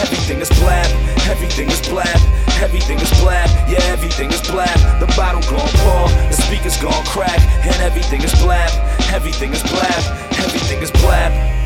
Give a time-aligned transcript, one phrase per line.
[0.00, 0.86] everything is blab,
[1.28, 2.20] everything is blab,
[2.60, 4.78] everything is blab, yeah, everything is blab.
[5.00, 8.70] The bottle gon' pour, the speakers gon' crack, and everything is blab,
[9.12, 10.02] everything is blab,
[10.38, 11.57] everything is blab.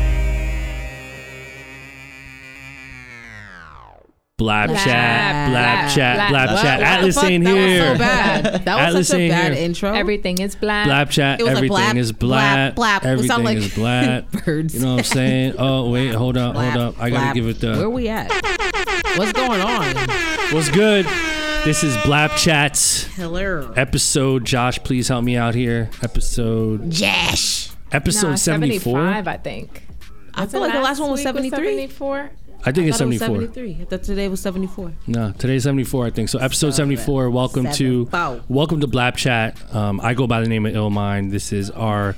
[4.39, 6.29] Blab, Blab, chat, blab, blab, chat, blab.
[6.31, 6.81] blab What- chat.
[6.81, 7.23] Atlas fuck?
[7.25, 7.79] ain't that here.
[7.81, 8.43] was so bad.
[8.65, 9.63] That was Atlas such a bad here.
[9.65, 9.93] intro.
[9.93, 10.85] Everything is black.
[10.87, 12.73] Blab chat, It was like everything is blab.
[12.73, 12.97] blap, blap.
[12.97, 14.31] It Everything sounded like is blab.
[14.43, 14.73] birds.
[14.73, 15.53] You know what I'm saying?
[15.59, 16.99] Oh wait, hold up, Blap, hold up.
[16.99, 17.33] I gotta blap.
[17.35, 17.75] give it the.
[17.77, 18.31] Where we at?
[19.17, 19.95] What's going on?
[20.51, 21.05] What's good?
[21.63, 23.71] This is Blap Chats Hello.
[23.77, 24.45] episode.
[24.45, 25.91] Josh, please help me out here.
[26.01, 27.69] Episode Josh.
[27.91, 28.93] episode Nah, 74.
[28.93, 29.83] 75, I think.
[30.33, 31.55] I feel like the last one was 73.
[31.67, 32.31] 74.
[32.65, 33.27] I think it's I it was 74.
[33.27, 33.77] 73.
[33.81, 34.93] I thought today was 74.
[35.07, 36.29] No, today's 74, I think.
[36.29, 37.29] So episode 74.
[37.29, 38.43] Welcome to Seven.
[38.47, 39.57] welcome to Blap Chat.
[39.75, 41.31] Um, I go by the name of Illmind.
[41.31, 42.15] This is our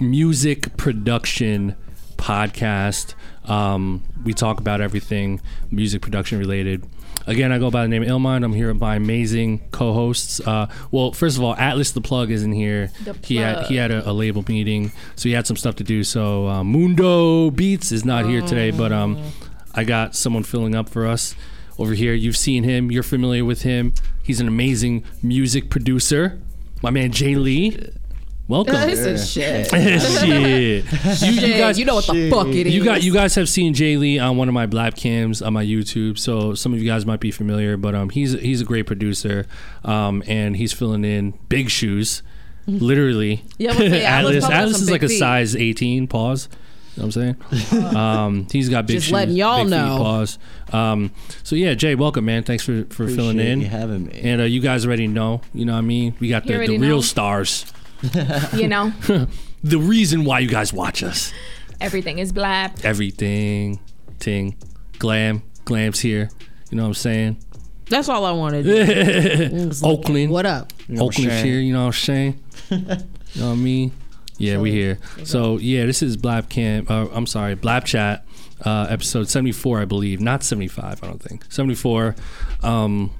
[0.00, 1.76] music production
[2.16, 3.12] podcast.
[3.44, 6.86] Um, we talk about everything music production related.
[7.26, 8.42] Again, I go by the name of Illmind.
[8.42, 10.40] I'm here with my amazing co-hosts.
[10.40, 12.90] Uh, well, first of all, Atlas the Plug isn't here.
[13.04, 15.84] The He had he had a, a label meeting, so he had some stuff to
[15.84, 16.04] do.
[16.04, 19.22] So uh, Mundo Beats is not here today, but um,
[19.74, 21.34] I got someone filling up for us
[21.78, 22.14] over here.
[22.14, 22.90] You've seen him.
[22.90, 23.92] You're familiar with him.
[24.22, 26.40] He's an amazing music producer.
[26.82, 27.78] My man Jay Lee.
[28.46, 28.74] Welcome.
[28.74, 29.66] This is shit.
[29.70, 30.84] Shit.
[31.22, 32.74] You, you guys, you know what the fuck it is.
[32.74, 35.54] you got you guys have seen Jay Lee on one of my black cams on
[35.54, 37.78] my YouTube, so some of you guys might be familiar.
[37.78, 39.46] But um, he's he's a great producer,
[39.82, 42.22] um, and he's filling in big shoes,
[42.66, 43.44] literally.
[43.56, 45.18] Yeah, I was gonna say, Atlas Atlas probably Atlas some is like a feet.
[45.18, 46.06] size 18.
[46.08, 46.48] Pause.
[46.96, 47.36] You know what I'm
[47.70, 47.96] saying?
[47.96, 49.12] um, he's got big Just shoes.
[49.12, 49.98] letting y'all big feet, know.
[49.98, 50.38] Pause.
[50.72, 51.10] Um,
[51.42, 52.44] so yeah, Jay, welcome, man.
[52.44, 53.60] Thanks for for filling Appreciate in.
[53.60, 54.20] you having me.
[54.22, 56.14] And uh, you guys already know, you know what I mean?
[56.20, 57.02] We got You the, already the real know.
[57.02, 57.66] stars.
[58.54, 58.92] You know,
[59.64, 61.32] The reason why you guys watch us.
[61.80, 62.84] everything is black.
[62.84, 63.80] everything,
[64.20, 64.56] ting,
[64.98, 66.28] glam, glam's here.
[66.70, 67.36] You know what I'm saying?
[67.88, 68.66] That's all I wanted.
[68.68, 70.72] It Oakland, What up?
[70.88, 71.44] You know, Oakland's Shane.
[71.46, 71.60] here.
[71.60, 72.40] You know what I'm saying?
[72.70, 73.92] you know what I mean?
[74.38, 74.98] Yeah, we here.
[75.24, 76.90] So yeah, this is Blab Camp.
[76.90, 78.26] Uh, I'm sorry, Blap Chat,
[78.64, 80.20] uh, episode 74, I believe.
[80.20, 81.44] Not 75, I don't think.
[81.50, 82.16] 74.
[82.62, 83.12] Um,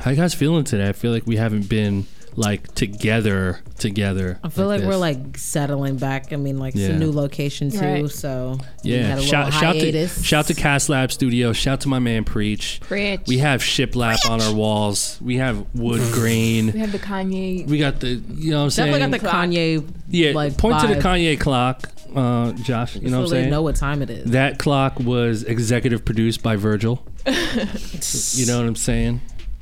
[0.00, 0.88] how you guys feeling today?
[0.88, 2.06] I feel like we haven't been
[2.40, 4.38] like together, together.
[4.42, 6.32] I feel like, we're like settling back.
[6.32, 8.10] I mean, like it's a new location too, Right.
[8.10, 10.24] so Yeah, shout, little shout to hiatus.
[10.24, 11.52] shout to Cast Lab Studio.
[11.52, 12.80] Shout to my man Preach.
[12.82, 13.20] Preach.
[13.26, 15.18] We have shiplap on our walls.
[15.20, 16.72] We have wood grain.
[16.72, 17.66] We have the Kanye.
[17.66, 18.92] We got the you know what I'm saying.
[18.92, 19.44] Definitely got the Clock.
[19.46, 19.90] Kanye.
[20.08, 20.94] yeah, like, point to the.
[20.94, 22.96] Kanye clock, uh, Josh.
[22.96, 23.50] You know so what I'm saying.
[23.50, 24.30] know what time it is.
[24.30, 27.04] That clock was executive produced by Virgil.
[27.26, 29.20] you know what I'm saying?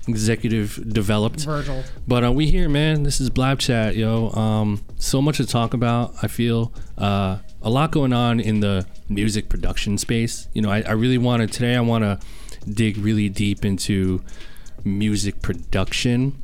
[0.08, 1.40] Executive developed.
[1.44, 1.84] Virgil.
[2.06, 3.02] But uh, we here, man.
[3.02, 4.30] This is Blap Chat, yo.
[4.30, 6.14] Um, so much to talk about.
[6.22, 10.48] I feel uh, a lot going on in the music production space.
[10.54, 11.76] You know, I, I really want to today.
[11.76, 12.18] I want to
[12.70, 14.24] dig really deep into
[14.82, 16.40] music production.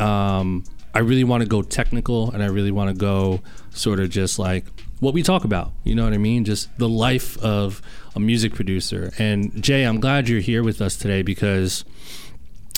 [0.00, 4.10] Um, I really want to go technical, and I really want to go sort of
[4.10, 4.64] just like
[4.98, 5.72] what we talk about.
[5.84, 6.44] You know what I mean?
[6.44, 7.80] Just the life of
[8.16, 9.12] a music producer.
[9.18, 11.84] And Jay, I'm glad you're here with us today because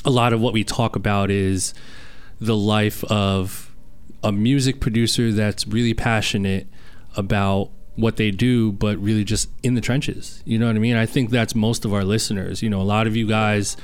[0.07, 1.75] a lot of what we talk about is
[2.41, 3.75] the life of
[4.23, 6.67] a music producer that's really passionate
[7.17, 10.43] about what they do, but really just in the trenches.
[10.45, 10.97] You know what I mean?
[10.97, 12.63] I think that's most of our listeners.
[12.63, 13.77] You know, a lot of you guys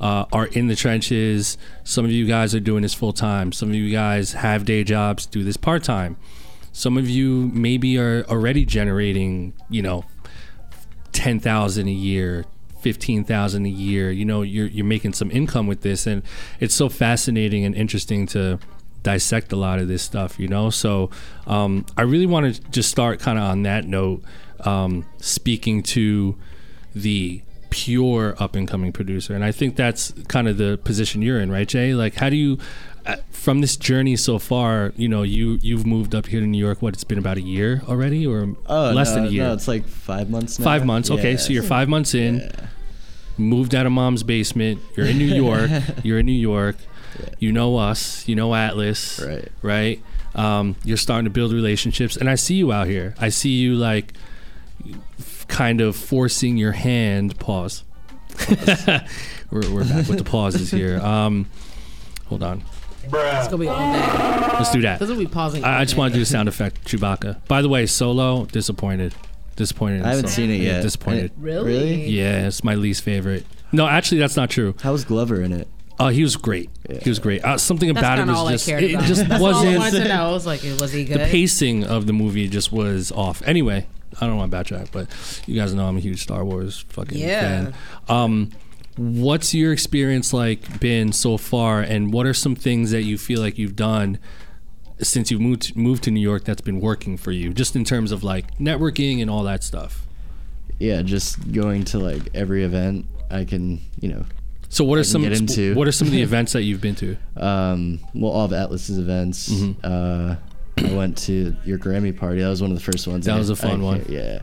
[0.00, 1.56] uh, are in the trenches.
[1.84, 3.52] Some of you guys are doing this full time.
[3.52, 6.16] Some of you guys have day jobs, do this part time.
[6.72, 10.04] Some of you maybe are already generating, you know,
[11.12, 12.44] ten thousand a year,
[12.80, 14.10] fifteen thousand a year.
[14.10, 16.22] You know, you're you're making some income with this, and
[16.58, 18.58] it's so fascinating and interesting to
[19.02, 20.38] dissect a lot of this stuff.
[20.38, 21.10] You know, so
[21.46, 24.22] um, I really want to just start kind of on that note,
[24.60, 26.36] um, speaking to
[26.94, 31.40] the pure up and coming producer, and I think that's kind of the position you're
[31.40, 31.94] in, right, Jay?
[31.94, 32.58] Like, how do you
[33.30, 36.82] from this journey so far, you know, you you've moved up here to New York.
[36.82, 39.44] What it's been about a year already, or Oh, less no, than a year?
[39.44, 40.64] No, it's like five months now.
[40.64, 41.10] Five months.
[41.10, 41.36] Okay, Yeah.
[41.38, 42.38] so you're five months in.
[42.40, 42.66] Yeah.
[43.38, 44.80] Moved out of mom's basement.
[44.96, 45.70] You're in New York.
[46.04, 46.76] you're in New York.
[47.38, 48.26] You know us.
[48.28, 49.18] You know Atlas.
[49.20, 49.48] Right.
[49.62, 50.02] Right.
[50.34, 53.14] Um, you're starting to build relationships, and I see you out here.
[53.18, 54.12] I see you like
[55.48, 57.38] kind of forcing your hand.
[57.38, 57.84] Pause.
[59.50, 60.98] we're, we're back with the pauses here.
[61.04, 61.46] Um,
[62.26, 62.62] hold on.
[63.04, 63.98] It's gonna be all day.
[64.58, 64.98] Let's do that.
[64.98, 65.64] This will be pausing.
[65.64, 65.98] I, I just day.
[65.98, 67.46] want to do a sound effect, Chewbacca.
[67.48, 69.14] By the way, solo disappointed.
[69.56, 70.02] Disappointed.
[70.04, 70.46] I haven't Solo.
[70.48, 70.82] seen it Yeah, yet.
[70.82, 71.32] Disappointed.
[71.38, 71.64] Really?
[71.72, 72.04] Really?
[72.06, 73.44] Yeah, it's my least favorite.
[73.72, 74.74] No, actually, that's not true.
[74.82, 75.68] How was Glover in it?
[75.98, 76.70] Uh, he was great.
[77.02, 77.44] He was great.
[77.44, 79.04] Uh, something That's about it kind of all was I just cared it about.
[79.06, 80.28] just That's all I wasn't wanted to know.
[80.28, 81.20] I was like, was he good?
[81.20, 83.42] the pacing of the movie just was off.
[83.44, 83.86] Anyway,
[84.18, 85.08] I don't want to backtrack, but
[85.46, 87.40] you guys know I'm a huge Star Wars fucking Yeah.
[87.40, 87.74] fan.
[88.08, 88.50] Um,
[89.00, 93.40] what's your experience like been so far, and what are some things that you feel
[93.40, 94.18] like you've done
[95.00, 98.12] since you've moved moved to New York that's been working for you, just in terms
[98.12, 100.06] of like networking and all that stuff?
[100.78, 104.24] Yeah, just going to like every event I can, you know,
[104.68, 105.74] So what are I some get into.
[105.74, 107.16] what are some of the events that you've been to?
[107.36, 109.48] um, well, all of Atlas's events.
[109.50, 109.76] Mhm.
[109.82, 110.36] Uh,
[110.78, 112.40] I went to your Grammy party.
[112.40, 113.26] That was one of the first ones.
[113.26, 114.04] That I- was a fun I- one.
[114.08, 114.40] Yeah.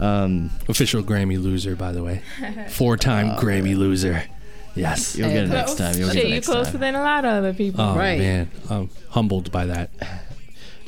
[0.00, 2.22] Um, Official Grammy loser, by the way,
[2.70, 4.24] four time Oh, Grammy loser.
[4.74, 5.16] Yes.
[5.16, 5.96] you'll get it next time.
[5.98, 6.80] You'll get Shit, it you next closer time.
[6.80, 7.80] than a lot of other people.
[7.82, 8.18] Oh Right.
[8.18, 9.90] man, I'm humbled by that.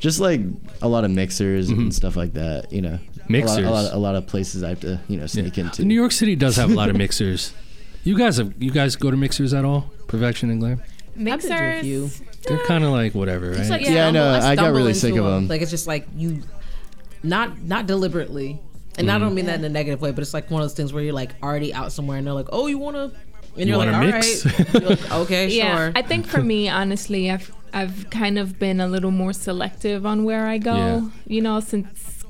[0.01, 0.41] Just like
[0.81, 1.79] a lot of mixers Mhm.
[1.79, 2.73] and stuff like that.
[2.73, 2.99] You know,
[3.29, 3.59] Mixers?
[3.59, 5.85] A lot, a lot, a lot of places I have to, you know, sneak into.
[5.85, 7.53] New York City does have a lot of mixers.
[8.05, 9.89] You guys have you guys go to mixers at all?
[10.09, 10.83] Perfection and Glam.
[11.17, 12.03] I've been to a few.
[12.03, 12.23] Mixers.
[12.49, 13.69] They're kind of like whatever, right?
[13.71, 14.33] Like, Yeah, I know.
[14.41, 15.47] stumble- I got really sick into them.
[15.47, 16.43] Like it's just like you,
[17.23, 18.59] not not deliberately,
[18.99, 19.35] and I don't mm-hmm.
[19.37, 21.13] mean that in a negative way, but it's like one of those things where you're
[21.15, 23.13] like already out somewhere and they're like, oh, you wanna, and
[23.57, 24.45] You you're like, wanna all mix?
[24.47, 25.93] right, You're like, okay, Yeah, sure.
[25.95, 30.25] I think for me, honestly, I've I've kind of been a little more selective on
[30.25, 30.75] where I go.
[30.75, 31.01] Yeah.
[31.27, 32.25] You know, since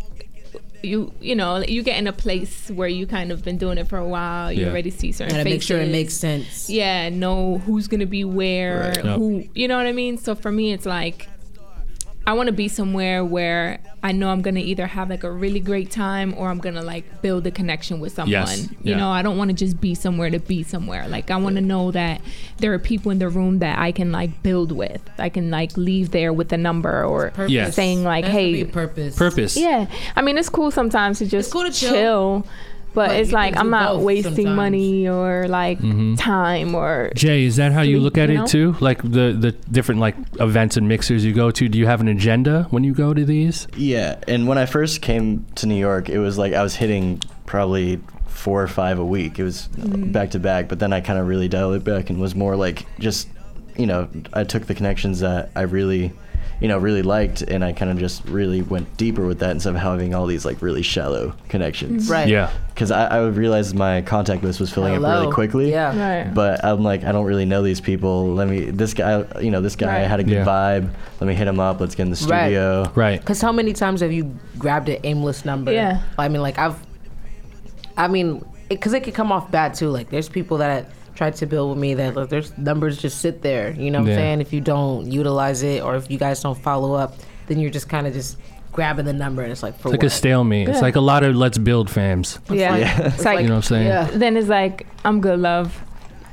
[0.84, 3.86] you you know you get in a place where you kind of been doing it
[3.88, 4.70] for a while, you Yeah.
[4.70, 5.54] already see certain Gotta faces.
[5.54, 6.68] make sure it makes sense.
[6.70, 9.16] Yeah, know who's gonna be where, Right.
[9.16, 10.16] Who you know what I mean.
[10.18, 11.28] So for me, it's like
[12.26, 15.58] I want to be somewhere where I know I'm gonna either have like a really
[15.58, 18.30] great time or I'm gonna like build a connection with someone.
[18.30, 18.68] Yes.
[18.82, 18.96] You Yeah.
[18.98, 21.08] know, I don't want to just be somewhere to be somewhere.
[21.08, 22.20] Like I want to know that
[22.58, 25.02] there are people in the room that I can like build with.
[25.18, 27.74] I can like leave there with a number or Yes.
[27.74, 29.16] saying like, There hey, purpose.
[29.16, 29.56] Purpose.
[29.56, 29.86] yeah.
[30.14, 32.46] I mean, it's cool sometimes to just cool to chill.
[32.94, 34.56] But, But it's like I'm not wasting sometimes.
[34.56, 36.18] money or like Mhm.
[36.18, 38.44] time or Jay, is that how you You look at know?
[38.44, 38.76] it too?
[38.80, 41.68] Like the the different like events and mixers you go to.
[41.68, 43.66] Do you have an agenda when you go to these?
[43.76, 47.20] Yeah, and when I first came to New York, it was like I was hitting
[47.46, 49.38] probably four or five a week.
[49.38, 52.18] It was back to back, but then I kind of really dialed it back and
[52.20, 53.28] was more like just,
[53.76, 56.12] you know, I took the connections that I really,
[56.62, 59.74] you know, really liked, and I kind of just really went deeper with that instead
[59.74, 62.04] of having all these like really shallow connections.
[62.04, 62.12] Mm-hmm.
[62.12, 62.28] Right.
[62.28, 62.52] Yeah.
[62.68, 65.72] Because I, I realized my contact list was filling up really quickly.
[65.72, 65.88] Yeah.
[66.24, 66.32] right.
[66.32, 68.32] But I'm like, I don't really know these people.
[68.32, 70.08] Let me, this guy, you know, this guy Right.
[70.08, 70.44] had a good Yeah.
[70.44, 70.88] vibe.
[71.20, 71.80] Let me hit him up.
[71.80, 72.44] Let's get in the Right.
[72.44, 72.92] studio.
[72.94, 73.18] Right.
[73.18, 75.72] Because how many times have you grabbed an aimless number?
[75.72, 76.02] Yeah.
[76.16, 76.76] I mean, like I've,
[77.96, 79.88] I mean, because it, could come off bad too.
[79.90, 83.42] Like there's people that tried to build with me that like, there's numbers just sit
[83.42, 83.72] there.
[83.72, 84.14] You know what Yeah.
[84.14, 84.40] I'm saying?
[84.40, 87.14] If you don't utilize it or if you guys don't follow up,
[87.46, 88.38] then you're just kind of just
[88.72, 90.06] grabbing the number and it's like for It's like what?
[90.06, 90.68] a stalemate.
[90.68, 92.38] It's like a lot of let's build fams.
[92.48, 92.76] yeah.
[92.76, 93.00] Yeah.
[93.14, 93.86] It's like, You know what I'm saying?
[93.86, 94.04] yeah.
[94.12, 95.78] then it's like I'm good, love.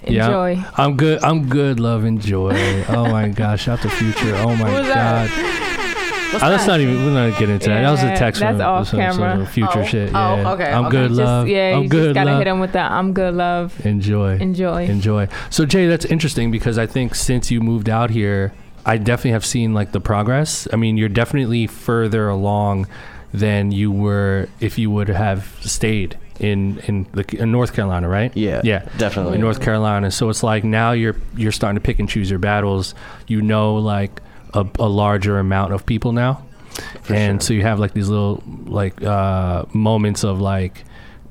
[0.03, 0.51] Enjoy.
[0.51, 0.71] Yeah.
[0.77, 1.21] I'm good.
[1.25, 1.77] I'm good.
[1.81, 2.05] Love.
[2.05, 2.85] Enjoy.
[2.87, 3.67] oh my gosh.
[3.67, 4.33] Out the future.
[4.37, 5.27] Oh my Who's god.
[5.27, 5.88] that?
[6.33, 7.03] Uh, let's not even.
[7.05, 7.81] We're not get into that.
[7.81, 9.45] That was a text that's from off some, some camera.
[9.47, 10.09] future Oh, shit.
[10.13, 10.51] oh, Yeah.
[10.51, 10.91] okay, I'm okay.
[10.97, 11.07] good.
[11.09, 11.47] Just, Love.
[11.47, 12.03] yeah, I'm you good.
[12.05, 12.39] just gotta love.
[12.39, 12.91] hit him with that.
[12.91, 13.85] I'm good, love.
[13.85, 14.35] Enjoy.
[14.37, 14.83] Enjoy.
[14.85, 15.27] enjoy.
[15.49, 18.53] So Jay, that's interesting because I think since you moved out here,
[18.85, 20.67] I definitely have seen like the progress.
[20.71, 22.87] I mean, you're definitely further along
[23.33, 28.35] than you were if you would have stayed in in, the, in North Carolina, right?
[28.37, 28.61] Yeah.
[28.63, 28.87] Yeah.
[28.97, 29.35] Definitely.
[29.35, 32.39] In North Carolina, so it's like now you're you're starting to pick and choose your
[32.39, 32.95] battles.
[33.27, 34.21] You know, like
[34.53, 36.43] a, a larger amount of people now,
[37.03, 37.47] For and sure.
[37.47, 40.83] so you have like these little like uh, moments of like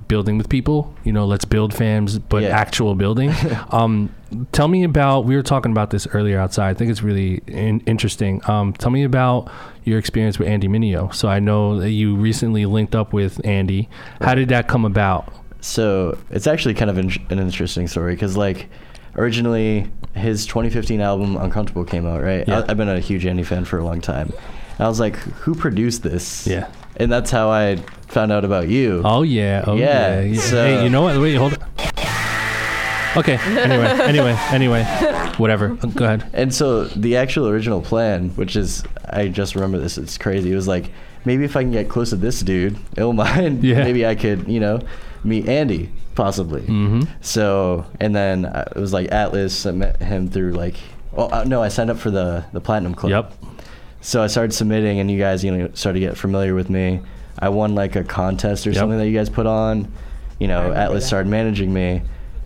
[0.08, 0.94] building with people.
[1.04, 2.48] You know, let's build fams, but Yeah.
[2.58, 3.30] actual building.
[3.70, 4.14] um,
[4.52, 5.26] tell me about.
[5.26, 6.70] We were talking about this earlier outside.
[6.70, 8.40] I think it's really in, interesting.
[8.48, 9.50] Um, tell me about
[9.84, 13.88] your experience with Andy Mineo So I know that you recently linked up with Andy.
[14.20, 15.32] How did that come about?
[15.60, 18.68] So it's actually kind of in- an interesting story because, like,
[19.18, 22.46] originally his 2015 album Uncomfortable came out, right?
[22.48, 22.60] Yeah.
[22.60, 24.32] I- I've been a huge Andy fan for a long time.
[24.78, 26.46] And I was like, who produced this?
[26.46, 26.70] Yeah.
[26.96, 27.76] And that's how I
[28.08, 29.02] found out about you.
[29.04, 29.64] Oh yeah.
[29.66, 30.20] Oh yeah.
[30.20, 30.40] Yeah, yeah.
[30.40, 31.20] so- hey, you know what?
[31.20, 31.54] Wait, hold.
[31.54, 31.68] on.
[33.16, 33.36] Okay.
[33.36, 33.84] Anyway.
[34.08, 34.36] Anyway.
[34.50, 34.84] Anyway.
[35.38, 35.68] Whatever.
[35.70, 36.28] Go ahead.
[36.32, 40.52] And so the actual original plan, which is, I just remember this, it's crazy.
[40.52, 40.90] It was like,
[41.24, 43.82] maybe if I can get close to this dude, oh, Illmind, Yeah.
[43.84, 44.80] maybe I could, you know,
[45.24, 46.62] meet Andy, possibly.
[46.62, 47.02] Mm-hmm.
[47.20, 49.66] So, and then uh, it was like Atlas.
[49.66, 50.76] I met him through like
[51.12, 53.10] Well, uh, no, I signed up for the the platinum club.
[53.10, 53.32] Yep.
[54.00, 57.00] So I started submitting, and you guys, you know, started to get familiar with me.
[57.38, 58.78] I won like a contest or Yep.
[58.78, 59.90] something that you guys put on.
[60.38, 61.06] You know, Atlas that.
[61.08, 62.02] started managing me,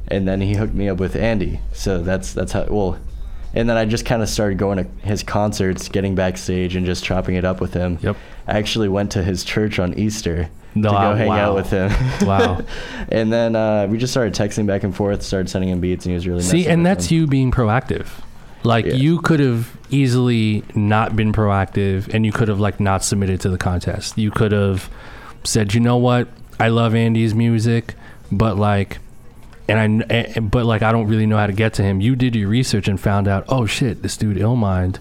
[0.09, 1.61] and then he hooked me up with Andy.
[1.73, 2.99] So that's that's how well.
[3.55, 7.05] And then I just kind of started going to his concerts, getting backstage, and just
[7.05, 7.99] chopping it up with him.
[8.01, 8.17] Yep.
[8.49, 11.15] I actually went to his church on Easter No, to go wow.
[11.15, 11.91] hang out with him.
[12.27, 12.63] Wow.
[13.11, 16.11] and then uh, we just started texting back and forth, started sending him beats, and
[16.11, 16.51] he was really nice.
[16.51, 17.19] See, and that's them.
[17.19, 18.09] you being proactive.
[18.65, 18.95] Like Yeah.
[18.95, 23.49] you could have easily not been proactive, and you could have like not submitted to
[23.49, 24.17] the contest.
[24.17, 24.89] You could have
[25.45, 26.29] said, you know what,
[26.61, 27.95] I love Andy's music,
[28.31, 28.99] but like,
[29.69, 32.01] and I, eh, but like, I don't really know how to get to him.
[32.01, 34.99] You did your research and found out, oh shit, this dude Illmind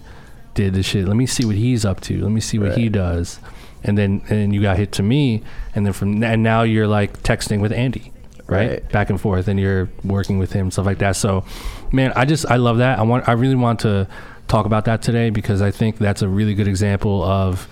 [0.54, 1.06] did this shit.
[1.06, 2.22] Let me see what he's up to.
[2.22, 3.38] Let me see what he does.
[3.84, 5.42] And then, and then you got hit to me,
[5.74, 8.12] and then from and now you're like texting with Andy
[8.52, 8.70] right?
[8.70, 8.88] Right.
[8.90, 11.16] Back and forth, and you're working with him, stuff like that.
[11.16, 11.44] So,
[11.90, 12.98] man, I just I love that.
[12.98, 14.06] I want I really want to
[14.48, 17.68] talk about that today because I think that's a really good example of,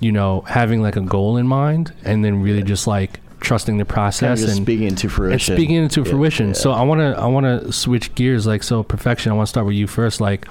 [0.00, 3.84] you know, having like a goal in mind and then really just like trusting the
[3.84, 5.52] Kind of process and speaking into fruition.
[5.52, 6.46] and speaking into Yeah, fruition.
[6.48, 6.52] yeah.
[6.54, 8.46] So I want to I want to switch gears.
[8.46, 9.32] Like so, perfection.
[9.32, 10.20] I want to start with you first.
[10.20, 10.48] Like,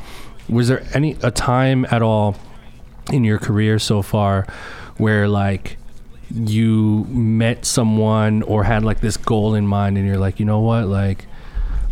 [0.47, 2.35] was there any a time at all
[3.11, 4.47] in your career so far
[5.03, 5.77] where like
[6.33, 10.61] you met someone or had like this goal in mind, and you're like, you know
[10.61, 11.25] what, like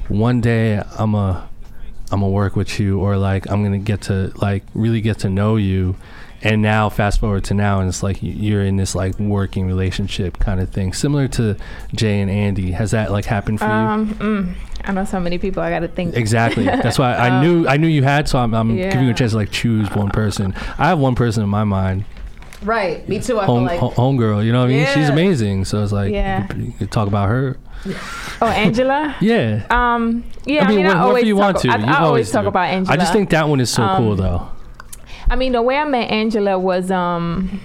[0.08, 1.48] one day I'm a
[2.12, 5.30] I'm gonna work with you, or like I'm gonna get to like really get to
[5.30, 5.96] know you.
[6.44, 10.40] And now, fast forward to now, and it's like you're in this like working relationship
[10.40, 11.56] kind of thing, similar to
[11.94, 12.72] Jay and Andy.
[12.72, 13.72] Has that like happened for you?
[13.72, 15.62] Um, mm, I know so many people.
[15.62, 16.16] I got to think.
[16.16, 16.64] Exactly.
[16.66, 18.28] That's why I Um, knew I knew you had.
[18.28, 20.56] So I'm, I'm giving you a chance to like choose one person.
[20.80, 22.06] I have one person in my mind,
[22.64, 23.08] Right.
[23.10, 23.40] Me too.
[23.40, 24.46] I home feel like ho- homegirl.
[24.46, 24.88] You know what I mean?
[24.94, 25.66] She's amazing.
[25.66, 26.48] So it's like Yeah.
[26.56, 27.58] you, you talk about her.
[28.42, 29.16] Oh, Angela.
[29.22, 29.66] Yeah.
[29.70, 30.24] Um.
[30.46, 30.66] Yeah.
[30.66, 31.70] I, mean, I whatever always you talk, want to.
[31.70, 32.94] I, I always talk about Angela.
[32.94, 34.50] I just think that one is so cool Um, though.
[35.30, 37.62] I mean, the way I met Angela was um.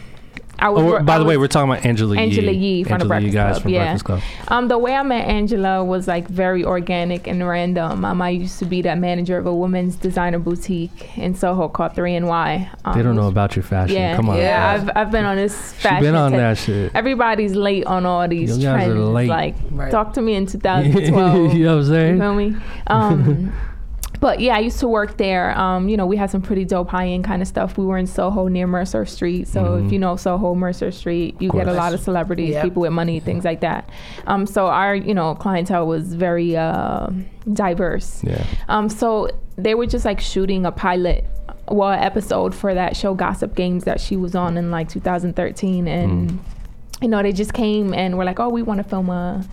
[0.58, 0.82] I was.
[0.82, 2.58] Oh, by I the way, we're talking about Angela, Angela Yee.
[2.78, 3.78] Yee from the Angela Yee Breakfast guys Club, from yeah.
[3.84, 4.20] Breakfast Club.
[4.48, 8.04] Um, the way I met Angela was like very organic and random.
[8.04, 11.94] Um, I used to be the manager of a women's designer boutique in Soho called
[11.94, 12.70] Three and Y.
[12.84, 13.96] Um, They don't know about your fashion.
[13.96, 14.36] Yeah, Come on.
[14.38, 14.42] yeah.
[14.42, 14.72] Yeah.
[14.82, 16.02] I've I've been on this She fashion.
[16.04, 16.38] been on tip.
[16.40, 16.92] that shit.
[16.94, 19.08] Everybody's late on all these You guys are trends.
[19.10, 19.28] late.
[19.28, 19.90] Like, Right.
[19.90, 21.54] talk to me in 2012.
[21.54, 22.14] you know what I'm saying?
[22.16, 22.20] You saying?
[22.20, 22.56] feel me?
[22.86, 23.52] Um,
[24.20, 25.56] but yeah, I used to work there.
[25.58, 27.76] Um, you know, we had some pretty dope high end kind of stuff.
[27.78, 29.46] We were in Soho near Mercer Street.
[29.48, 29.86] So Mhm.
[29.86, 32.64] if you know Soho, Mercer Street, you get a lot of celebrities, Yep.
[32.64, 33.88] people with money, things like that.
[34.26, 37.08] Um, so our, you know, clientele was very uh,
[37.52, 38.22] diverse.
[38.24, 38.42] Yeah.
[38.68, 41.24] Um, so they were just like shooting a pilot,
[41.70, 46.30] well, episode for that show Gossip Games that she was on in like 2013, and
[46.30, 46.38] Mm.
[47.02, 49.44] you know they just came and were like, oh, we want to film a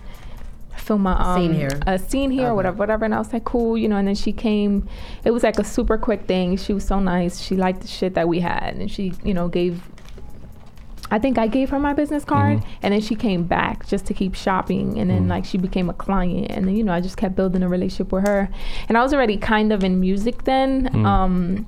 [0.84, 1.80] film a um, Scene here.
[1.86, 3.04] a scene here, or whatever, whatever.
[3.04, 3.96] And I was like, cool, you know.
[3.96, 4.86] And then she came.
[5.24, 6.56] It was like a super quick thing.
[6.56, 7.40] She was so nice.
[7.40, 9.82] She liked the shit that we had, and she, you know, gave.
[11.10, 12.64] I think I gave her my business card, Mhm.
[12.82, 15.30] and then she came back just to keep shopping, and then Mm.
[15.30, 18.10] like she became a client, and then you know I just kept building a relationship
[18.12, 18.48] with her,
[18.88, 21.04] and I was already kind of in music then, Mm.
[21.06, 21.66] um,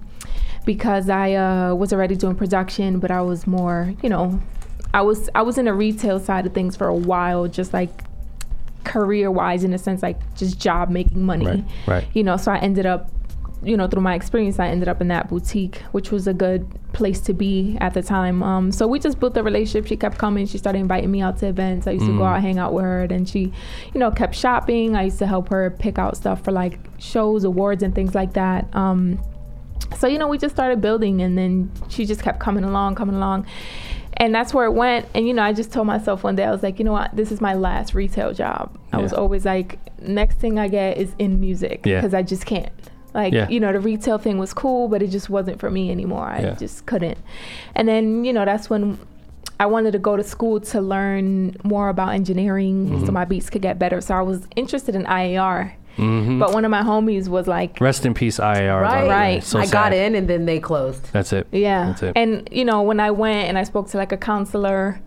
[0.65, 4.41] because I uh, was already doing production, but I was more, you know,
[4.95, 8.03] I was I was in the retail side of things for a while, just like
[8.87, 11.65] career wise in a sense, like just job making money, Right.
[11.87, 12.05] Right.
[12.15, 12.37] you know.
[12.39, 13.11] So I ended up,
[13.63, 16.67] you know, through my experience, I ended up in that boutique, which was a good
[16.93, 18.43] place to be at the time.
[18.43, 19.87] Um, so we just built a relationship.
[19.89, 20.47] She kept coming.
[20.47, 21.87] She started inviting me out to events.
[21.87, 22.19] I used to Mm.
[22.19, 23.53] go out, hang out with her, and she,
[23.93, 24.95] you know, kept shopping.
[24.97, 28.33] I used to help her pick out stuff for like shows, awards, and things like
[28.35, 28.67] that.
[28.75, 29.19] Um,
[29.99, 33.15] so you know, we just started building, and then she just kept coming along, coming
[33.17, 33.47] along.
[34.19, 35.07] And that's where it went.
[35.15, 37.15] And you know, I just told myself one day, I was like, you know what,
[37.15, 38.77] this is my last retail job.
[38.93, 42.01] I was always like, next thing I get is in music Yeah.
[42.01, 42.73] because I just can't.
[43.15, 43.49] Like, Yeah.
[43.49, 46.27] you know, the retail thing was cool, but it just wasn't for me anymore.
[46.29, 46.55] I Yeah.
[46.55, 47.19] just couldn't.
[47.75, 48.99] And then, you know, that's when
[49.61, 53.07] I wanted to go to school to learn more about engineering Mm-hmm.
[53.07, 54.01] so my beats could get better.
[54.01, 55.73] So I was interested in IAR.
[55.97, 56.39] Mhm.
[56.39, 58.83] But one of my homies was like, Rest in peace, IAR.
[58.83, 59.13] by the way.
[59.15, 59.45] Right.
[59.45, 59.73] So I sad.
[59.73, 61.11] got in and then they closed.
[61.13, 61.47] That's it.
[61.53, 61.87] Yeah.
[61.87, 62.13] That's it.
[62.17, 65.01] And you know, when I went and I spoke to like a counselor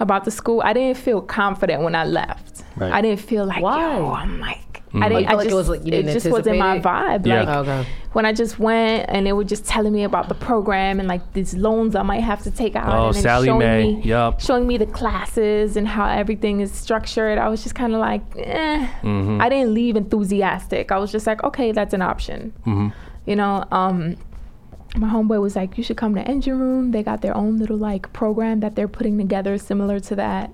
[0.00, 2.64] about the school, I didn't feel confident when I left.
[2.76, 2.92] Right.
[2.92, 3.80] I didn't feel like, Why?
[3.96, 5.02] yo, I'm like, Mhm.
[5.02, 5.20] I Oh, didn't.
[5.22, 7.26] you I felt like it just, was, like, you didn't just wasn't my vibe.
[7.26, 7.42] Yeah.
[7.42, 7.86] Like Okay.
[8.12, 11.32] when I just went and they were just telling me about the program and like
[11.32, 12.88] these loans I might have to take out.
[12.94, 13.94] Oh, and Sally showing Mae.
[13.96, 14.40] Me, Yup.
[14.40, 17.38] Showing me the classes and how everything is structured.
[17.38, 18.86] I was just kind of like, eh.
[19.02, 19.40] Mhm.
[19.42, 20.92] I didn't leave enthusiastic.
[20.92, 22.52] I was just like, okay, that's an option.
[22.66, 22.92] Mhm.
[23.26, 24.16] You know, um,
[24.96, 26.92] my homeboy was like, you should come to Engine Room.
[26.92, 30.52] They got their own little like program that they're putting together similar to that.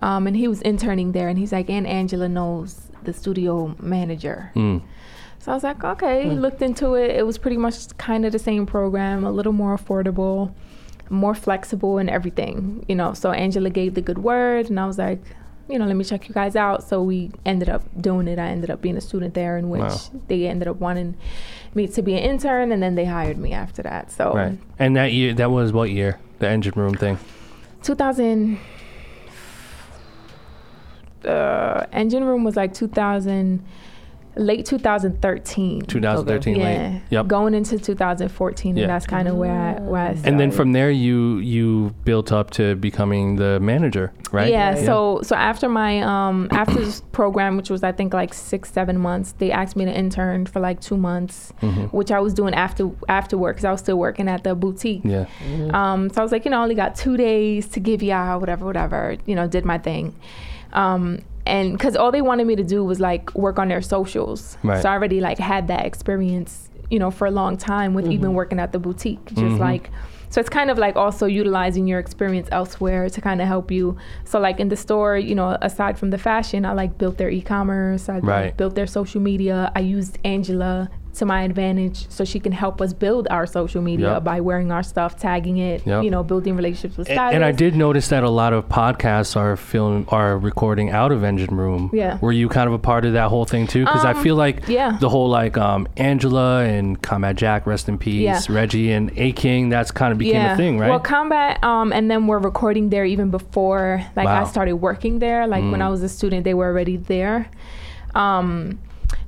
[0.00, 4.50] Um, and he was interning there and he's like, and Angela knows the studio manager.
[4.54, 4.82] Mm.
[5.38, 7.10] So I was like, okay, looked into it.
[7.10, 10.52] It was pretty much kind of the same program, a little more affordable,
[11.10, 13.12] more flexible, and everything, you know.
[13.12, 15.18] So Angela gave the good word, and I was like,
[15.68, 16.84] you know, let me check you guys out.
[16.84, 18.38] So we ended up doing it.
[18.38, 19.96] I ended up being a student there, in which Wow.
[20.28, 21.16] they ended up wanting
[21.74, 24.12] me to be an intern, and then they hired me after that.
[24.12, 24.58] So Right.
[24.78, 26.18] And that year, that was what year?
[26.38, 27.18] The engine room thing.
[27.82, 28.58] 2000
[31.26, 33.62] uh, engine room was like 2000
[34.34, 37.02] late 2013 2013 yeah late.
[37.10, 37.26] Yep.
[37.26, 38.84] going into 2014 Yeah.
[38.84, 42.32] and that's kind of where I, where I And then from there, you you built
[42.32, 44.48] up to becoming the manager, right?
[44.50, 48.72] Yeah, so so after my um after this program, which was I think like six
[48.72, 51.94] seven months, they asked me to intern for like two months, Mm-hmm.
[51.94, 55.02] which I was doing after after work because I was still working at the boutique.
[55.04, 55.26] Yeah.
[55.74, 58.40] Um, so I was like, you know, I only got two days to give y'all
[58.40, 59.16] whatever, whatever.
[59.26, 60.14] You know, did my thing.
[60.72, 64.56] Um, and because all they wanted me to do was like work on their socials.
[64.62, 64.80] Right.
[64.80, 68.34] So I already like had that experience, you know, for a long time with even
[68.34, 69.24] working at the boutique.
[69.34, 69.90] Just like,
[70.30, 73.96] so it's kind of like also utilizing your experience elsewhere to kind of help you.
[74.24, 77.28] So like in the store, you know, aside from the fashion, I like built their
[77.28, 78.08] e-commerce.
[78.08, 79.72] I like, built their social media.
[79.74, 84.14] I used Angela to my advantage so she can help us build our social media
[84.14, 84.24] Yep.
[84.24, 86.04] by wearing our stuff, tagging it, Yep.
[86.04, 87.34] you know, building relationships with A- stylists.
[87.34, 91.22] And I did notice that a lot of podcasts are film are recording out of
[91.22, 91.90] Engine Room.
[91.92, 92.16] Yeah.
[92.20, 93.84] Were you kind of a part of that whole thing too?
[93.84, 94.96] Because I Um, feel like yeah.
[95.00, 98.40] the whole like um, Angela and Combat Jack, rest in peace, Yeah.
[98.48, 100.88] Reggie and A King, that's kind of became a thing, right?
[100.88, 105.46] Well, combat, um, and then we're recording there even before, like I started working there.
[105.46, 107.48] Like when I was a student, they were already there.
[108.14, 108.78] Um,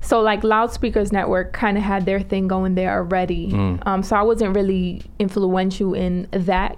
[0.05, 3.53] so like Loudspeakers Network kind of had their thing going there already.
[3.87, 6.77] Um, so I wasn't really influential in that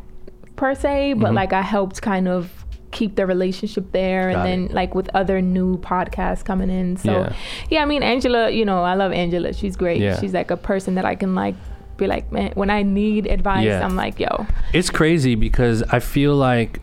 [0.56, 4.74] per se, but like I helped kind of keep the relationship there Got and then
[4.74, 7.32] like with other new podcasts coming in so Yeah.
[7.68, 7.82] yeah.
[7.82, 10.18] i mean angela you know i love angela she's great Yeah.
[10.18, 11.56] she's like a person that i can like
[11.98, 13.84] be like man when i need advice Yeah.
[13.84, 16.80] i'm like yo It's crazy because I feel like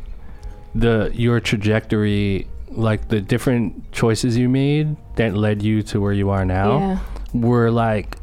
[0.75, 6.29] the your trajectory, like the different choices you made that led you to where you
[6.29, 6.99] are now, Yeah.
[7.33, 8.17] were like,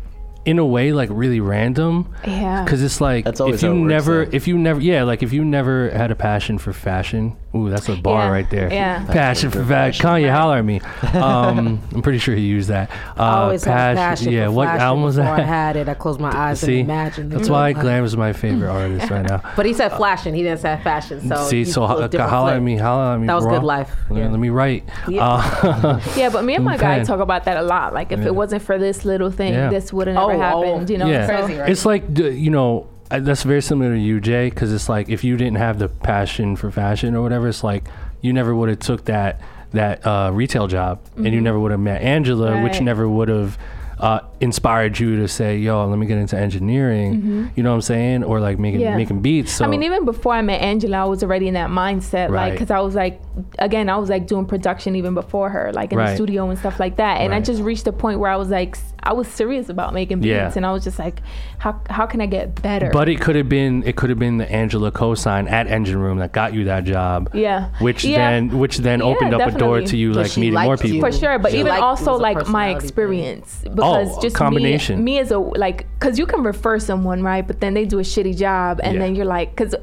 [0.46, 2.12] in a way, like really random.
[2.26, 2.64] Yeah.
[2.64, 4.30] Because it's like That's always if you how it works, never, though.
[4.36, 7.36] if you never, yeah, like if you never had a passion for fashion.
[7.52, 8.72] Ooh, that's a bar Yeah, right there.
[8.72, 9.04] yeah.
[9.06, 10.02] Passion for fashion.
[10.04, 10.06] fashion.
[10.06, 10.80] Kanye, holler at me.
[11.20, 12.90] Um, I'm pretty sure he used that.
[13.18, 15.88] Uh, I always had passion Yeah, for what fashion album was that I had it.
[15.88, 17.32] I closed my eyes See, and imagined.
[17.32, 17.50] that's it.
[17.50, 19.42] why Glam is my favorite artist right now.
[19.56, 20.32] But he said flashing.
[20.34, 21.26] He didn't say fashion.
[21.28, 23.26] So See, so ho- holler at me, holler at me.
[23.26, 23.54] That was bro.
[23.58, 23.90] good life.
[24.10, 24.28] Let, Yeah.
[24.30, 24.88] let me write.
[25.08, 25.26] Yeah.
[25.26, 27.92] Uh, Yeah, but me and my guy talk about that a lot.
[27.92, 30.62] Like, if it wasn't for this little thing, this would have Oh, never oh.
[30.62, 30.90] happened.
[30.90, 31.70] You know, yeah, so Crazy, right?
[31.70, 35.08] it's like d- you know I- that's very similar to you, Jay, because it's like
[35.08, 37.84] if you didn't have the passion for fashion or whatever, it's like
[38.20, 39.40] you never would have took that
[39.72, 42.78] that uh, retail job, and you never would have met Angela, which Mm-hmm.
[42.78, 42.82] Right.
[42.82, 43.58] never would have.
[43.98, 47.82] Uh, inspired you to say, "Yo, let me get into engineering." You know what I'm
[47.82, 48.88] saying, or like making Mm-hmm.
[48.90, 48.96] Yeah.
[48.96, 49.52] making beats.
[49.52, 52.30] So I mean, even before I met Angela, I was already in that mindset.
[52.30, 53.20] Like, because I was like,
[53.58, 56.10] again, I was like doing production even before her, like in Right.
[56.10, 57.20] the studio and stuff like that.
[57.20, 60.20] And I just reached a point where I was like, I was serious about making
[60.20, 60.52] beats, Yeah.
[60.56, 61.20] and I was just like,
[61.58, 62.90] how how can I get better?
[62.92, 66.18] But it could have been it could have been the Angela cosign at Engine Room
[66.18, 67.30] that got you that job.
[67.34, 68.30] yeah, Which Yeah.
[68.30, 70.94] then which then Yeah, opened up a door to you like meeting more liked you.
[70.94, 71.10] people.
[71.10, 72.76] for sure but She even also like my personality thing.
[72.86, 74.98] experience because Oh, just combination.
[75.04, 77.98] me, me as a like because you can refer someone right but then they do
[77.98, 79.00] a shitty job and Yeah.
[79.00, 79.74] then you're like because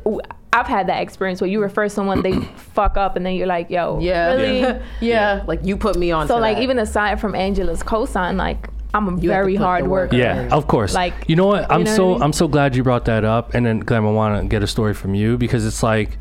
[0.53, 3.69] i've had that experience where you refer someone they fuck up and then you're like
[3.69, 4.33] yo Yeah.
[4.33, 4.81] really Yeah.
[5.01, 5.43] yeah.
[5.47, 6.27] Like you put me on.
[6.27, 6.63] so like that.
[6.63, 10.15] even aside from angela's cosign like i'm a You very hard worker.
[10.15, 10.93] Yeah, of course.
[10.95, 11.69] Like, you know what?
[11.71, 12.23] I'm you know so what I mean?
[12.23, 13.53] I'm so glad you brought that up.
[13.53, 16.17] And then Glenn, I want to get a story from you because it's like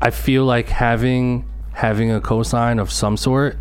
[0.00, 3.58] I feel like having having a cosign of some sort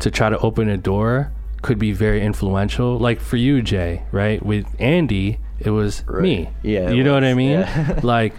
[0.00, 1.30] to try to open a door
[1.62, 2.98] could be very influential.
[2.98, 4.44] Like for you, Jay, right?
[4.44, 6.22] With Andy, it was Right.
[6.22, 6.48] me.
[6.62, 7.60] Yeah, you know what I mean?
[7.60, 8.00] Yeah.
[8.02, 8.34] like,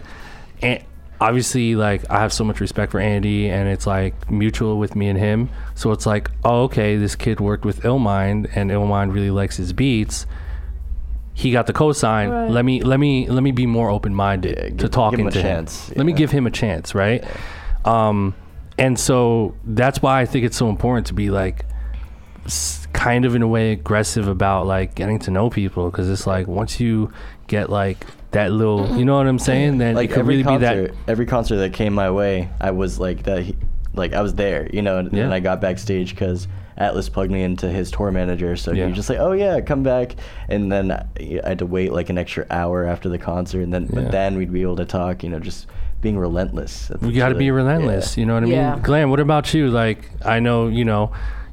[0.62, 0.82] and
[1.20, 5.08] obviously, like I have so much respect for Andy, and it's like mutual with me
[5.08, 5.50] and him.
[5.74, 9.72] So it's like, oh, okay, this kid worked with Illmind, and Illmind really likes his
[9.72, 10.26] beats.
[11.34, 12.30] He got the cosign.
[12.30, 12.50] Right.
[12.50, 15.30] Let me let me let me be more open minded Yeah, to give- give talking
[15.30, 15.94] to chance, him.
[15.96, 17.24] Let me give him a chance, right?
[17.84, 18.34] Um,
[18.76, 21.70] and so that's why I think it's so important to be like s-
[22.92, 26.46] kind of in a way aggressive about like getting to know people because it's like
[26.46, 27.12] once you
[27.46, 28.98] get like that little, mm-hmm.
[28.98, 29.78] you know what I'm saying?
[29.78, 31.10] Then like it could every really concert, be that.
[31.10, 33.42] every concert that came my way, I was like that.
[33.42, 33.56] He,
[33.92, 35.24] like I was there, you know, and, Yeah.
[35.24, 38.56] and I got backstage because Atlas plugged me into his tour manager.
[38.56, 38.84] So Yeah.
[38.84, 40.14] he was just like, "Oh yeah, come back,"
[40.48, 41.04] and then I
[41.44, 44.00] I had to wait like an extra hour after the concert, and then Yeah.
[44.00, 45.66] but then we'd be able to talk, you know, just
[46.00, 46.86] being relentless.
[46.88, 48.16] That's We got to be relentless.
[48.16, 48.20] yeah.
[48.20, 48.54] You know what I mean?
[48.54, 48.78] Yeah.
[48.80, 49.68] Glenn, what about you?
[49.68, 51.10] Like, I know, you know,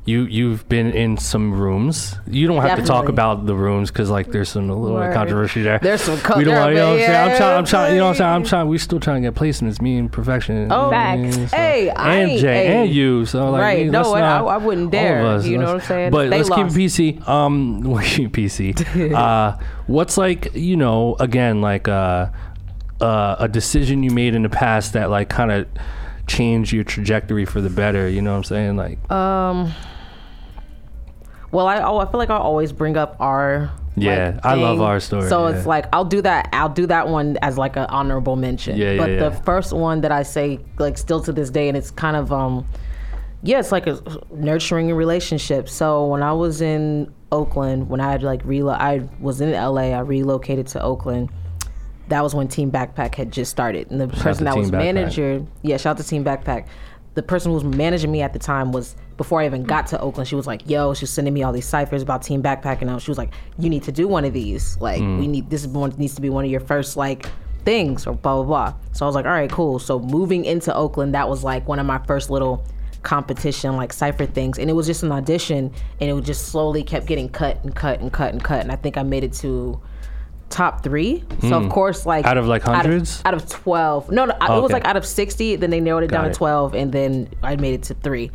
[0.08, 2.16] you you've been in some rooms.
[2.26, 5.14] You don't have to talk about the rooms because like there's some a little Word.
[5.14, 5.78] controversy there.
[5.80, 6.72] There's some co- we don't want.
[6.72, 7.32] You know what I'm saying?
[7.32, 7.58] I'm trying.
[7.58, 7.92] I'm trying.
[7.94, 8.30] You know what I'm saying?
[8.32, 8.68] I'm trying.
[8.70, 9.82] We still trying to get placements.
[9.82, 10.72] Me and perfection.
[10.72, 11.36] Oh, Facts.
[11.52, 12.84] So- Hey, I and ain't- Jay hey.
[12.84, 13.26] and you.
[13.26, 13.88] So like, Right.
[13.92, 15.26] No, I- I- I wouldn't dare.
[15.26, 16.12] us, You know what I'm saying?
[16.12, 16.74] But They let's lost.
[16.76, 16.86] keep it
[17.20, 17.28] PC.
[17.28, 19.14] Um, we keep PC.
[19.14, 22.28] uh, what's like you know again like uh,
[23.02, 25.68] uh, a decision you made in the past that like kind of
[26.28, 28.08] changed your trajectory for the better.
[28.08, 28.78] You know what I'm saying?
[28.78, 29.74] Like Um.
[31.52, 34.82] Well, I oh, I feel like I always bring up our Yeah, like, I love
[34.82, 35.56] our story, So yeah.
[35.56, 36.50] it's like I'll do that.
[36.54, 38.78] I'll do that one as like an honorable mention.
[38.78, 39.30] Yeah, yeah, But yeah.
[39.30, 42.34] the first one that I say like still to this day, and it's kind of
[42.34, 42.66] um,
[43.44, 44.00] yeah, it's like a
[44.32, 45.70] nurturing relationship.
[45.70, 49.94] So when I was in Oakland, when I had like relo, I was in LA.
[49.94, 51.30] I relocated to Oakland.
[52.10, 54.78] That was when Team Backpack had just started, and the person that was Backpack.
[54.78, 56.68] manager, yeah, shout out to Team Backpack.
[57.18, 60.00] The person who was managing me at the time was before I even got to
[60.00, 60.28] Oakland.
[60.28, 62.88] She was like, "Yo," she was sending me all these ciphers about Team backpacking.
[62.92, 64.78] Out, she was like, "You need to do one of these.
[64.80, 65.20] Like, Mm.
[65.20, 67.28] we need this is one needs to be one of your first like
[67.66, 70.72] things or blah blah blah." So I was like, "All right, cool." So moving into
[70.76, 72.64] Oakland, that was like one of my first little
[73.02, 77.08] competition like cipher things, and it was just an audition, and it just slowly kept
[77.08, 79.80] getting cut and cut and cut and cut, and I think I made it to
[80.50, 81.24] top three.
[81.42, 82.30] So of course, like Hmm.
[82.32, 83.22] Out of, like, out of- hundreds?
[83.26, 84.10] out of, twelve.
[84.12, 84.74] No, no, it was Okay.
[84.74, 85.56] like out of sixty.
[85.56, 86.34] Then they narrowed it Got down it.
[86.34, 88.32] to twelve, and then I made it to three.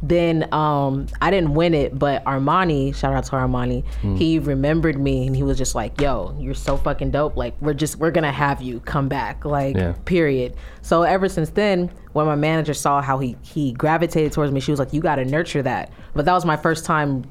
[0.00, 4.14] Then um, I didn't win it, but Armani, shout out to Armani, Hmm.
[4.14, 7.36] he remembered me and he was just like, "Yo, you're so fucking dope.
[7.36, 9.44] Like, we're just we're gonna have you come back.
[9.44, 9.94] Like, Yeah.
[10.04, 14.60] period." So ever since then, when my manager saw how he he gravitated towards me,
[14.60, 17.24] she was like, "You got to nurture that." But that was my first time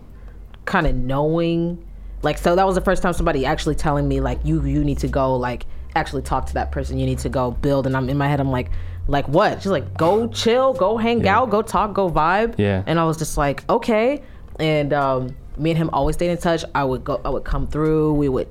[0.65, 1.77] kind of knowing
[2.23, 4.99] like so that was the first time somebody actually telling me like you you need
[4.99, 6.97] to go like actually talk to that person.
[6.97, 7.87] You need to go build.
[7.87, 8.69] And i'm in my head i'm like
[9.07, 9.61] like what?
[9.61, 11.37] She's like go chill go hang Yeah.
[11.39, 12.55] out go talk go vibe.
[12.57, 12.83] Yeah.
[12.85, 14.21] and i was just like okay.
[14.59, 16.63] And um me and him always stayed in touch.
[16.75, 18.13] I would go i would come through.
[18.13, 18.47] We would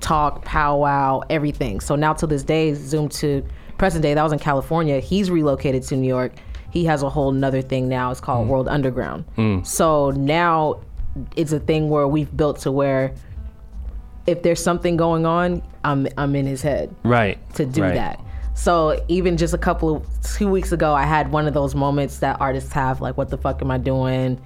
[0.00, 1.80] talk powwow everything.
[1.80, 3.44] So now to this day zoom to
[3.78, 5.00] present day that was in california.
[5.00, 6.32] He's relocated to new york.
[6.70, 8.10] He has a whole nother thing now.
[8.10, 9.24] It's called world underground.
[9.66, 10.80] So now
[11.36, 13.14] it's a thing where we've built to where
[14.26, 17.94] if there's something going on i'm i'm in his head right to do right.
[17.94, 18.20] that
[18.54, 22.18] so even just a couple of two weeks ago i had one of those moments
[22.18, 24.40] that artists have like what the fuck am i doing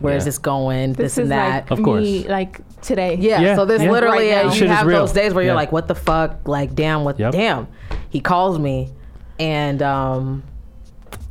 [0.00, 0.26] where is Yeah.
[0.26, 2.02] this going this, This is and that like Of course.
[2.02, 3.16] me, like today.
[3.18, 3.90] yeah, Yeah, so there's yeah.
[3.90, 4.54] literally Right uh, now.
[4.54, 4.98] You have real.
[5.00, 5.48] those days where Yeah.
[5.50, 6.46] you're like, what the fuck?
[6.46, 7.18] Like, damn, what?
[7.18, 7.32] Yep.
[7.32, 7.66] Damn.
[8.10, 8.90] He calls me,
[9.38, 10.42] and um,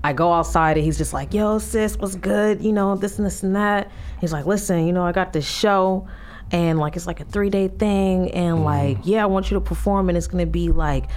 [0.03, 2.63] I go outside, and he's just like, yo, sis, what's good?
[2.63, 3.91] You know, this and this and that.
[4.21, 6.07] He's like, listen, you know, I got this show,
[6.51, 8.63] and like it's like a three day thing, and mm.
[8.63, 11.09] like, yeah, I want you to perform, and it's gonna be like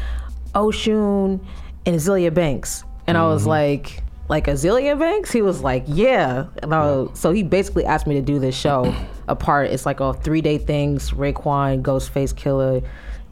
[0.55, 1.45] Oshun
[1.87, 3.51] and Azealia Banks, and I was mm-hmm.
[3.51, 4.03] like.
[4.29, 8.14] Like Azealia Banks, he was like, "Yeah." And I was- so he basically asked me
[8.14, 8.95] to do this show
[9.29, 9.71] apart.
[9.71, 11.11] It's like a three day things.
[11.11, 12.83] Raekwon, Ghostface Killah,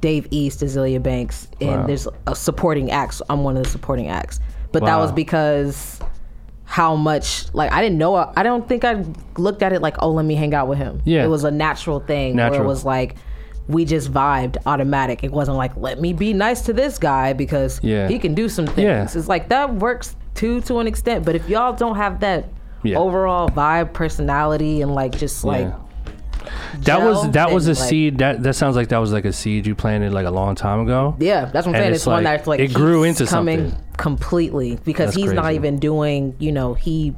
[0.02, 1.86] Dave East, Azealia Banks, and Wow.
[1.86, 3.22] there's a supporting acts.
[3.30, 4.40] I'm one of the supporting acts.
[4.72, 6.00] But that was because
[6.64, 8.14] how much like I didn't know.
[8.14, 9.04] I don't think I
[9.36, 11.24] looked at it like, "Oh, let me hang out with him." Yeah.
[11.24, 12.36] it was a natural thing.
[12.36, 12.64] Where Natural.
[12.64, 13.16] it was like.
[13.68, 15.22] We just vibed automatic.
[15.22, 18.08] It wasn't like, let me be nice to this guy because Yeah.
[18.08, 18.78] he can do some things.
[18.84, 19.04] Yeah.
[19.04, 21.24] It's like that works too to an extent.
[21.24, 22.46] But if y'all don't have that
[22.82, 22.98] Yeah.
[22.98, 25.74] overall vibe, personality, and like just like Yeah.
[26.80, 29.32] That was that was a like- seed that that sounds like that was like a
[29.32, 31.16] seed you planted like a long time ago.
[31.18, 31.90] Yeah, that's what I'm And saying.
[31.92, 33.84] it's It's, one like- that's like it grew into coming something.
[33.96, 36.34] completely because That's he's not even doing.
[36.38, 37.14] You know, he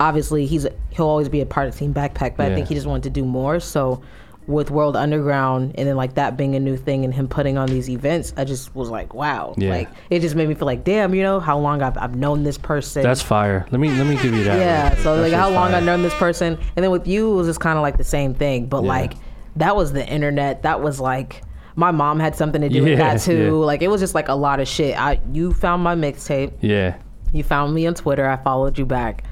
[0.00, 2.48] obviously he's he'll always be a part of Team Backpack, but Yeah.
[2.50, 3.60] I think he just wanted to do more.
[3.60, 4.02] So
[4.48, 7.68] with World Underground and then like that being a new thing and him putting on
[7.68, 9.70] these events, I just was like, wow, Yeah.
[9.70, 12.42] like it just made me feel like, damn, you know how long I've I've known
[12.42, 13.02] this person.
[13.02, 13.66] That's fire.
[13.70, 14.58] Let me let me give you that.
[14.58, 15.76] Yeah, so That like how long fire.
[15.78, 18.04] I've known this person, and then with you it was just kind of like the
[18.04, 18.88] same thing, but Yeah.
[18.88, 19.12] like
[19.56, 20.62] that was the internet.
[20.62, 21.42] That was like
[21.76, 23.44] my mom had something to do with that too.
[23.44, 23.50] yeah.
[23.52, 24.98] Like it was just like a lot of shit.
[24.98, 26.52] I you found my mixtape.
[26.60, 26.96] Yeah.
[27.32, 28.28] You found me on Twitter.
[28.28, 29.24] I followed you back.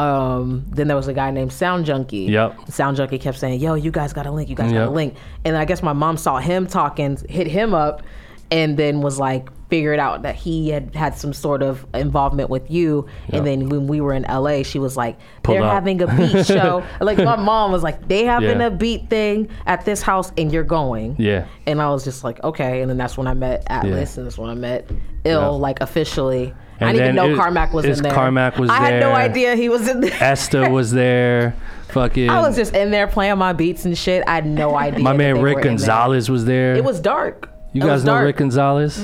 [0.00, 2.18] Um, then there was a guy named Sound Junkie.
[2.24, 2.70] Yep.
[2.70, 4.48] Sound Junkie kept saying, "Yo, you guys got a link.
[4.48, 7.74] You guys got a link." And I guess my mom saw him talking, hit him
[7.74, 8.02] up,
[8.50, 12.68] and then was like, figured out that he had had some sort of involvement with
[12.70, 13.06] you.
[13.28, 13.34] Yep.
[13.38, 15.72] And then when we were in LA, she was like, Pulled "They're up.
[15.72, 18.66] having a beat show." like my mom was like, "They having Yeah.
[18.66, 21.44] a beat thing at this house, and you're going." Yeah.
[21.66, 24.38] And I was just like, "Okay." And then that's when I met Atlas, and that's
[24.38, 24.90] when I met
[25.24, 25.46] Ill, Yeah.
[25.48, 26.54] like officially.
[26.88, 28.12] I didn't even know it- Carmack was in there.
[28.12, 30.12] Carmack was I had no idea he was in there.
[30.22, 31.54] Esther was there.
[31.88, 34.22] Fucking I was just in there playing my beats and shit.
[34.26, 35.00] I had no idea.
[35.02, 35.70] my man Rick in there.
[35.72, 36.74] Gonzalez was there.
[36.76, 37.50] It was dark.
[37.72, 38.24] You It guys know dark.
[38.26, 38.98] Rick Gonzalez?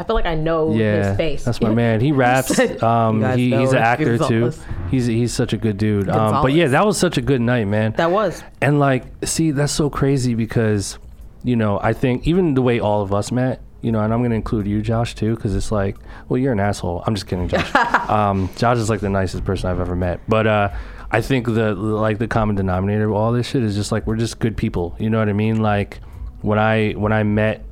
[0.00, 1.44] I feel like I know Yeah, his face.
[1.44, 2.00] that's my man.
[2.00, 2.56] He raps.
[2.82, 4.52] Um, he, he's an actor too.
[4.90, 6.08] He's he's such a good dude.
[6.10, 7.92] Um, but yeah, that was such a good night, man.
[7.96, 8.42] That was.
[8.60, 10.98] And like, see, that's so crazy because,
[11.44, 14.22] you know, I think even the way all of us met, you know, and I'm
[14.22, 15.96] gonna include you, Josh, too, because it's like,
[16.28, 17.04] well, you're an asshole.
[17.06, 17.74] I'm just kidding, Josh.
[18.08, 20.20] um, Josh is like the nicest person I've ever met.
[20.28, 20.70] But uh,
[21.10, 24.16] I think the like the common denominator of all this shit is just like we're
[24.16, 24.96] just good people.
[24.98, 25.62] You know what I mean?
[25.62, 26.00] Like
[26.42, 27.64] when I when I met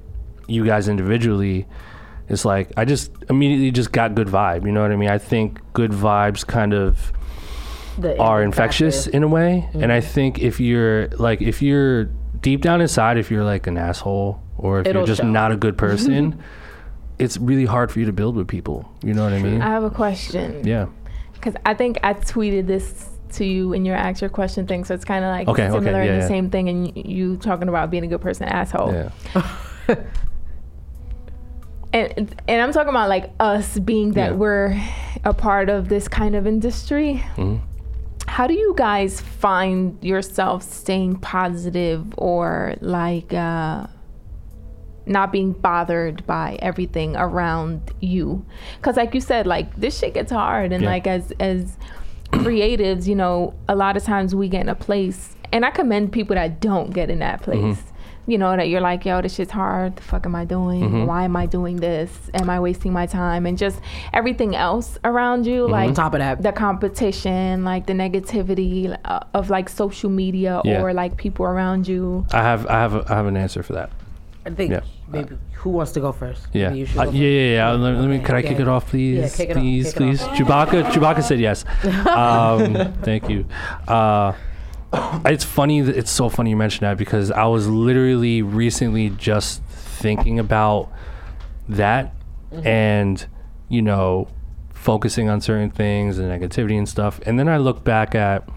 [0.47, 1.67] you guys individually,
[2.29, 4.65] it's like I just immediately just got good vibe.
[4.65, 5.11] You know what I mean?
[5.11, 7.13] I think good vibes kind of
[7.99, 9.69] The are infectious in a way.
[9.75, 12.09] And I think if you're like if you're
[12.47, 15.27] deep down inside, if you're like an asshole or if It'll you're just show.
[15.29, 16.41] not a good person,
[17.19, 18.89] it's really hard for you to build with people.
[19.03, 19.61] You know what I mean?
[19.61, 20.65] I have a question.
[20.65, 20.87] yeah.
[21.33, 24.95] Because I think I tweeted this to you in your ask your question thing, so
[24.95, 26.29] it's kind of like Okay, okay, similar yeah, in the yeah.
[26.29, 28.93] same thing, and y- you talking about being a good person, asshole.
[28.93, 29.11] Yeah.
[31.93, 34.37] And and I'm talking about like us being that Yeah.
[34.37, 34.77] we're
[35.25, 37.23] a part of this kind of industry.
[37.37, 37.61] Mhm.
[38.29, 43.87] How do you guys find yourself staying positive or like uh,
[45.07, 48.45] not being bothered by everything around you?
[48.77, 50.91] Because like you said, like this shit gets hard, and Yeah.
[50.91, 51.79] like as as
[52.33, 56.13] creatives, you know, a lot of times we get in a place, and I commend
[56.13, 57.57] people that don't get in that place.
[57.79, 57.96] Mm-hmm.
[58.29, 59.95] You know, that you're like, yo, this shit's hard.
[59.97, 60.83] The fuck am I doing?
[60.83, 61.07] Mm-hmm.
[61.07, 62.11] Why am I doing this?
[62.35, 63.47] Am I wasting my time?
[63.47, 63.79] And just
[64.13, 65.51] everything else around Mm-hmm.
[65.55, 70.11] you, like On top of that, the competition, like the negativity uh, of like social
[70.11, 70.83] media Yeah.
[70.83, 72.27] or like people around you.
[72.33, 73.91] I have I have a, I have an answer for that.
[74.45, 74.81] I think Yeah.
[75.09, 76.47] maybe who wants to go first?
[76.53, 76.69] Yeah.
[76.69, 77.71] Maybe you should Uh, go yeah, yeah, yeah.
[77.73, 78.17] Let, let me.
[78.17, 78.49] Okay, Could I okay.
[78.49, 79.19] kick it off, please?
[79.19, 80.23] Yeah, kick it off, please, kick it please.
[80.23, 80.37] off.
[80.37, 80.83] Chewbacca.
[80.93, 81.65] Chewbacca said yes.
[82.07, 83.45] Um, thank you.
[83.89, 84.33] Uh,
[85.27, 85.81] it's funny.
[85.81, 90.91] That, it's so funny you mentioned that because I was literally recently just thinking about
[91.69, 92.13] that,
[92.53, 92.65] Mm-hmm.
[92.67, 93.27] and
[93.69, 94.29] you know,
[94.73, 97.21] focusing on certain things and negativity and stuff.
[97.27, 98.49] And then I look back at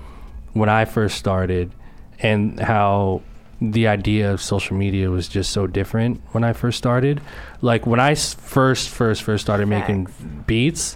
[0.53, 1.71] when I first started
[2.19, 3.23] and how
[3.59, 7.19] the idea of social media was just so different when I first started.
[7.61, 10.07] Like when I first, first, first started making
[10.45, 10.95] beats,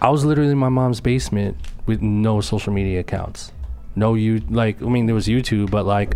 [0.00, 1.56] I was literally in my mom's basement
[1.86, 3.50] with no social media accounts.
[3.94, 6.14] No, you like, I mean, there was YouTube, but like,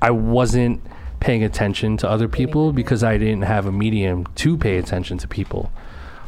[0.00, 0.80] I wasn't
[1.20, 5.28] paying attention to other people because I didn't have a medium to pay attention to
[5.28, 5.70] people.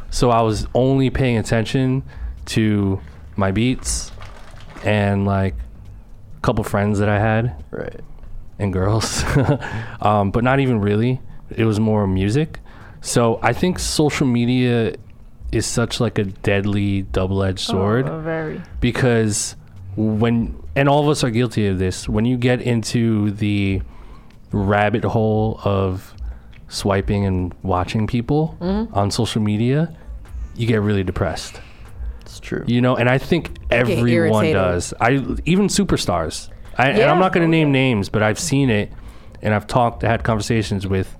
[0.09, 2.03] So I was only paying attention
[2.47, 3.01] to
[3.35, 4.11] my beats
[4.85, 5.55] and like
[6.37, 7.99] a couple friends that I had Right.
[8.57, 9.23] and girls,
[10.01, 11.19] um, but not even really.
[11.49, 12.59] It was more music.
[13.01, 14.95] So I think social media
[15.51, 18.61] is such like a deadly double-edged sword Oh, very.
[18.79, 19.55] because
[19.97, 22.09] when and all of us are guilty of this.
[22.09, 23.81] When you get into the
[24.51, 26.13] rabbit hole of
[26.67, 28.93] swiping and watching people mm-hmm.
[28.93, 29.95] on social media
[30.55, 31.59] you get really depressed.
[32.21, 32.63] It's true.
[32.65, 34.93] you know and i think everyone does.
[34.99, 35.11] I
[35.45, 36.49] even superstars.
[36.77, 38.91] I, and i'm not going to name names but i've seen it
[39.41, 41.15] and i've talked had conversations with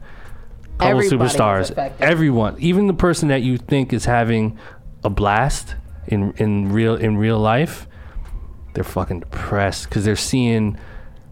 [0.78, 1.94] couple Everybody superstars.
[2.02, 4.60] everyone even the person that you think is having
[5.06, 5.76] a blast
[6.08, 7.88] in in real in real life
[8.76, 10.78] they're fucking depressed because they're seeing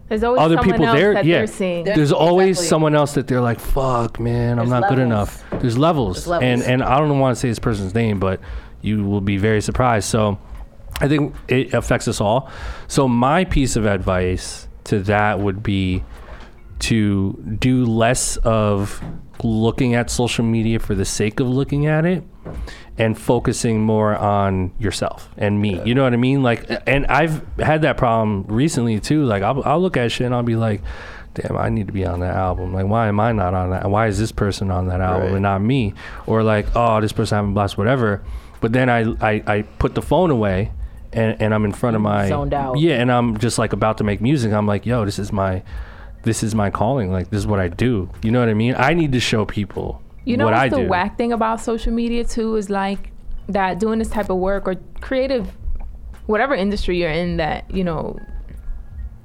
[0.08, 1.84] There's always other someone people else there that yeah they're seeing.
[1.84, 2.68] there's always exactly.
[2.68, 5.40] someone else that they're like fuck man i'm There's not good levels.
[5.40, 6.62] enough there's levels, There's levels.
[6.62, 8.40] and and i don't want to say this person's name but
[8.82, 10.38] you will be very surprised so
[11.00, 12.50] i think it affects us all
[12.88, 16.02] so my piece of advice to that would be
[16.80, 19.02] to do less of
[19.42, 22.22] looking at social media for the sake of looking at it
[22.96, 25.80] and focusing more on yourself and me.
[25.84, 26.42] You know what I mean?
[26.42, 29.24] Like, and I've had that problem recently too.
[29.24, 30.80] Like, I'll, I'll look at shit and I'll be like,
[31.34, 32.72] damn, I need to be on that album.
[32.72, 33.90] Like, why am I not on that?
[33.90, 35.32] Why is this person on that album Right.
[35.34, 35.94] and not me?
[36.26, 38.22] Or like, oh, this person having a blast, whatever.
[38.60, 40.70] But then I, I, I put the phone away
[41.12, 42.78] and, and I'm in front of my Zoned out.
[42.78, 44.52] yeah, and I'm just like about to make music.
[44.52, 45.64] I'm like, yo, this is my,
[46.22, 47.10] this is my calling.
[47.10, 48.08] Like, this is what I do.
[48.22, 48.76] You know what I mean?
[48.78, 50.88] I need to show people You know what I the do.
[50.88, 53.10] whack thing about social media too is like
[53.48, 55.52] that doing this type of work or creative,
[56.26, 58.18] whatever industry you're in that you know,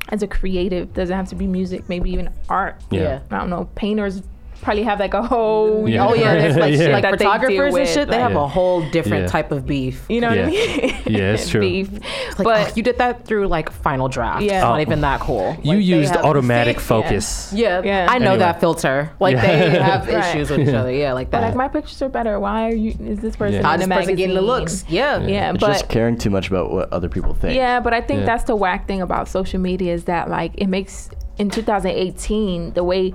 [0.10, 2.82] as a creative doesn't have to be music, maybe even art.
[2.92, 3.02] Yeah.
[3.02, 3.20] Yeah.
[3.32, 3.70] I don't know.
[3.76, 4.22] Painters
[4.62, 6.08] probably have like a whole Yeah.
[6.08, 6.78] Oh yeah, there's like Yeah.
[6.78, 8.08] shit, like that they deal photographers and with, shit.
[8.10, 8.44] They have Yeah.
[8.44, 9.30] a whole different Yeah.
[9.30, 10.06] type of beef.
[10.10, 10.96] You know what I mean?
[11.08, 11.62] Yeah, it's true.
[11.62, 11.92] Beef.
[11.94, 14.44] Like, but oh, you did that through like Final Draft.
[14.44, 14.58] Yeah.
[14.58, 14.82] it's not Oh.
[14.82, 15.58] even that cool.
[15.64, 16.86] You Like, used automatic See?
[16.86, 17.52] focus.
[17.54, 18.08] Yeah, Yeah.
[18.10, 18.40] I know Anyway.
[18.40, 19.12] that filter.
[19.20, 19.42] Like Yeah.
[19.42, 20.18] they have Right.
[20.36, 20.92] issues with each other.
[20.92, 21.48] Yeah, like but that.
[21.48, 22.40] like my pictures are better.
[22.40, 22.94] Why are you?
[23.04, 23.70] Is this person Yeah.
[23.70, 24.86] I in just the person getting the looks.
[24.88, 25.20] Yeah.
[25.26, 27.56] Yeah, It's but just caring too much about what other people think.
[27.56, 30.68] Yeah, but I think that's the whack thing about social media is that like it
[30.68, 33.14] makes in 2018 the way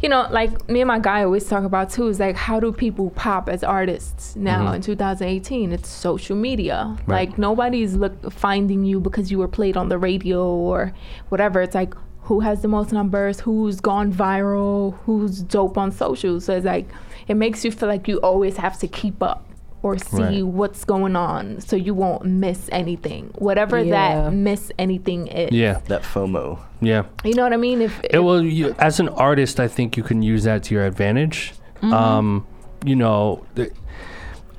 [0.00, 2.72] you know, like me and my guy always talk about too is like how do
[2.72, 4.74] people pop as artists now mm-hmm.
[4.76, 5.72] in 2018?
[5.72, 6.96] It's social media.
[7.06, 7.28] Right.
[7.28, 10.92] Like nobody's look finding you because you were played on the radio or
[11.28, 11.62] whatever.
[11.62, 16.40] It's like who has the most numbers, who's gone viral, who's dope on social.
[16.40, 16.88] So it's like
[17.28, 19.46] it makes you feel like you always have to keep up
[19.82, 20.46] or see Right.
[20.46, 23.30] what's going on so you won't miss anything.
[23.38, 24.22] Whatever Yeah.
[24.24, 25.52] that miss anything is.
[25.52, 26.58] Yeah, That FOMO.
[26.80, 27.02] yeah.
[27.24, 27.80] You know what I mean?
[27.82, 30.84] If, It, well, you, as an artist, I think you can use that to your
[30.86, 31.54] advantage.
[31.82, 32.46] Um,
[32.84, 33.70] you know, the,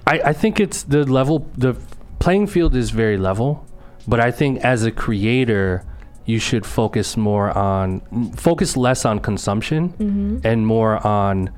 [0.06, 1.75] I, I think it's the level, the
[2.19, 3.65] playing field is very level,
[4.08, 5.84] but I think as a creator,
[6.25, 8.01] you should focus more on,
[8.38, 11.49] focus less on consumption and more on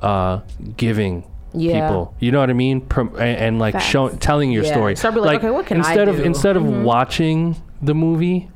[0.00, 0.40] uh,
[0.76, 1.24] giving.
[1.54, 1.88] Yeah.
[1.88, 3.86] People, you know what I mean, Prom- and, and like Facts.
[3.86, 4.72] show, telling your Yeah.
[4.72, 4.96] story.
[4.96, 6.22] Start be like, okay, what can I instead of do?
[6.22, 6.84] instead of mm-hmm.
[6.84, 8.48] watching the movie,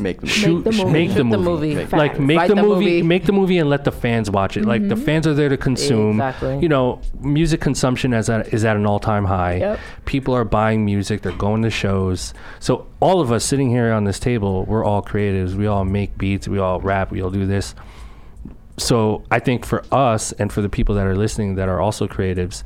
[0.00, 0.28] Make them.
[0.28, 0.84] shoot, the movie.
[0.90, 1.74] make the Shoot the movie.
[1.74, 1.96] movie.
[1.96, 3.02] Like make Write the, the movie, movie.
[3.02, 4.64] make the movie, and let the fans watch it.
[4.64, 5.04] Like the mm-hmm.
[5.04, 6.12] fans are there to consume.
[6.12, 6.58] Exactly.
[6.60, 9.56] You know, music consumption is at is at an all time high.
[9.56, 9.78] Yep.
[10.06, 11.22] People are buying music.
[11.22, 12.32] They're going to shows.
[12.60, 15.54] So all of us sitting here on this table, we're all creatives.
[15.54, 16.48] We all make beats.
[16.48, 17.10] We all rap.
[17.10, 17.74] We all do this.
[18.80, 22.06] So I think for us and for the people that are listening that are also
[22.08, 22.62] creatives,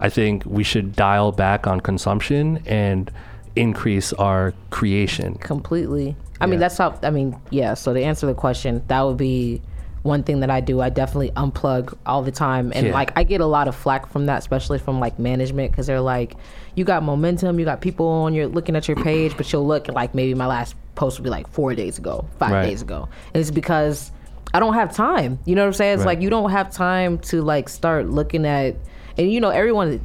[0.00, 3.10] I think we should dial back on consumption and
[3.56, 5.34] increase our creation.
[5.36, 6.16] completely.
[6.40, 6.98] I mean, that's how.
[7.02, 7.72] I mean, yeah.
[7.74, 9.62] So to answer the question, that would be
[10.02, 10.82] one thing that I do.
[10.82, 12.92] I definitely unplug all the time, and Yeah.
[12.92, 16.00] like I get a lot of flack from that, especially from like management, because they're
[16.02, 16.34] like,
[16.74, 19.88] "You got momentum, you got people on your looking at your page, but you'll look
[19.88, 22.66] like maybe my last post would be like four days ago, five Right.
[22.66, 24.10] days ago." And it's because
[24.54, 25.38] I don't have time.
[25.44, 25.94] You know what I'm saying?
[25.94, 26.12] It's Right.
[26.16, 28.76] like you don't have time to like start looking at,
[29.18, 30.00] and you know everyone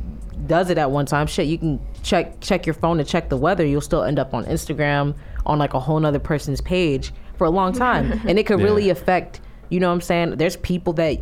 [0.48, 1.28] does it at one time.
[1.28, 3.66] Shit, you can check check your phone to check the weather.
[3.66, 7.50] You'll still end up on Instagram on like a whole nother person's page for a
[7.52, 8.66] long time, and it could Yeah.
[8.66, 9.40] really affect.
[9.70, 10.38] You know what I'm saying?
[10.38, 11.20] There's people that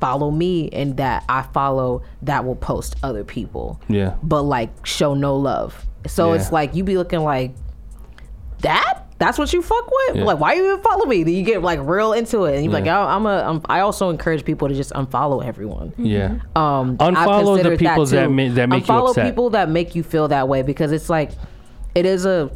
[0.00, 4.14] follow me and that I follow that will post other people, Yeah.
[4.22, 5.86] but like show no love.
[6.06, 6.40] So Yeah.
[6.40, 7.52] it's like you be looking like
[8.62, 8.99] that.
[9.20, 10.16] That's what you fuck with.
[10.16, 10.24] Yeah.
[10.24, 11.22] Like, why you even follow me?
[11.24, 12.98] Then you get like real into it, and you're like, Yeah.
[13.04, 13.42] oh, I'm a.
[13.42, 15.92] I'm, I also encourage people to just unfollow everyone.
[15.98, 16.38] Yeah.
[16.56, 18.30] Um, I've Unfollow the people that too.
[18.30, 19.26] ma- that make you Unfollow upset.
[19.26, 21.30] people that make you feel that way because it's like,
[21.94, 22.50] it is a.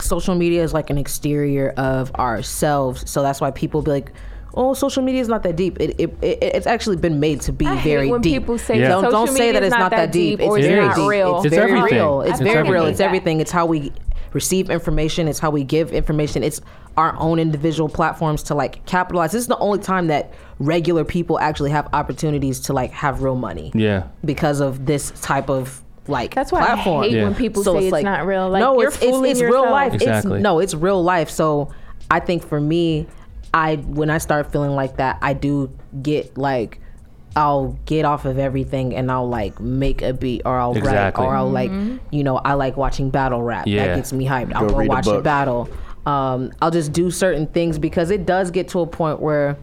[0.00, 4.12] Social media is like an exterior of ourselves, so that's why people be like,
[4.54, 7.52] "Oh, social media is not that deep." It, it, it it's actually been made to
[7.52, 8.32] be I hate very when deep.
[8.42, 8.88] people say Yeah.
[8.88, 10.40] Don't, don't say that it's not that deep.
[10.40, 11.08] or It's it's very not deep.
[11.08, 11.36] real.
[11.36, 11.98] It's, It's very everything.
[11.98, 12.20] real.
[12.22, 12.66] It's, It's very real.
[12.72, 12.90] everything.
[12.90, 13.40] It's everything.
[13.40, 13.92] It's how we
[14.32, 15.28] receive information.
[15.28, 16.42] It's how we give information.
[16.42, 16.60] It's
[16.96, 19.32] our own individual platforms to like capitalize.
[19.32, 23.34] This is the only time that regular people actually have opportunities to like have real
[23.34, 24.04] money Yeah.
[24.24, 27.02] because of this type of like That's why platform.
[27.04, 27.24] I hate Yeah.
[27.24, 28.50] when people So say it's, not real.
[28.50, 29.64] Like no, you're it's, it's, fooling it's yourself.
[29.64, 29.94] real life.
[29.94, 30.36] Exactly.
[30.38, 31.30] It's no, it's real life.
[31.30, 31.70] So
[32.10, 33.06] I think for me,
[33.54, 35.70] I when I start feeling like that, I do
[36.02, 36.80] get like
[37.34, 41.24] I'll get off of everything and I'll like make a beat or I'll Exactly.
[41.24, 41.96] write or I'll like Mm-hmm.
[42.14, 43.66] you know I like watching battle rap.
[43.66, 43.86] Yeah.
[43.86, 44.52] That gets me hyped.
[44.54, 45.68] I'll Go go a watch a battle.
[46.04, 49.56] Um, I'll just do certain things because it does get to a point where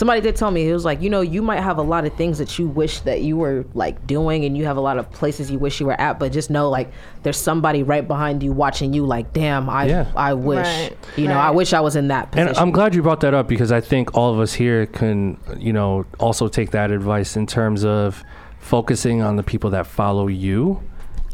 [0.00, 2.12] somebody did tell me it was like you know you might have a lot of
[2.14, 5.10] things that you wish that you were like doing and you have a lot of
[5.12, 6.90] places you wish you were at but just know like
[7.22, 10.10] there's somebody right behind you watching you like damn i Yeah.
[10.16, 12.94] i wish Right, you know i wish i was in that position And I'm glad
[12.94, 16.48] you brought that up because I think all of us here can, you know, also
[16.48, 18.24] take that advice in terms of
[18.58, 20.80] focusing on the people that follow you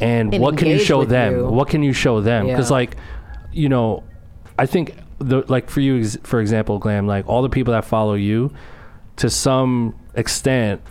[0.00, 1.32] and, And what can you show them?
[1.36, 1.46] you.
[1.58, 2.46] What can you show them?
[2.46, 2.76] Because, Yeah.
[2.80, 2.96] like,
[3.52, 4.02] you know,
[4.58, 8.14] I think, the like, for you, for example, Glam, like, all the people that follow
[8.14, 8.52] you
[9.16, 10.82] to some extent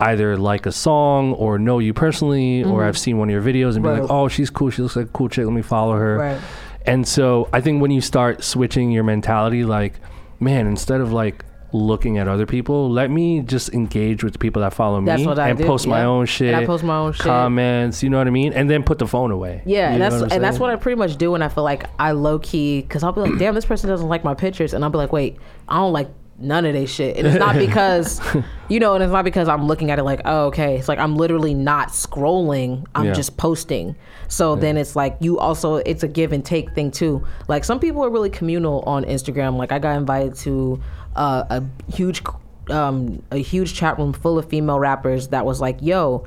[0.00, 3.74] either like a song or know you personally or I've seen one of your videos
[3.74, 4.02] and be Mm-hmm.
[4.02, 4.70] Like, oh, she's cool.
[4.70, 5.44] She looks like a cool chick.
[5.44, 6.18] Let me follow her.
[6.18, 6.40] Right.
[6.86, 9.94] And so I think when you start switching your mentality, like,
[10.40, 14.62] man, instead of like looking at other people, let me just engage with the people
[14.62, 16.06] that follow me That's what I and post my yeah.
[16.06, 16.54] own shit.
[16.54, 17.24] And I post my own shit.
[17.26, 18.52] Comments, you know what I mean?
[18.52, 19.60] And then put the phone away.
[19.66, 22.12] yeah, and that's and that's what I pretty much do when I feel like I
[22.12, 24.90] low key because I'll be like, damn, this person doesn't like my pictures, and I'll
[24.90, 25.36] be like, wait,
[25.68, 26.08] I don't like
[26.38, 28.20] none of this shit, and it's not because,
[28.68, 30.98] you know, and it's not because I'm looking at it like, oh, okay, it's like
[31.00, 33.12] I'm literally not scrolling, I'm Yeah.
[33.12, 33.96] just posting.
[34.28, 37.24] So then it's like you also it's a give and take thing too.
[37.48, 39.56] Like some people are really communal on Instagram.
[39.56, 40.80] Like I got invited to
[41.16, 42.22] uh, a huge
[42.70, 46.24] um, a huge chat room full of female rappers that was like, yo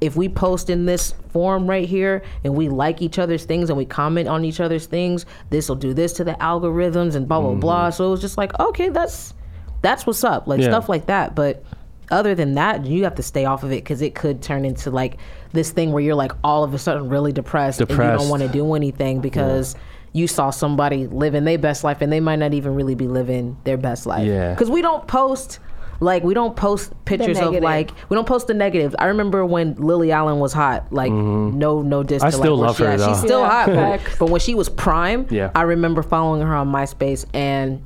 [0.00, 3.76] if we post in this forum right here and we like each other's things and
[3.76, 7.40] we comment on each other's things, this will do this to the algorithms and blah
[7.40, 7.90] blah blah.
[7.90, 9.34] So it was just like, okay, that's
[9.82, 10.68] that's what's up, like Yeah.
[10.68, 11.34] stuff like that.
[11.34, 11.64] But
[12.10, 14.90] other than that, you have to stay off of it because it could turn into
[14.90, 15.18] like
[15.52, 18.42] this thing where you're like all of a sudden really depressed, and you don't want
[18.42, 19.74] to do anything because.
[20.12, 23.56] You saw somebody living their best life, and they might not even really be living
[23.64, 24.26] their best life.
[24.26, 24.54] Yeah.
[24.54, 25.60] Because we don't post
[26.00, 28.94] Like we don't post pictures of like we don't post the negatives.
[28.98, 30.92] I remember when Lily Allen was hot.
[30.92, 31.58] Like mm-hmm.
[31.58, 32.22] no no diss.
[32.22, 32.98] I to, still like, love she her, at.
[32.98, 33.08] though.
[33.08, 33.66] She's still Yeah, hot.
[33.66, 35.50] But, but when she was prime, Yeah.
[35.54, 37.82] I remember following her on MySpace and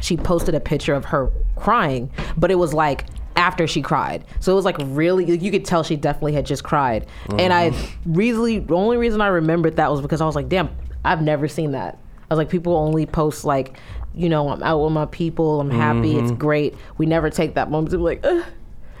[0.00, 3.04] she posted a picture of her crying, but it was like
[3.36, 4.24] after she cried.
[4.40, 7.06] So it was like really you could tell she definitely had just cried.
[7.38, 8.14] And I mm-hmm.
[8.14, 10.70] really the only reason I remembered that was because I was like, damn,
[11.04, 11.98] I've never seen that.
[12.30, 13.76] I was like, people only post like,
[14.14, 16.38] you know, I'm out with my people, I'm happy, it's mm-hmm.
[16.38, 16.74] great.
[16.98, 18.44] We never take that moment to be like, Ugh.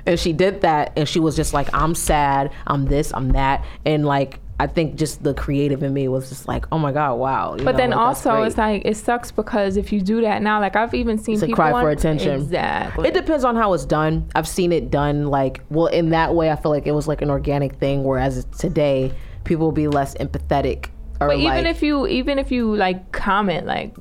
[0.06, 3.64] and she did that and she was just like, I'm sad, I'm this, I'm that.
[3.84, 7.14] And like I think just the creative in me was just like, oh my God,
[7.14, 7.54] wow.
[7.56, 10.42] you But know, then like, also, it's like it sucks because if you do that
[10.42, 12.42] now, like I've even seen It's a people cry for on- attention.
[12.42, 13.08] Exactly.
[13.08, 14.28] It depends on how it's done.
[14.34, 16.50] I've seen it done like well in that way.
[16.50, 18.04] I feel like it was like an organic thing.
[18.04, 19.12] Whereas today,
[19.44, 20.90] people will be less empathetic.
[21.20, 23.94] Or But like, even if you even if you like comment like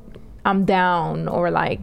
[0.46, 1.80] I'm down or like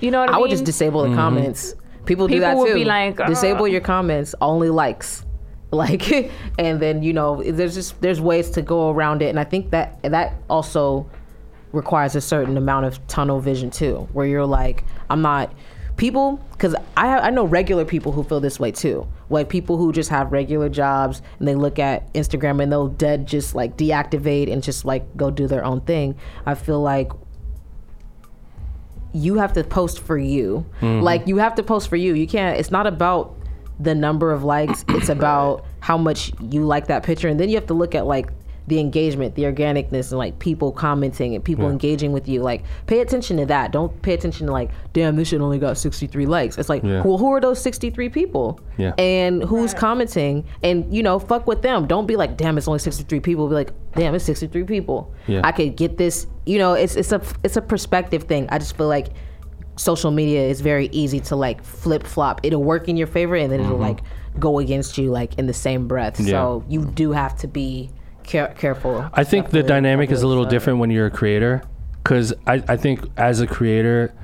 [0.00, 0.34] you know what I, mean?
[0.34, 0.40] I mean?
[0.42, 1.16] would just disable the mm-hmm.
[1.16, 1.74] comments.
[2.06, 2.74] People, do People that would too.
[2.74, 5.24] be like, disable your comments, only likes.
[5.72, 9.44] Like, and then you know, there's just there's ways to go around it, and I
[9.44, 11.08] think that that also
[11.70, 15.54] requires a certain amount of tunnel vision too, where you're like, I'm not
[16.00, 19.92] people because I I know regular people who feel this way too, like people who
[19.92, 24.50] just have regular jobs and they look at Instagram and they'll dead just like deactivate
[24.50, 26.16] and just like go do their own thing.
[26.46, 27.12] I feel like
[29.12, 30.64] you have to post for you.
[30.80, 31.02] Mm-hmm.
[31.02, 32.14] Like you have to post for you.
[32.14, 32.58] You can't.
[32.58, 33.36] It's not about
[33.78, 34.84] the number of likes.
[34.88, 38.06] It's about how much you like that picture, and then you have to look at
[38.06, 38.30] like
[38.70, 42.40] the engagement, the organicness, and like people commenting and people engaging with you.
[42.40, 43.72] Like pay attention to that.
[43.72, 46.56] Don't pay attention to like, damn, this shit only got sixty three likes.
[46.56, 47.02] It's like, Yeah.
[47.02, 48.60] well, who are those sixty three people?
[48.78, 48.92] Yeah.
[48.96, 50.46] And who's commenting?
[50.62, 51.86] And you know, fuck with them.
[51.86, 53.48] Don't be like, damn, it's only sixty three people.
[53.48, 55.12] Be like, damn, it's sixty three people.
[55.26, 55.40] Yeah.
[55.44, 56.26] I could get this.
[56.46, 58.48] You know, it's it's a it's a perspective thing.
[58.50, 59.08] I just feel like
[59.76, 62.40] social media is very easy to like flip flop.
[62.44, 64.00] It'll work in your favor and then it'll like
[64.38, 66.14] go against you like in the same breath.
[66.14, 66.26] Mm-hmm.
[66.26, 66.30] Yeah.
[66.32, 67.90] So you do have to be
[68.30, 69.08] care- careful.
[69.12, 70.50] I think the dynamic is a little so.
[70.50, 71.62] different when you're a creator,
[72.02, 74.14] because I, I think as a creator,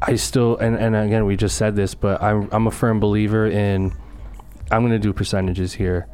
[0.00, 3.46] I still and, and again we just said this, but I'm I'm a firm believer
[3.46, 3.92] in
[4.70, 6.08] I'm gonna do percentages here.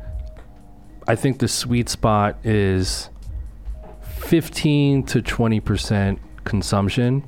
[1.06, 3.08] I think the sweet spot is
[4.02, 7.24] 15 to 20 percent consumption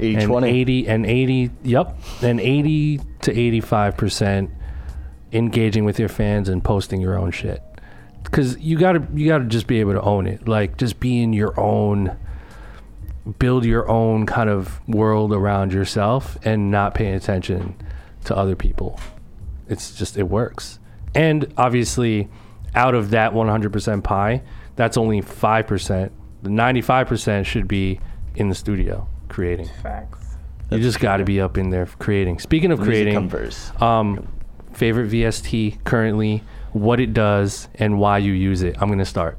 [0.00, 0.48] 80 and 20.
[0.48, 4.50] 80 and 80 yep and 80 to 85 percent
[5.32, 7.62] engaging with your fans and posting your own shit
[8.32, 10.48] because you gotta you gotta just be able to own it.
[10.48, 12.16] Like just be in your own
[13.38, 17.76] build your own kind of world around yourself and not paying attention
[18.24, 18.98] to other people.
[19.68, 20.78] It's just it works.
[21.14, 22.28] And obviously
[22.74, 24.42] out of that 100% pie
[24.76, 26.10] that's only 5%
[26.42, 28.00] the 95% should be
[28.34, 29.68] in the studio creating.
[29.82, 30.26] Facts.
[30.70, 32.38] you just got to be up in there creating.
[32.38, 34.26] Speaking of Music creating um,
[34.72, 36.42] favorite VST currently,
[36.72, 38.76] what it does, and why you use it.
[38.80, 39.38] I'm gonna start.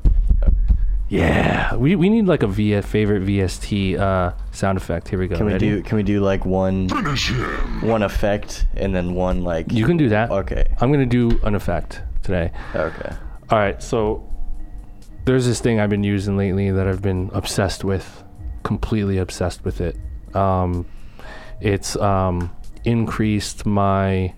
[1.10, 5.08] Yeah, we, we need like a v, favorite VST uh, sound effect.
[5.10, 5.36] Here we go.
[5.36, 5.70] Can we Ready?
[5.70, 6.90] do can we do like one
[7.82, 10.32] one effect and then one like You can do that.
[10.32, 10.66] Okay.
[10.80, 12.52] I'm gonna do an effect today.
[12.74, 13.16] Okay.
[13.50, 14.28] All right, so
[15.26, 18.24] there's this thing I've been using lately that I've been obsessed with,
[18.64, 19.96] completely obsessed with it.
[20.36, 20.86] Um,
[21.62, 22.56] it's um,
[22.86, 24.34] increased my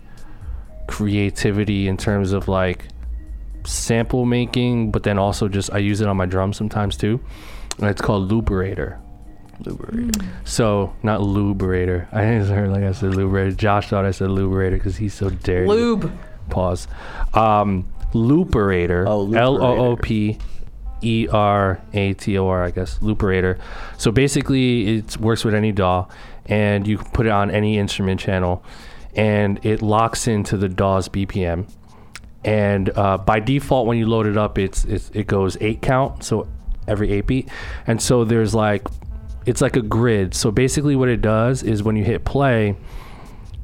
[0.86, 2.86] creativity in terms of like
[3.64, 7.20] sample making, but then also just I use it on my drums sometimes too.
[7.78, 9.00] And it's called Luberator.
[9.60, 10.24] Liberator.
[10.44, 12.06] So not Luberator.
[12.14, 13.56] I just heard like I said Luberator.
[13.56, 16.12] Josh thought I said Luberator because he's so dirty lube.
[16.50, 16.88] pause.
[17.34, 19.04] Um, Looperator.
[19.06, 20.38] Oh, L O O P
[21.02, 22.98] E R A T O R, I guess.
[23.00, 23.58] Looperator.
[23.98, 26.08] So basically, it works with any DAW,
[26.46, 28.62] and you can put it on any instrument channel,
[29.16, 31.68] and it locks into the DAW's BPM.
[32.44, 36.22] And uh, by default, when you load it up, it's, it's it goes eight count,
[36.22, 36.46] so
[36.86, 37.48] every eight beat,
[37.88, 38.86] and so there's like
[39.46, 40.34] it's like a grid.
[40.34, 42.76] So basically, what it does is when you hit play,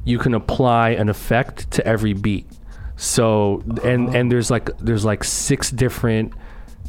[0.03, 2.45] you can apply an effect to every beat.
[2.97, 6.33] So and and there's like there's like six different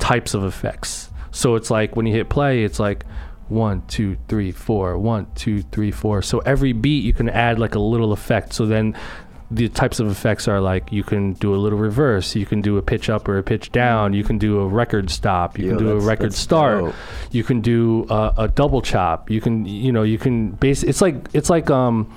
[0.00, 1.10] types of effects.
[1.30, 3.04] So it's like when you hit play, it's like
[3.48, 6.22] one, two, three, four, one, two, three, four.
[6.22, 8.52] So every beat you can add like a little effect.
[8.52, 8.96] So then
[9.50, 12.78] the types of effects are like you can do a little reverse, you can do
[12.78, 15.76] a pitch up or a pitch down, you can do a record stop, you Yo,
[15.76, 16.94] can do a record start, dope.
[17.30, 21.00] you can do a, a double chop, you can you know you can base it's
[21.02, 22.12] like it's like um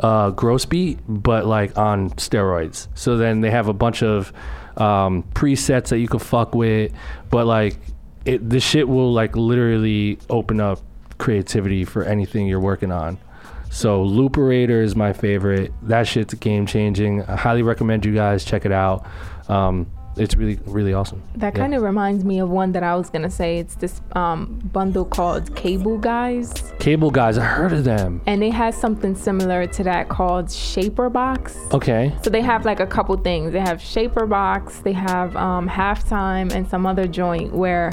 [0.00, 2.86] uh gross beat but like on steroids.
[2.94, 4.32] So then they have a bunch of
[4.76, 6.92] um presets that you can fuck with,
[7.28, 7.76] but like
[8.24, 10.80] it this shit will like literally open up
[11.18, 13.18] creativity for anything you're working on.
[13.70, 15.72] So Looperator is my favorite.
[15.82, 17.22] That shit's game changing.
[17.24, 19.06] I highly recommend you guys check it out.
[19.48, 21.22] Um, it's really really awesome.
[21.36, 21.60] That Yeah.
[21.62, 23.58] kind of reminds me of one that I was gonna say.
[23.58, 28.20] It's this um, bundle called Cable Guys, Cable guys, I heard of them.
[28.26, 31.56] and they have something similar to that called Shaper Box.
[31.72, 32.12] Okay.
[32.22, 33.52] So they have like a couple things.
[33.52, 37.90] They have Shaper Box, they have um, Halftime, and some other joint where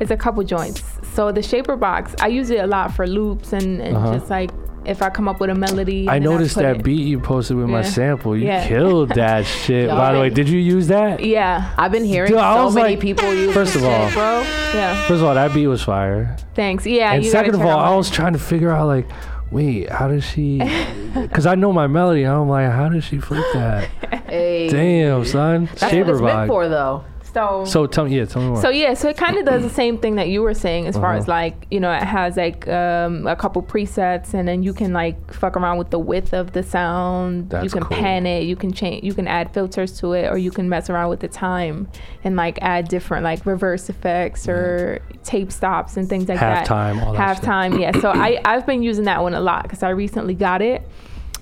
[0.00, 0.82] it's a couple joints.
[1.14, 4.14] So the Shaper Box, I use it a lot for loops and, and Uh-huh.
[4.14, 4.50] just like
[4.84, 6.08] if I come up with a melody.
[6.08, 8.36] I noticed put that it- beat you posted with my sample.
[8.36, 8.66] You Yeah.
[8.66, 9.88] killed that shit.
[9.88, 11.24] Yo, By the way, did you use that?
[11.24, 14.06] Yeah, I've been hearing Dude, I so was many like- people use First of all-
[14.06, 14.40] shit, bro.
[14.74, 14.94] yeah.
[15.06, 16.36] First of all, that beat was fire.
[16.54, 16.86] Thanks.
[16.86, 17.12] Yeah.
[17.12, 19.08] and you second of all, I was trying to figure out like,
[19.50, 20.60] wait, how does she?
[21.12, 22.22] Because I know my melody.
[22.22, 23.88] I'm like, how does she flip that?
[24.30, 25.64] Hey, Damn, son.
[25.64, 27.04] that's what Shaper it's meant for, though.
[27.32, 27.64] So.
[27.64, 28.60] So tell me, yeah, tell me more.
[28.62, 30.96] So yeah, so it kind of does the same thing that you were saying as
[30.96, 31.18] far Uh-huh.
[31.18, 34.92] as like you know it has like um, a couple presets and then you can
[34.92, 37.50] like fuck around with the width of the sound.
[37.50, 37.96] That's you can cool.
[37.96, 38.44] pan it.
[38.44, 39.04] You can change.
[39.04, 41.88] You can add filters to it, or you can mess around with the time
[42.24, 46.66] and like add different like reverse effects or tape stops and things like that.
[46.66, 47.44] Halftime, all that shit.
[47.44, 47.98] Halftime, yeah.
[48.00, 50.82] So I I've been using that one a lot because I recently got it.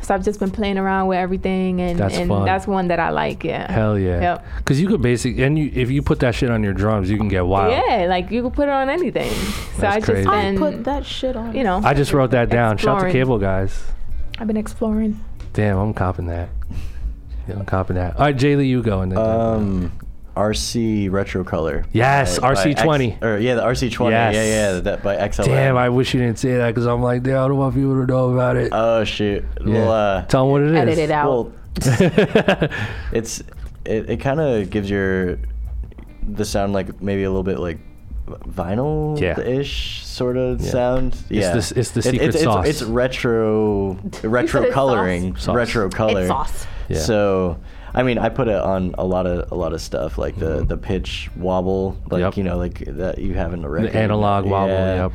[0.02, 2.44] So I've just been playing around with everything, and That's and fun.
[2.46, 3.44] that's one that I like.
[3.44, 3.70] Yeah.
[3.70, 4.20] Hell yeah.
[4.20, 4.46] Yep.
[4.58, 7.16] Because you could basically, and you, if you put that shit on your drums, you
[7.18, 7.72] can get wild.
[7.72, 9.30] Yeah, like you could put it on anything.
[9.30, 10.28] So That's I just crazy.
[10.28, 11.54] I put that shit on.
[11.54, 12.78] you know, I just wrote that down.
[12.78, 13.84] Shout to Cable Guys.
[14.38, 15.22] I've been exploring.
[15.52, 16.48] Damn, I'm copping that.
[17.48, 18.14] Yeah, I'm copping that.
[18.16, 19.00] All right, Jaylee, you go.
[19.00, 19.92] And then Um,
[20.38, 21.84] RC Retro Color.
[21.92, 23.12] Yes, by- by RC20.
[23.16, 24.10] X, or yeah, the RC20.
[24.10, 24.34] Yes.
[24.34, 25.44] Yeah, yeah, that by XLN.
[25.46, 27.94] Damn, I wish you didn't say that because I'm like, damn, I don't want people
[28.00, 28.70] to know about it.
[28.72, 29.44] Oh shoot.
[29.64, 29.72] yeah.
[29.72, 30.76] Well, uh, Tell them what it is.
[30.78, 31.28] Edit it out.
[31.28, 31.52] well,
[33.12, 33.40] it's
[33.84, 35.38] it, it kind of gives your
[36.26, 37.78] the sound like maybe a little bit like
[38.26, 40.70] vinyl ish sort of Yeah.
[40.70, 41.16] sound.
[41.30, 42.66] Yeah, the- it's the It- secret it's, sauce.
[42.66, 45.44] It's, it's retro retro coloring, sauce?
[45.44, 45.56] Sauce.
[45.56, 46.20] retro color.
[46.20, 46.66] It's sauce.
[46.88, 46.98] Yeah.
[46.98, 47.58] So.
[47.94, 50.64] I mean, I put it on a lot of a lot of stuff, like the,
[50.64, 52.20] the pitch wobble, like Mm-hmm.
[52.20, 52.36] Yep.
[52.36, 53.96] you know, like that you have in the record.
[53.96, 55.10] analog wobble,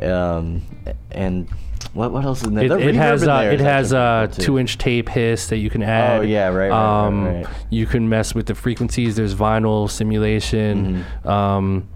[0.00, 0.36] Yeah.
[0.36, 0.62] Um,
[1.10, 1.48] and
[1.92, 2.64] what what else is in there?
[2.64, 4.42] It, The it has in uh, there it is has actually uh, pretty cool, too.
[4.46, 6.20] two inch tape hiss that you can add.
[6.20, 7.46] Oh, yeah, right, right, right, um, right.
[7.70, 9.16] You can mess with the frequencies.
[9.16, 11.04] There's vinyl simulation.
[11.24, 11.88] Um,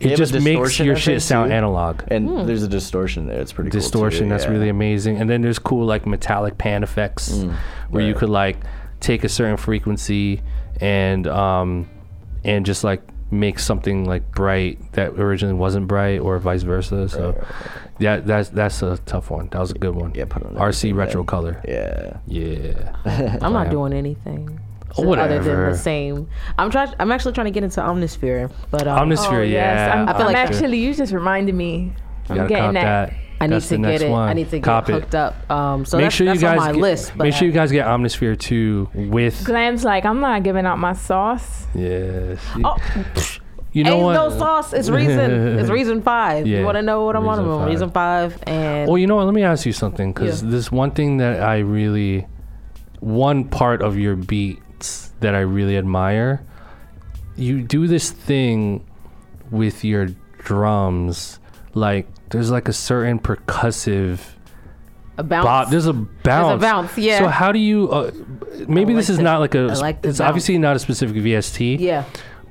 [0.00, 1.54] it just makes your I shit sound too.
[1.56, 2.02] analog.
[2.08, 3.40] And there's a distortion there.
[3.40, 4.20] It's pretty distortion.
[4.20, 4.50] Cool too, that's yeah.
[4.50, 5.16] really amazing.
[5.20, 7.44] And then there's cool like metallic pan effects
[7.90, 8.56] where you could like
[9.00, 10.42] take a certain frequency
[10.80, 11.88] and um
[12.44, 17.08] and just like make something like bright that originally wasn't bright or vice versa.
[17.08, 17.44] So
[17.98, 19.48] yeah, that's that's a tough one.
[19.50, 20.12] That was a good one.
[20.14, 21.26] Yeah, put on RC retro then.
[21.26, 21.60] color.
[21.68, 22.16] Yeah.
[22.26, 22.94] Yeah.
[23.42, 24.60] I'm not doing anything.
[24.96, 26.28] Oh, Other than the same.
[26.58, 26.92] I'm trying.
[26.98, 29.52] I'm actually trying to get into Omnisphere, but um, Omnisphere, Oh, yes.
[29.52, 29.92] yeah.
[30.02, 31.92] I'm, I feel I'm like- actually, you just reminded me.
[32.30, 33.10] You I'm getting that.
[33.10, 33.14] that.
[33.40, 34.10] I need That's to get it.
[34.10, 34.28] one.
[34.28, 35.00] I need to Cop get it.
[35.02, 35.50] hooked up.
[35.50, 37.12] Um, so make that's, sure you guys on my get, list.
[37.16, 40.78] But make sure you guys get Omnisphere 2 with Glam's like, I'm not giving out
[40.78, 41.66] my sauce.
[41.74, 42.40] Yes.
[42.64, 42.76] Oh,
[43.72, 44.14] you know ain't what?
[44.14, 44.72] no sauce.
[44.72, 45.58] It's reason.
[45.58, 46.46] it's reason five.
[46.46, 47.38] Yeah, You want to know what I'm on?
[47.38, 47.68] reason on five.
[47.68, 49.26] reason five, and Well, you know what?
[49.26, 50.50] Let me ask you something because Yeah.
[50.50, 52.26] this one thing that I really,
[53.00, 56.42] one part of your beats that I really admire,
[57.36, 58.84] you do this thing
[59.52, 60.08] with your
[60.38, 61.38] drums.
[61.74, 64.20] Like, there's like a certain percussive
[65.16, 65.44] a bounce.
[65.44, 65.70] bop.
[65.70, 66.60] There's a bounce.
[66.60, 67.18] bounce, yeah.
[67.18, 67.90] So how do you?
[67.90, 68.10] Uh,
[68.68, 69.60] maybe I this is the- not like a.
[69.70, 70.28] I like the it's bounce.
[70.28, 71.78] obviously not a specific VST.
[71.80, 72.04] yeah.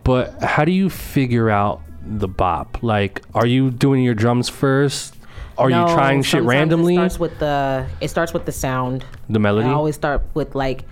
[0.04, 2.82] But how do you figure out the bop?
[2.82, 5.16] Like, are you doing your drums first?
[5.58, 6.94] Are No, you trying shit randomly?
[6.96, 7.88] It starts with the.
[8.00, 9.04] It starts with the sound.
[9.30, 9.68] the melody.
[9.68, 10.84] I always start with like,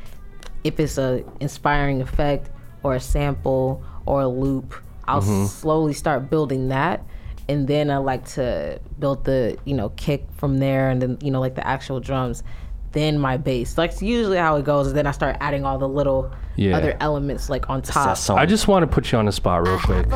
[0.63, 2.49] if it's a inspiring effect
[2.83, 4.73] or a sample or a loop,
[5.07, 5.45] I'll Mm-hmm.
[5.45, 7.05] slowly start building that,
[7.47, 11.31] and then I like to build the you know kick from there, and then you
[11.31, 12.43] know like the actual drums,
[12.91, 13.77] then my bass.
[13.77, 14.87] Like it's usually how it goes.
[14.87, 16.77] And then I start adding all the little Yeah.
[16.77, 18.17] other elements like on top.
[18.29, 20.07] I just want to put you on the spot real quick.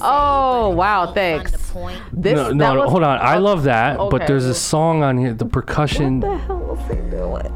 [0.00, 1.50] Oh, wow, thanks.
[1.50, 3.18] This No, that no, no, was- hold on.
[3.20, 5.34] I love that, but there's a song on here.
[5.34, 6.20] The percussion.
[6.20, 7.52] What the hell was he doing?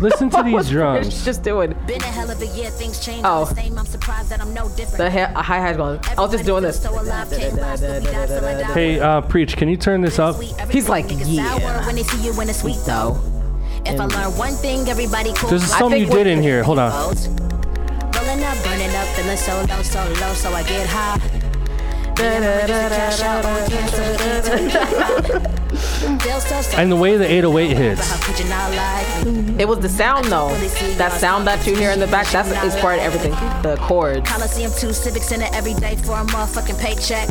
[0.00, 1.06] Listen to these drums.
[1.06, 1.74] Rich just doing?
[1.86, 3.46] Been a hell of a year, things change Oh.
[3.46, 3.78] the same.
[3.78, 4.98] I'm surprised that I'm no different.
[4.98, 6.00] The hi- hi hat going.
[6.16, 6.80] I was just doing this.
[6.82, 8.72] So alive, can't lie, still be down till I die.
[8.74, 9.56] Hey, uh, preach.
[9.56, 10.36] Can you turn this up?
[10.70, 11.86] He's like, yeah.
[11.86, 13.18] When they see you in a sweet though.
[13.86, 15.48] If I learn one thing, everybody cool.
[15.48, 16.62] There's I something think you did in here.
[16.64, 16.90] Hold on.
[16.90, 21.20] Rolling up, burning up, feeling so low, so low, so I get high.
[26.76, 28.10] And the way the 808 hits.
[28.10, 29.62] How could you not like me?
[29.62, 30.54] It was the sound though.
[30.96, 33.32] That sound that you hear in the back, that's it's part of everything.
[33.62, 34.28] The chords.
[34.28, 37.28] Coliseum 2 Civic Center every day for a motherfucking paycheck.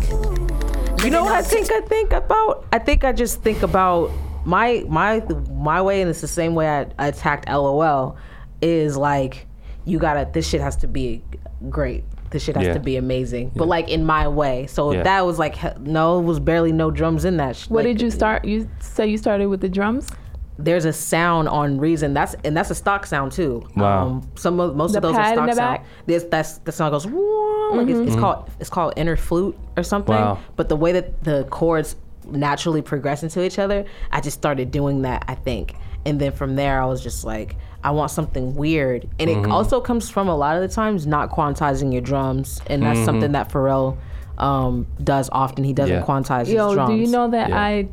[1.04, 2.66] You know what I think I think about?
[2.72, 4.12] I think I just think about
[4.46, 5.22] my my
[5.52, 8.18] my way, and it's the same way I, I attacked LOL,
[8.62, 9.48] is like
[9.86, 10.30] you gotta.
[10.32, 11.24] This shit has to be
[11.70, 12.04] great.
[12.36, 12.74] This shit has Yeah.
[12.74, 14.68] to be amazing, but like in my way.
[14.68, 15.04] So Yeah.
[15.04, 17.56] that was like no, it was barely no drums in that.
[17.56, 18.44] sh- What like, did you start?
[18.44, 20.10] You say you started with the drums?
[20.60, 22.14] There's a sound on Reason.
[22.14, 23.64] That's and that's a stock sound too.
[23.78, 24.08] Wow.
[24.08, 25.78] Um, some of most The of those are pad in stock the sound.
[25.78, 25.86] back?
[26.08, 29.84] This that's the song goes "Wah," like it's, it's called it's called inner flute or
[29.84, 30.14] something.
[30.14, 30.40] Wow.
[30.58, 31.96] But the way that the chords
[32.30, 35.24] naturally progress into each other, I just started doing that.
[35.30, 35.76] I think,
[36.06, 37.56] and then from there, I was just like,
[37.86, 39.46] I want something weird, and Mm-hmm.
[39.46, 42.98] it also comes from a lot of the times not quantizing your drums, and that's
[42.98, 43.06] Mm-hmm.
[43.06, 43.98] something that Pharrell
[44.38, 45.64] um, does often.
[45.64, 46.02] He doesn't Yeah.
[46.06, 46.76] quantize his drums.
[46.76, 47.60] Yo, do you know that Yeah.
[47.62, 47.88] I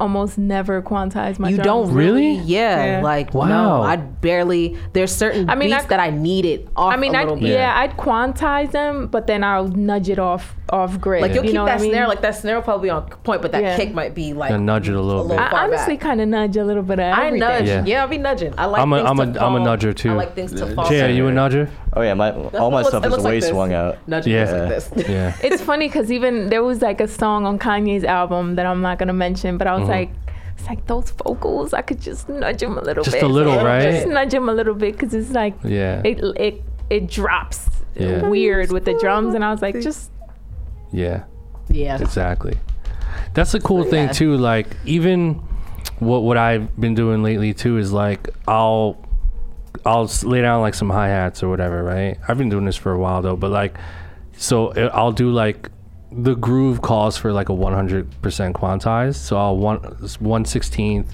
[0.00, 1.66] almost never quantize my You drums?
[1.66, 2.28] don't Really?
[2.32, 3.02] really, yeah, Yeah.
[3.02, 3.46] Like Wow.
[3.48, 4.76] no, I barely.
[4.94, 7.36] There's certain I mean, beats I- that I needed off I mean, a I, little
[7.38, 7.50] bit.
[7.50, 11.20] yeah, I'd quantize them, but then I'll nudge it off off grid.
[11.20, 11.90] Like you'll you keep know that what I mean?
[11.92, 13.76] snare, like that snare will probably be on point, but that Yeah.
[13.76, 15.38] kick might be like And nudge it a little bit.
[15.38, 17.42] I honestly kind of nudge a little bit of everything.
[17.42, 17.66] I nudge.
[17.68, 17.84] Yeah.
[17.84, 18.02] Yeah.
[18.02, 18.54] I'll be nudging.
[18.56, 18.80] I like.
[18.80, 19.76] I'm a- things I'm to a- I'm a fall.
[19.76, 20.10] nudger, too.
[20.12, 20.84] I like things to fall.
[20.88, 21.36] Jay, are you a Same.
[21.36, 21.68] nudger?
[21.92, 23.40] Oh yeah, my That's all my what it stuff is it is looks like way
[23.40, 23.98] swung out.
[24.08, 24.44] Nudging Yeah.
[24.52, 24.90] like this.
[25.08, 25.36] Yeah.
[25.42, 28.98] It's funny because even there was like a song on Kanye's album that I'm not
[28.98, 29.80] gonna mention, but I Mm-hmm.
[29.80, 30.10] was like,
[30.56, 31.72] it's like those vocals.
[31.74, 33.24] I could just nudge him a little Just bit.
[33.24, 33.90] a little, Just right?
[33.90, 36.00] Just nudge them a little bit because it's like Yeah.
[36.04, 38.28] it it it drops Yeah.
[38.28, 40.10] weird with the drums, and I was like, just
[40.92, 41.24] Yeah.
[41.68, 42.00] Yeah.
[42.00, 42.56] Exactly.
[43.34, 44.12] That's the cool thing yeah.
[44.12, 44.36] too.
[44.36, 45.42] Like even
[45.98, 48.96] what what I've been doing lately too is like I'll
[49.86, 51.82] I'll lay down like some hi hats or whatever.
[51.82, 52.18] Right.
[52.28, 53.76] I've been doing this for a while though, but like
[54.36, 55.70] so it- I'll do like
[56.12, 58.06] the groove calls for like a 100%
[58.52, 59.14] quantized.
[59.16, 61.06] So I'll one 116th.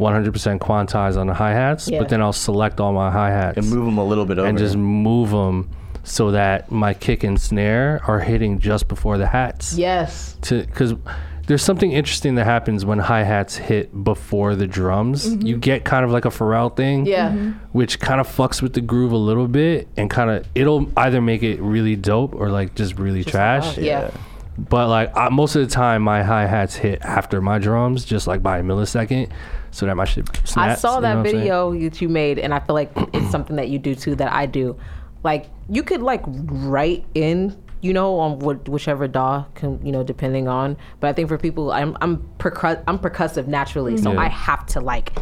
[0.00, 2.00] 100% quantize on the hi hats, Yeah.
[2.00, 4.48] but then I'll select all my hi hats And move them a little bit over.
[4.48, 5.68] and just move them
[6.02, 10.36] so that my kick and snare are hitting just before the hats Yes.
[10.42, 10.94] to because
[11.46, 15.26] there's something interesting that happens when hi hats hit before the drums.
[15.28, 15.46] Mm-hmm.
[15.46, 17.30] You get kind of like a Pharrell thing, Yeah.
[17.30, 17.50] Mm-hmm.
[17.72, 21.20] which kind of fucks with the groove a little bit, and kind of it'll either
[21.20, 23.76] make it really dope or like just really trash.
[23.78, 24.10] Yeah.
[24.58, 28.26] But like I, most of the time, my hi hats hit after my drums, just
[28.26, 29.30] like by a millisecond,
[29.70, 30.26] so that my shit.
[30.44, 31.36] Snaps, I saw you know that what I'm saying?
[31.38, 34.32] video that you made, and I feel like it's something that you do too that
[34.32, 34.78] I do.
[35.24, 40.02] Like you could like write in, you know, on what whichever DAW can, you know,
[40.02, 40.76] depending on.
[41.00, 44.20] But I think for people, I'm I'm percu- I'm percussive naturally, so Yeah.
[44.20, 45.12] I have to like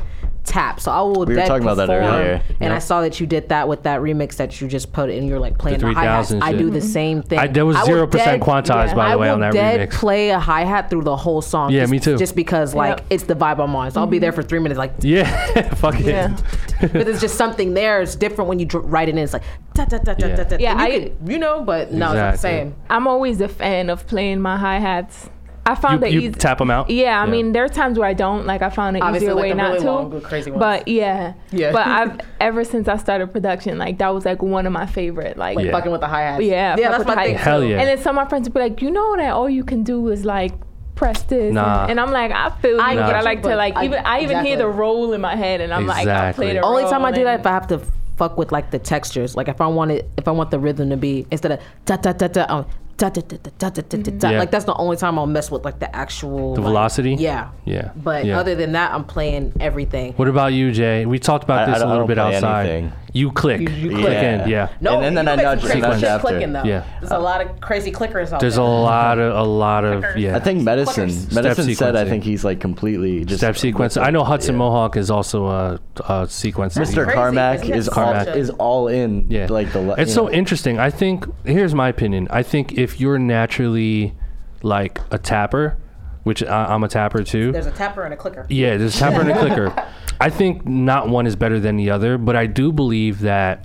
[0.50, 0.80] tap.
[0.80, 1.24] So I will.
[1.24, 2.42] We were dead talking about that perform, earlier.
[2.58, 5.26] and I saw that you did that with that remix that you just put in.
[5.26, 6.30] You're like playing the, hi hats.
[6.30, 7.38] 3000 I do the same thing.
[7.38, 8.94] I, there was zero percent quantized yeah.
[8.94, 9.92] by the way on that dead remix.
[9.94, 11.70] play a hi hat through the whole song.
[11.72, 12.18] Yeah, just- me too.
[12.18, 13.06] Just because like Yep.
[13.10, 13.90] it's the vibe I'm on.
[13.92, 14.40] So I'll be there mm-hmm.
[14.40, 16.06] for three minutes, like yeah, fuck it.
[16.06, 16.36] yeah.
[16.80, 18.02] but there's just something there.
[18.02, 19.18] It's different when you dr- write it in.
[19.18, 19.44] It's like
[19.74, 20.36] da da da da Yeah.
[20.36, 20.56] da da.
[20.58, 22.74] Yeah, you, I- could, you know, but no, it's not the same.
[22.88, 25.30] I'm always a fan of playing my hi hats.
[25.70, 26.32] I found You, the you easy.
[26.32, 26.90] tap them out.
[26.90, 28.46] Yeah, I mean, there are times where I don't.
[28.46, 29.90] Like, I found an Obviously, easier like way the not really to.
[29.92, 30.60] long, crazy ones.
[30.60, 31.72] But yeah, Yeah.
[31.72, 35.36] But I've ever since I started production, like that was like one of my favorite.
[35.36, 35.72] Like, Like Yeah.
[35.72, 36.42] fucking with the hi hats.
[36.44, 37.34] yeah, yeah, that's my the thing.
[37.36, 37.78] Hell yeah.
[37.78, 39.82] And then some of my friends would be like, you know that all you can
[39.84, 40.52] do is like
[40.94, 41.44] press this.
[41.46, 41.86] and- Nah.
[41.86, 43.84] And, I'm like, I feel you, I but get I you, like to like I-
[43.84, 46.52] even I even hear the roll in my head, and I'm like, I play Exactly.
[46.54, 47.80] the Only time I do that if I have to
[48.16, 49.34] fuck with like the textures.
[49.34, 51.96] Like if I want it, if I want the rhythm to be instead of ta
[51.96, 52.44] ta ta da.
[52.50, 52.66] Oh,
[53.08, 54.30] da, da, da, da, da, da, da.
[54.30, 54.38] Yeah.
[54.38, 57.14] like that's the only time I'll mess with like the actual The like, velocity?
[57.14, 57.48] Yeah.
[57.64, 57.90] Yeah.
[57.96, 58.38] But Yeah.
[58.38, 60.12] other than that, I'm playing everything.
[60.14, 61.06] What about you, Jay?
[61.06, 62.66] We talked about I- this a little bit outside.
[62.68, 62.92] anything.
[63.12, 63.60] You click.
[63.60, 64.22] You- you click click.
[64.22, 64.48] in.
[64.48, 64.68] Yeah.
[64.80, 66.28] No, And then- then I nudge- crazy nudge shit after.
[66.28, 66.62] clicking though.
[66.64, 66.84] Yeah.
[67.00, 70.16] there's a lot of crazy clickers out There's a lot of a lot of Clickers.
[70.18, 70.36] yeah.
[70.36, 71.08] I think medicine.
[71.08, 71.34] Clickers.
[71.34, 73.96] Medicine said I think he's like completely just step sequence.
[73.96, 76.76] I know Hudson Mohawke is also a, a sequence.
[76.76, 77.04] Mr.
[77.04, 77.14] crazy.
[77.16, 79.26] Carmack Isn't is all, is all in.
[79.28, 79.46] Yeah.
[79.50, 79.94] Like the.
[79.98, 80.30] It's so know.
[80.32, 80.78] interesting.
[80.78, 82.28] I think here's my opinion.
[82.30, 84.14] I think if you're naturally
[84.62, 85.76] like a tapper,
[86.22, 87.50] which I, I'm a tapper too.
[87.52, 88.46] There's a tapper and a clicker.
[88.48, 89.86] Yeah, there's a tapper and a clicker.
[90.20, 93.64] I think not one is better than the other, but I do believe that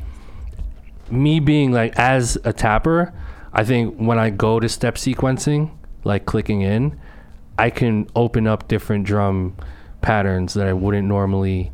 [1.12, 3.14] me being like as a tapper,
[3.54, 5.72] I think when I go to step sequencing,
[6.04, 6.98] like clicking in,
[7.58, 9.56] I can open up different drum
[10.02, 11.72] patterns that I wouldn't normally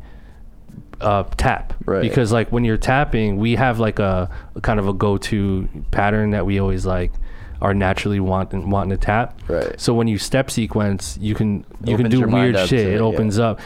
[1.00, 1.74] uh, tap.
[1.84, 2.02] Right.
[2.02, 6.30] Because like when you're tapping, we have like a, a kind of a go-to pattern
[6.30, 7.12] that we always like
[7.60, 9.40] are naturally wanting wanting to tap.
[9.48, 9.80] Right.
[9.80, 12.72] So when you step sequence, you can you can do weird shit.
[12.72, 13.00] It it, yeah.
[13.00, 13.60] opens up.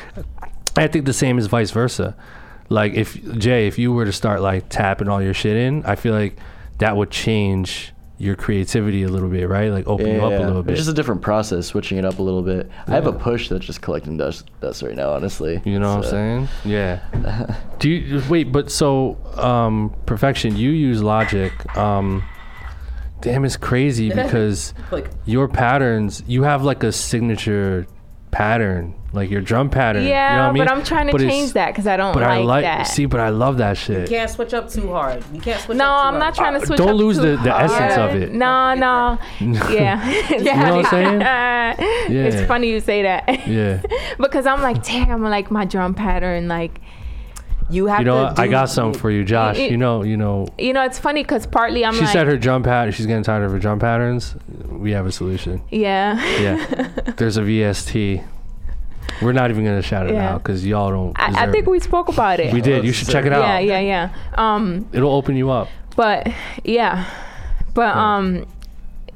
[0.77, 2.16] I think the same is vice versa.
[2.68, 5.95] Like if Jay, if you were to start like tapping all your shit in, I
[5.95, 6.39] feel like
[6.79, 9.70] that would change your creativity a little bit, right?
[9.70, 10.72] Like open you up a little bit.
[10.72, 12.70] It's just a different process, switching it up a little bit.
[12.87, 15.61] I have a push that's just collecting dust, dust right now, honestly.
[15.64, 16.49] You know what I'm saying?
[16.64, 17.57] Yeah.
[17.79, 18.53] Do you wait?
[18.53, 20.57] But so, um, perfection.
[20.57, 21.53] You use Logic.
[21.77, 22.24] Um,
[23.20, 26.22] damn, it's crazy because Like your patterns.
[26.27, 27.87] You have like a signature
[28.31, 30.03] pattern, like your drum pattern.
[30.03, 30.64] you know Yeah, what I mean?
[30.64, 32.83] but I'm trying to But change that because I don't But like, I like that.
[32.87, 34.11] see, but I love that shit.
[34.11, 35.24] You can't switch up too hard.
[35.33, 36.35] You can't switch no, up too I'm not hard.
[36.35, 36.79] trying to uh, switch.
[36.79, 38.22] don't up lose too the- the essence of hard.
[38.22, 38.33] it.
[38.33, 39.18] No, no.
[39.72, 40.07] Yeah.
[40.31, 40.91] You know what I'm
[42.09, 42.27] saying?
[42.27, 43.47] It's funny you say that.
[43.47, 43.81] Yeah.
[44.18, 46.81] because I'm like, damn, like my drum pattern, like
[47.69, 48.41] You have You know to.
[48.41, 49.59] I got something for you, Josh.
[49.59, 50.47] it- You know, you know.
[50.59, 52.93] you know, it's funny because partly I'm She like, said her drum pattern.
[52.93, 54.37] She's getting tired of her drum patterns.
[54.69, 55.62] We have a solution.
[55.71, 56.23] yeah.
[56.41, 56.89] Yeah.
[57.17, 58.23] There's a VST.
[59.23, 60.35] We're not even gonna shout it Yeah.
[60.35, 61.12] out because y'all don't.
[61.19, 62.53] I, I think we spoke about it.
[62.53, 62.85] we did.
[62.85, 63.41] You should check it out.
[63.64, 64.09] Yeah, yeah, yeah.
[64.35, 65.69] Um, It'll open you up.
[65.97, 66.29] but
[66.64, 67.05] yeah,
[67.75, 68.17] but Yeah.
[68.17, 68.47] um,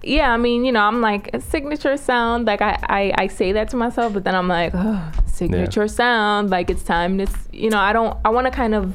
[0.03, 0.33] yeah.
[0.33, 2.47] I mean, you know, I'm like a signature sound.
[2.47, 6.51] Like I, I, I say that to myself, but then I'm like, oh, signature sound.
[6.51, 8.17] Like it's time to, you know, I don't.
[8.25, 8.93] I want to kind of.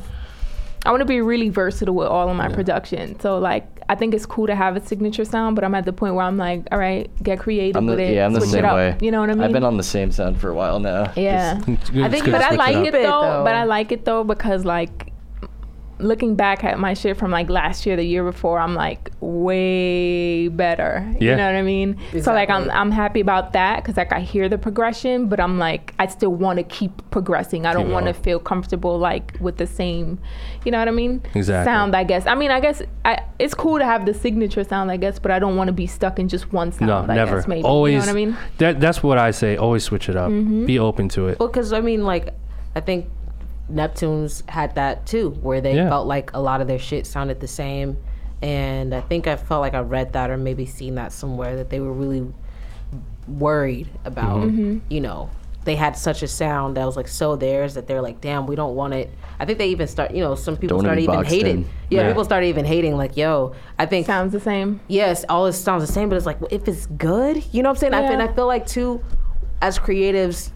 [0.86, 3.20] I want to be really versatile with all of my production.
[3.20, 5.93] So like, I think it's cool to have a signature sound, but I'm at the
[5.93, 8.14] point where I'm like, all right, get creative I'm the, with it.
[8.14, 8.76] yeah, I'm the same it up.
[8.76, 8.95] way.
[9.01, 9.41] You know what I mean?
[9.45, 11.12] I've been on the same sound for a while now.
[11.16, 11.58] yeah.
[11.68, 13.43] It's good- I it's think good But I like it it, though, though.
[13.43, 15.12] But I like it though because like
[15.99, 20.47] looking back at my shit from like last year, the year before, I'm like way
[20.49, 21.05] better.
[21.19, 21.31] Yeah.
[21.31, 21.91] You know what I mean?
[21.91, 22.21] Exactly.
[22.21, 25.57] So like I'm I'm happy about that because like I hear the progression, but I'm
[25.57, 27.65] like I still want to keep progressing.
[27.65, 30.19] I don't want to feel comfortable like with the same,
[30.65, 31.21] you know what I mean?
[31.33, 31.71] Exactly.
[31.71, 32.25] Sound, I guess.
[32.25, 35.31] I mean, I guess I, it's cool to have the signature sound, I guess, but
[35.31, 36.87] I don't want to be stuck in just one sound.
[36.87, 37.37] No, I never.
[37.37, 37.63] Guess, maybe.
[37.63, 37.93] Always.
[37.93, 38.37] You know what I mean?
[38.57, 39.57] That that's what I say.
[39.57, 40.29] Always switch it up.
[40.29, 40.65] Mm-hmm.
[40.65, 41.39] Be open to it.
[41.39, 42.33] Well, because I mean, like,
[42.75, 43.07] I think
[43.72, 45.89] Neptunes had that too, where they Yeah.
[45.89, 47.97] felt like a lot of their shit sounded the same.
[48.41, 51.70] And I think I felt like I read that or maybe seen that somewhere that
[51.70, 52.28] they were really
[53.28, 54.80] worried about, Mm-hmm.
[54.89, 55.30] you know,
[55.63, 58.55] they had such a sound that was like so theirs that they're like, damn, we
[58.55, 59.09] don't want it.
[59.39, 61.70] I think they even start, you know, some people Don't wanna started even hating.
[61.89, 62.07] Yeah, Yeah.
[62.09, 64.80] people started even hating, like, yo, I think Sounds the same.
[64.88, 67.70] yes, all this sounds the same, but it's like well, if it's good, you know
[67.70, 67.93] what I'm saying?
[67.95, 69.01] I, and I feel like too,
[69.59, 70.51] as creatives,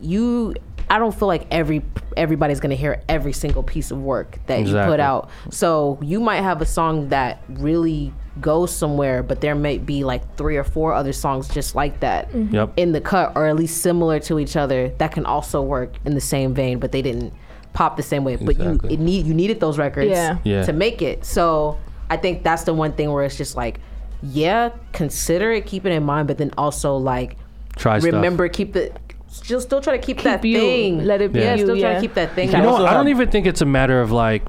[0.00, 0.54] you,
[0.88, 1.82] I don't feel like every
[2.16, 5.30] everybody's gonna hear every single piece of work that you put out.
[5.50, 10.36] So you might have a song that really goes somewhere, but there may be like
[10.36, 12.54] three or four other songs just like that mm-hmm.
[12.54, 12.72] Yep.
[12.76, 16.14] in the cut, or at least similar to each other that can also work in
[16.14, 17.32] the same vein, but they didn't
[17.72, 18.36] pop the same way.
[18.36, 20.38] But you it need you needed those records Yeah.
[20.44, 20.64] Yeah.
[20.64, 21.24] to make it.
[21.24, 21.78] So
[22.10, 23.80] I think that's the one thing where it's just like,
[24.22, 27.36] yeah, consider it, keep it in mind, but then also like
[27.76, 28.12] Try stuff.
[28.12, 28.96] remember, keep it.
[29.34, 31.04] Still, still try to keep, that you, thing.
[31.04, 32.50] let it be yeah, you, still try to keep that thing.
[32.50, 34.42] You know, I don't have- even think it's a matter of like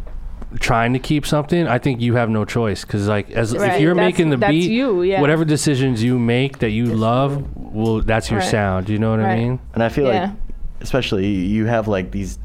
[0.59, 1.67] trying to keep something.
[1.67, 4.51] I think you have no choice because like as if you're That's- making the that's
[4.51, 5.19] beat, you, yeah.
[5.21, 8.49] whatever decisions you make that you love, well, that's your Right.
[8.49, 8.87] sound.
[8.89, 9.59] You know what I mean?
[9.73, 10.21] And I feel Yeah.
[10.21, 10.31] like,
[10.81, 12.37] especially you have like these,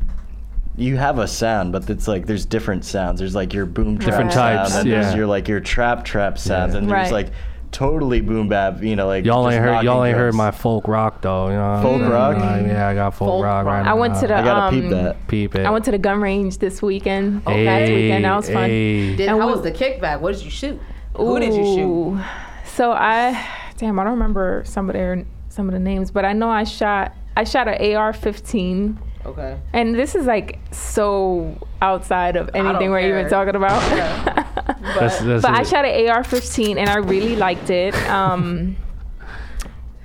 [0.77, 3.21] you have a sound, but it's like there's different sounds.
[3.21, 5.03] There's like your boom trap Different sound, types, and yeah.
[5.03, 7.13] there's your like your trap trap sounds, and there's Right.
[7.13, 7.27] like
[7.73, 8.83] totally boom bap.
[8.83, 9.85] You know, like Y'all just ain't heard.
[9.85, 11.49] Y'all ain't heard my folk rock though.
[11.49, 11.81] You know.
[11.83, 12.37] Folk Mm, rock?
[12.37, 13.85] like, yeah, I got folk, Folk rock rock.
[13.85, 14.21] right I went now.
[14.21, 15.29] to the I gotta um, peep that.
[15.29, 15.67] peep it.
[15.67, 17.43] I went to the gun range this weekend.
[17.47, 18.25] Hey, last weekend.
[18.25, 18.69] That was fun.
[18.71, 19.17] hey.
[19.17, 20.21] Did, how we- was the kickback?
[20.21, 20.81] What did you shoot?
[21.17, 22.25] Who did you shoot?
[22.67, 23.47] So I,
[23.77, 26.65] damn, I don't remember some of their some of the names, but I know I
[26.65, 28.97] shot I shot an AR-15,
[29.27, 29.59] Okay.
[29.73, 34.47] and this is like so outside of anything we're even talking about.
[34.81, 37.95] That's, that's but I shot an AR-15, and I really liked it.
[38.09, 38.77] Um,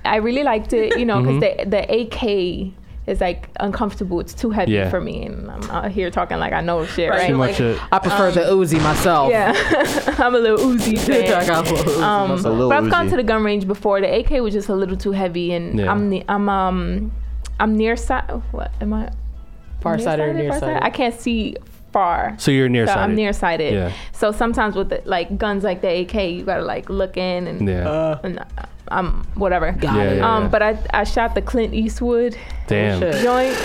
[0.04, 1.70] I really liked it, you know, because Mm-hmm.
[1.70, 2.72] the the AK
[3.06, 4.18] is like uncomfortable.
[4.20, 4.90] It's too heavy Yeah.
[4.90, 7.18] for me, and I'm out here talking like I know shit, Right.
[7.20, 7.28] right?
[7.28, 7.60] Too much.
[7.60, 9.30] uh, I prefer the Uzi myself.
[9.30, 9.52] Yeah,
[10.18, 11.32] I'm a little oozy fan.
[11.32, 13.66] I got a little Uzi Um, a little but I've gone to the gun range
[13.66, 14.00] before.
[14.00, 15.90] The AK was just a little too heavy, and Yeah.
[15.90, 17.12] I'm ne- I'm um
[17.60, 18.30] I'm near side.
[18.52, 19.10] What am I?
[19.80, 20.76] Far side or near farsighted?
[20.76, 20.82] side?
[20.84, 21.56] I can't see
[21.96, 22.34] far.
[22.38, 23.02] so you're So nearsighted.
[23.04, 23.72] I'm nearsighted.
[23.72, 23.92] Yeah.
[24.12, 27.58] So sometimes with the, like guns like the AK, you gotta like look in and,
[27.68, 28.18] Yeah.
[28.22, 28.44] and
[28.88, 29.72] um whatever.
[29.72, 30.16] Got Yeah, it.
[30.18, 30.30] yeah.
[30.36, 32.36] Um, but I I shot the Clint Eastwood
[32.66, 33.00] Damn.
[33.00, 33.56] joint.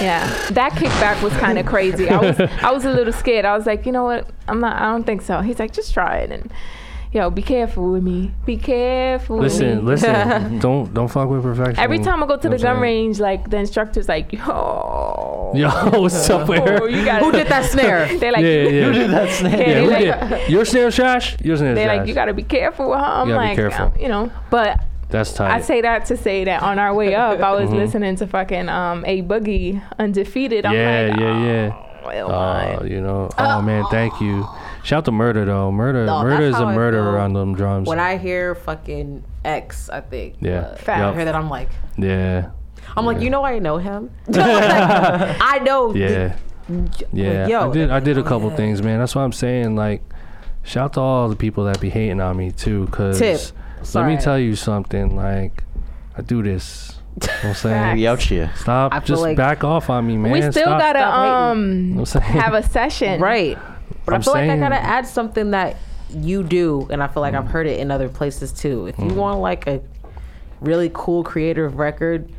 [0.00, 2.08] Yeah, that kickback was kind of crazy.
[2.08, 3.44] I was I was a little scared.
[3.44, 4.28] I was like, you know what?
[4.46, 4.80] I'm not.
[4.80, 5.40] I don't think so.
[5.40, 6.52] He's like, just try it and.
[7.10, 8.32] Yo, be careful with me.
[8.44, 9.38] Be careful.
[9.38, 9.82] with Listen, me.
[9.92, 10.58] listen.
[10.58, 11.78] don't don't fuck with perfection.
[11.78, 12.82] Every time I go to You know the what gun saying?
[12.82, 15.68] range, like the instructor's like, yo, Yo,
[16.00, 16.82] what's up with her?
[16.82, 18.06] oh, you got Who did that snare?
[18.18, 18.84] They like, yeah, yeah, yeah.
[18.84, 19.58] Who did that snare?
[19.58, 20.50] Yeah, Yeah, who like- did?
[20.50, 21.36] Your snare trash?
[21.40, 21.98] Your snare they trash.
[21.98, 23.04] like, you gotta be careful with her.
[23.04, 24.00] I'm You gotta be like, careful.
[24.02, 24.78] you know, but
[25.08, 25.50] That's tight.
[25.50, 27.76] I say that to say that on our way up, I was Mhm.
[27.76, 30.66] listening to fucking um a boogie undefeated.
[30.66, 31.72] I'm yeah, like, yeah, yeah.
[31.74, 32.90] oh, Oh, mine.
[32.90, 33.30] you know.
[33.38, 34.46] Oh man, thank you.
[34.88, 35.70] Shout to Murder though.
[35.70, 37.86] Murder, No, Murder is a how I murderer on them drums.
[37.86, 40.36] When I hear fucking X, I think.
[40.40, 40.60] Yeah.
[40.60, 41.02] uh, Fact.
[41.02, 41.68] I hear that, I'm like,
[41.98, 42.52] yeah,
[42.96, 44.10] I'm like, you know, I know him.
[44.34, 45.94] I know.
[45.94, 46.36] yeah,
[47.12, 47.46] yeah.
[47.48, 47.90] yo, I did.
[47.90, 48.56] I did a couple yeah.
[48.56, 48.98] things, man.
[48.98, 49.76] That's what I'm saying.
[49.76, 50.02] Like,
[50.62, 52.86] shout to all the people that be hating on me too.
[52.90, 53.40] Cause Tip.
[53.94, 55.14] let me tell you something.
[55.14, 55.64] Like,
[56.16, 56.98] I do this.
[57.20, 57.96] You know what I'm saying?
[57.98, 58.50] We out here.
[58.56, 59.04] Stop.
[59.04, 60.32] Just like- back off on me, man.
[60.32, 60.80] we still Stop.
[60.80, 63.20] gotta Stop um I'm have a session.
[63.20, 63.58] Right.
[64.08, 65.76] But I'm I feel like I gotta add something that
[66.10, 68.86] you do, and I feel like I've heard it in other places too.
[68.86, 69.10] If Mm.
[69.10, 69.80] you want like a
[70.60, 72.30] really cool creative record,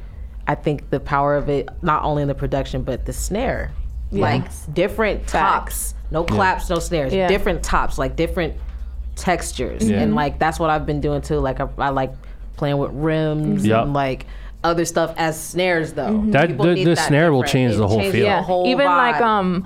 [0.47, 3.71] I think the power of it, not only in the production but the snare,
[4.11, 4.21] yeah.
[4.23, 4.43] like
[4.73, 7.27] different tops, no claps, no snares, Yeah.
[7.27, 8.55] different tops, like different
[9.15, 10.01] textures, Yeah.
[10.01, 11.39] and like that's what I've been doing too.
[11.39, 12.11] Like I, I like
[12.57, 13.83] playing with rims Yup.
[13.85, 14.25] and like.
[14.61, 16.21] Other stuff as snares though.
[16.31, 18.25] That- People the- need the that snare will change it the whole changes feel.
[18.25, 18.41] Yeah.
[18.43, 19.63] whole Even like um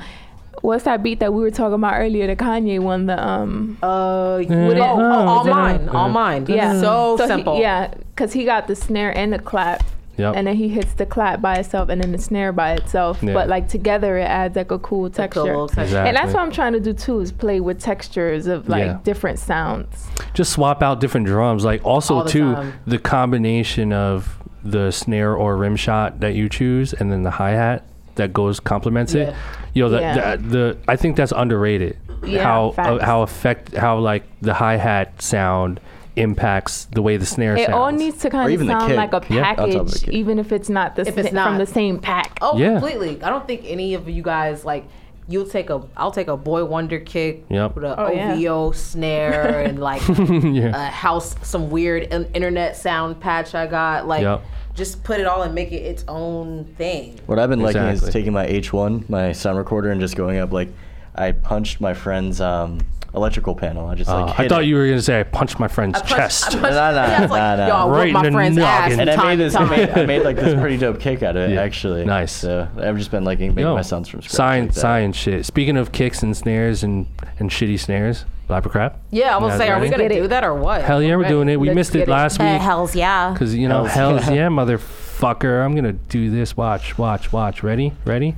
[0.64, 4.39] what's that beat that we were talking about earlier, the Kanye one, the um Uh,
[4.41, 6.45] it- oh, oh, all mine, all mine.
[6.49, 6.80] yeah.
[6.82, 7.59] so, he- simple.
[7.59, 9.84] yeah, because he got the snare and the clap.
[10.16, 10.36] Yep.
[10.36, 13.24] And then he hits the clap by itself and then the snare by itself.
[13.24, 13.34] Yeah.
[13.34, 15.41] But like together it adds like a cool texture.
[15.41, 15.82] Cool texture.
[15.86, 16.07] Exactly.
[16.09, 18.97] And that's what I'm trying to do too is play with textures of like Yeah.
[19.03, 20.07] different sounds.
[20.36, 21.66] just swap out different drums.
[21.66, 22.74] Like also All the too, time.
[22.86, 27.51] the combination of the snare or rim shot that you choose, and then the hi
[27.51, 27.84] hat
[28.16, 29.34] that goes complements it.
[29.74, 30.36] You know, the, Yeah.
[30.36, 31.97] the, the I think that's underrated.
[32.24, 35.80] Yeah, how uh, how affect how like the hi hat sound
[36.16, 37.74] impacts the way the snare It sounds.
[37.76, 39.49] all needs to kind of even sound like a Yeah.
[39.49, 40.14] On top of the package, kick.
[40.14, 41.47] even if it's not the If it's not.
[41.47, 42.38] from the same pack.
[42.41, 42.74] Oh, Yeah.
[42.74, 43.22] completely.
[43.24, 44.86] I don't think any of you guys like.
[45.26, 45.82] You'll take a.
[45.95, 47.76] I'll take a Boy Wonder kick Yep.
[47.76, 48.34] with an Oh, yeah.
[48.34, 50.88] OVO snare and like yeah.
[50.88, 54.05] a house, some weird internet sound patch I got.
[54.05, 54.41] Like, Yep.
[54.76, 57.19] Just put it all and make it its own thing.
[57.28, 58.07] What I've been liking Exactly.
[58.09, 60.51] is taking my H1, my sound recorder, and just going up.
[60.51, 60.69] Like,
[61.15, 62.80] I punched my friend's um,
[63.13, 63.88] electrical panel.
[63.88, 64.39] I just Uh, like.
[64.39, 64.67] I thought it.
[64.67, 66.43] you were gonna say I punched my friend's I punched- chest.
[66.47, 67.67] I punched- Nah, nah, yeah, I was like, nah, nah.
[67.67, 68.82] Yo, I Right in my the friend's ass.
[68.89, 68.99] noggin.
[69.01, 69.55] And I made this.
[69.55, 71.61] I made, I made like this pretty dope kick out of it, Yeah.
[71.61, 72.05] actually.
[72.05, 72.32] Nice.
[72.32, 74.36] So I've just been like making Yo, my sounds from scratch.
[74.36, 75.45] Science, like science shit.
[75.45, 77.05] Speaking of kicks and snares and,
[77.38, 79.00] and shitty snares, Blap or Crap.
[79.12, 80.22] Yeah, I was guys say, are we gonna Get it.
[80.22, 80.82] do that or what?
[80.84, 81.60] Hell yeah, we're doing it.
[81.60, 82.12] We Let's missed it get it.
[82.12, 82.62] last week.
[82.62, 83.32] hell's yeah.
[83.32, 84.34] Because, you know, Hells hells yeah.
[84.34, 85.64] yeah, motherfucker.
[85.66, 86.58] I'm going to do this.
[86.58, 87.64] Watch, watch, watch.
[87.64, 87.94] Ready?
[88.06, 88.36] Ready?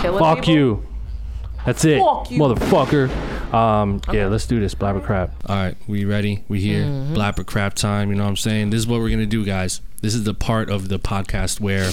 [0.00, 0.54] Killing Fuck people?
[0.54, 0.86] you.
[1.64, 2.00] That's it.
[2.00, 2.38] Fuck you.
[2.40, 3.54] Motherfucker.
[3.54, 4.74] Um, Yeah, let's do this.
[4.74, 5.30] Blap or crap.
[5.48, 6.44] All right, we ready?
[6.48, 6.82] We here.
[6.84, 8.10] Blap or crap time.
[8.10, 8.70] You know what I'm saying?
[8.70, 9.80] This is what we're going to do, guys.
[10.02, 11.90] This is the part of the podcast where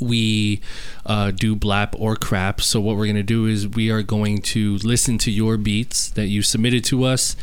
[0.00, 0.60] we
[1.06, 2.60] uh, do blap or crap.
[2.60, 6.26] So what we're gonna do is we are going to listen to your beats that
[6.26, 7.36] you submitted to us,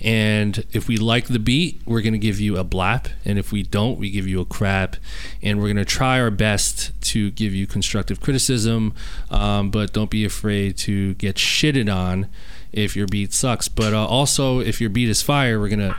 [0.00, 3.62] and if we like the beat, we're gonna give you a blap, and if we
[3.62, 4.96] don't, we give you a crap,
[5.42, 8.94] and we're gonna try our best to give you constructive criticism,
[9.30, 12.28] um, but don't be afraid to get shitted on
[12.76, 13.68] if your beat sucks.
[13.68, 15.96] But uh, also, if your beat is fire, we're gonna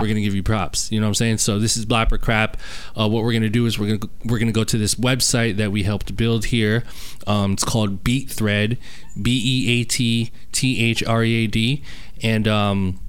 [0.00, 0.90] we're gonna give you props.
[0.90, 1.38] You know what I'm saying?
[1.38, 2.58] So this is Blap or Crap.
[2.98, 5.72] Uh, what we're gonna do is we're gonna we're gonna go to this website that
[5.72, 6.84] we helped build here.
[7.26, 8.78] Um, it's called Beat Thread,
[9.20, 11.82] B E A T T H R E A D,
[12.22, 13.00] and um,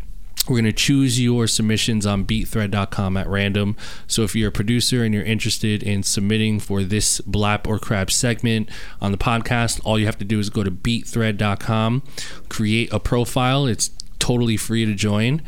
[0.48, 3.78] we're going to choose your submissions on beatthread.com at random.
[4.08, 8.12] So if you're a producer and you're interested in submitting for this blap or crap
[8.12, 8.70] segment
[9.00, 12.04] on the podcast, all you have to do is go to beatthread.com,
[12.50, 13.68] create a profile.
[13.68, 15.42] It's totally free to join,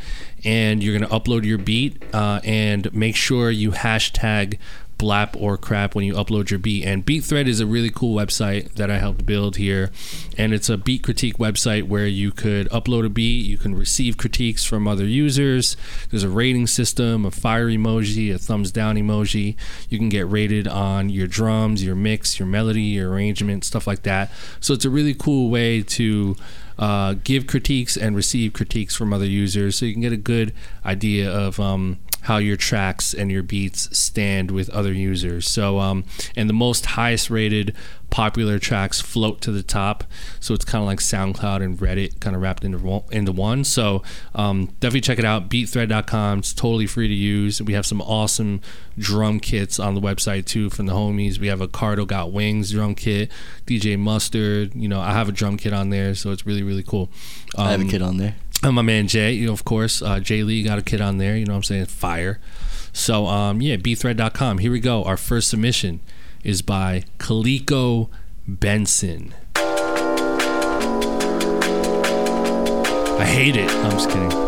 [0.43, 4.57] and you're going to upload your beat uh, and make sure you hashtag
[4.97, 6.83] blap or crap when you upload your beat.
[6.85, 9.91] And BeatThread is a really cool website that I helped build here.
[10.37, 14.17] And it's a beat critique website where you could upload a beat, you can receive
[14.17, 15.77] critiques from other users.
[16.09, 19.55] There's a rating system, a fire emoji, a thumbs down emoji.
[19.89, 24.03] You can get rated on your drums, your mix, your melody, your arrangement, stuff like
[24.03, 24.31] that.
[24.59, 26.35] So it's a really cool way to
[26.77, 30.53] uh, give critiques and receive critiques from other users so you can get a good
[30.85, 35.47] idea of um, how your tracks and your beats stand with other users.
[35.47, 36.05] So, um,
[36.35, 37.75] and the most highest rated
[38.09, 40.03] popular tracks float to the top.
[40.39, 43.63] So it's kind of like SoundCloud and Reddit kind of wrapped into one, into one.
[43.63, 44.01] So
[44.33, 45.49] um, definitely check it out.
[45.49, 46.39] Beatthread.com.
[46.39, 47.61] It's totally free to use.
[47.61, 48.61] We have some awesome
[48.97, 51.37] drum kits on the website too from the homies.
[51.37, 53.29] We have a Cardo Got Wings drum kit,
[53.67, 54.73] DJ Mustard.
[54.73, 57.09] You know, I have a drum kit on there, so it's really really cool.
[57.55, 58.35] Um, I have a kit on there.
[58.63, 61.17] And my man Jay, you know, of course, uh, Jay Lee got a kid on
[61.17, 61.37] there.
[61.37, 61.85] You know what I'm saying?
[61.85, 62.39] Fire.
[62.93, 64.59] So, um, yeah, beatthread.com.
[64.59, 65.03] Here we go.
[65.03, 65.99] Our first submission
[66.43, 68.09] is by Kaliko
[68.47, 69.33] Benson.
[73.17, 73.69] I hate it.
[73.69, 74.44] I'm just kidding.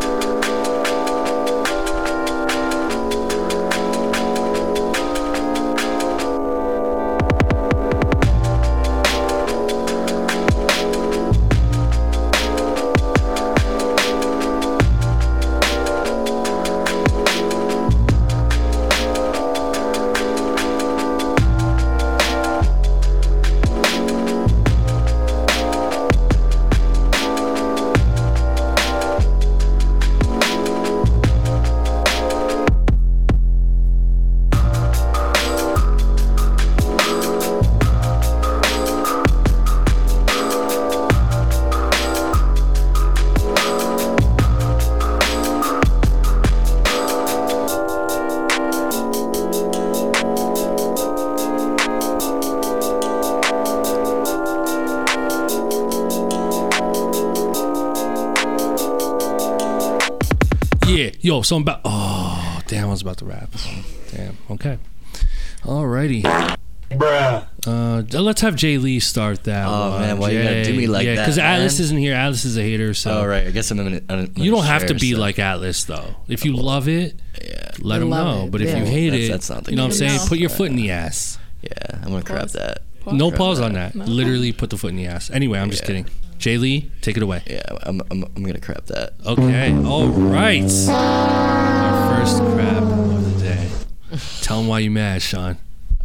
[61.38, 61.82] Yo, so I'm about.
[61.86, 62.88] Oh, damn!
[62.88, 63.52] I was about to rap.
[64.12, 64.38] Damn.
[64.50, 64.80] Okay.
[65.62, 66.24] Alrighty.
[66.90, 67.48] Bruh.
[67.68, 69.68] Uh, let's have Jay Lee start that.
[69.68, 70.02] Oh, one.
[70.02, 71.10] man, why you gotta do me like that?
[71.12, 72.16] yeah, that, Because Atlas isn't here.
[72.16, 73.98] Atlas is a hater, so Oh right, I guess I'm gonna.
[74.10, 75.20] I'm gonna you don't have to be stuff.
[75.20, 76.16] like Atlas though.
[76.28, 78.46] If you love it, Yeah, let him know.
[78.46, 78.78] it, But if yeah.
[78.80, 80.14] you hate That's- it, that's not the you know what I'm saying.
[80.16, 80.30] enough.
[80.30, 81.38] Put your foot in the ass.
[81.62, 81.72] yeah,
[82.02, 82.80] I'm gonna crap that.
[83.12, 83.94] No pause on that.
[83.96, 85.30] Literally put the foot in the ass.
[85.30, 86.08] Anyway, I'm just kidding.
[86.38, 87.42] Jay Lee, take it away.
[87.48, 89.14] Yeah, I'm, I'm, I'm gonna crap that.
[89.26, 89.74] Okay.
[89.84, 90.62] All right.
[90.90, 93.70] Our first crap of the day.
[94.42, 95.58] Tell them why you mad, Sean.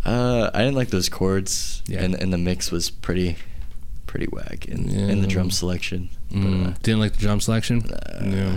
[0.04, 2.02] Uh, I didn't like those chords, Yeah.
[2.02, 3.36] and and the mix was pretty,
[4.06, 6.08] pretty whack in in the drum selection.
[6.30, 7.84] But, Mm, uh, didn't like the drum selection.
[8.22, 8.56] no.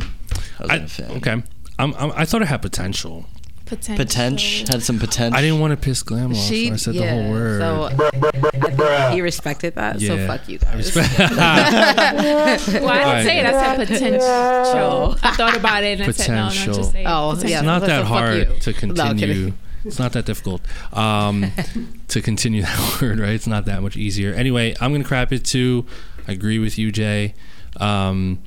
[0.59, 1.11] I wasn't I, a fan.
[1.17, 1.43] okay.
[1.77, 3.25] I'm, I'm, I thought it had potential.
[3.65, 4.05] Potential.
[4.05, 5.35] Potential had some potential.
[5.37, 7.61] I didn't want to piss Glam off, She so I said yeah, the whole word.
[7.61, 9.99] So he respected that.
[9.99, 10.95] So fuck you guys.
[10.95, 13.45] Well, I didn't say it.
[13.45, 15.17] I said potential.
[15.23, 16.73] I thought about it and I said no, no, Potential.
[16.75, 17.49] just say Oh, potential.
[17.49, 17.57] yeah.
[17.59, 19.27] it's not that fuck hard to continue.
[19.27, 19.57] kidding.
[19.83, 20.61] it's not that difficult
[20.93, 21.51] um,
[22.07, 23.31] to continue that word, right?
[23.31, 24.33] It's not that much easier.
[24.33, 25.85] Anyway, I'm gonna crap it too.
[26.27, 27.33] I agree with you, Jay.
[27.77, 28.39] Um,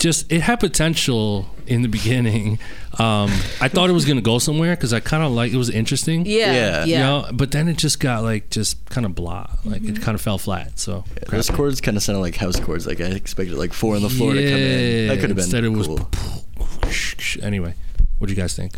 [0.00, 2.58] just it had potential in the beginning.
[2.98, 3.30] Um,
[3.60, 6.26] I thought it was gonna go somewhere because I kind of like it was interesting.
[6.26, 6.52] Yeah.
[6.52, 6.84] Yeah.
[6.84, 6.84] Yeah.
[6.84, 9.46] You know, but then it just got like just kind of blah.
[9.64, 10.78] Like it kind of fell flat.
[10.80, 11.52] So Yeah, crap those it.
[11.54, 12.86] chords kind of sounded like house chords.
[12.86, 15.08] Like I expected like four on the floor to come in.
[15.08, 16.10] That could have been Instead it was cool.
[17.42, 17.74] Anyway,
[18.18, 18.72] what do you guys think?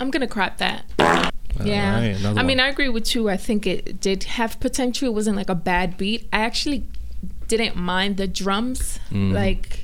[0.00, 0.84] I'm gonna crap that.
[0.98, 1.94] All Yeah.
[1.94, 2.58] right, another I mean.
[2.60, 3.28] I agree with you.
[3.28, 5.06] I think it did have potential.
[5.08, 6.28] It wasn't like a bad beat.
[6.32, 6.84] I actually
[7.46, 8.98] didn't mind the drums.
[9.10, 9.32] Mm.
[9.32, 9.81] Like,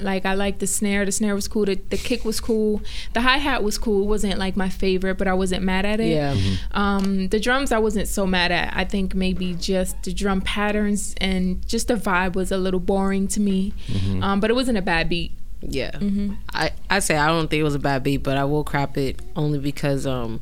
[0.00, 1.04] like I liked the snare.
[1.04, 1.64] The snare was cool.
[1.66, 2.82] The, the kick was cool.
[3.12, 4.02] The hi hat was cool.
[4.02, 6.08] It wasn't like my favorite, but I wasn't mad at it.
[6.14, 6.36] Yeah.
[6.72, 8.72] Um, the drums I wasn't so mad at.
[8.76, 13.28] I think maybe just the drum patterns and just the vibe was a little boring
[13.28, 13.72] to me.
[13.86, 14.22] Mm-hmm.
[14.22, 15.32] Um, but it wasn't a bad beat.
[15.60, 15.90] Yeah.
[15.92, 16.34] Mm-hmm.
[16.52, 18.96] I I say I don't think it was a bad beat, but I will crap
[18.96, 20.40] it only because um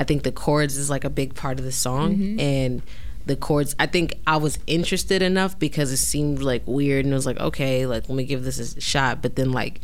[0.00, 2.40] I think the chords is like a big part of the song Mm-hmm.
[2.40, 2.82] and
[3.28, 7.16] the chords I think I was interested enough because it seemed like weird and it
[7.16, 9.80] was like okay, like let me give this a shot, but then like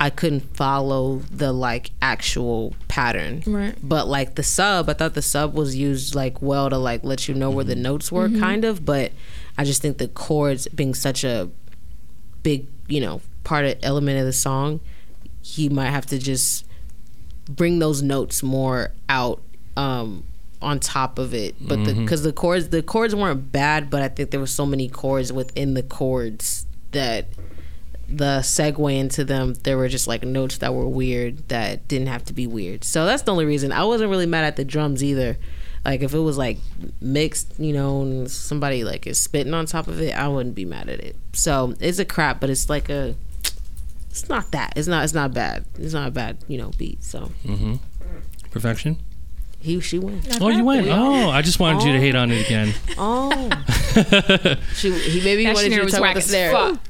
[0.00, 3.42] I couldn't follow the like actual pattern.
[3.46, 3.74] Right.
[3.82, 7.28] But like the sub, I thought the sub was used like well to like let
[7.28, 9.12] you know where the notes were kind of, but
[9.56, 11.50] I just think the chords being such a
[12.42, 14.80] big, you know, part of element of the song,
[15.42, 16.64] he might have to just
[17.48, 19.42] bring those notes more out
[19.76, 20.22] um
[20.60, 21.54] on top of it.
[21.60, 22.06] But the mm-hmm.
[22.06, 25.32] cuz the chords the chords weren't bad, but I think there were so many chords
[25.32, 27.26] within the chords that
[28.08, 32.24] the segue into them there were just like notes that were weird that didn't have
[32.24, 32.84] to be weird.
[32.84, 33.72] So that's the only reason.
[33.72, 35.38] I wasn't really mad at the drums either.
[35.84, 36.58] Like if it was like
[37.00, 40.64] mixed, you know, and somebody like is spitting on top of it, I wouldn't be
[40.64, 41.16] mad at it.
[41.32, 43.14] So it's a crap, but it's like a
[44.10, 44.72] it's not that.
[44.76, 45.64] It's not it's not bad.
[45.78, 47.04] It's not a bad, you know, beat.
[47.04, 47.76] So mm-hmm.
[48.50, 48.98] Perfection.
[49.60, 50.38] He she wins.
[50.40, 50.86] Oh, you went.
[50.88, 52.00] Oh, I just wanted you to oh.
[52.00, 52.74] hate on it again.
[53.00, 53.30] Oh.
[54.74, 56.52] she, he maybe That wanted you to was talk whack about the snare.
[56.52, 56.80] fuck.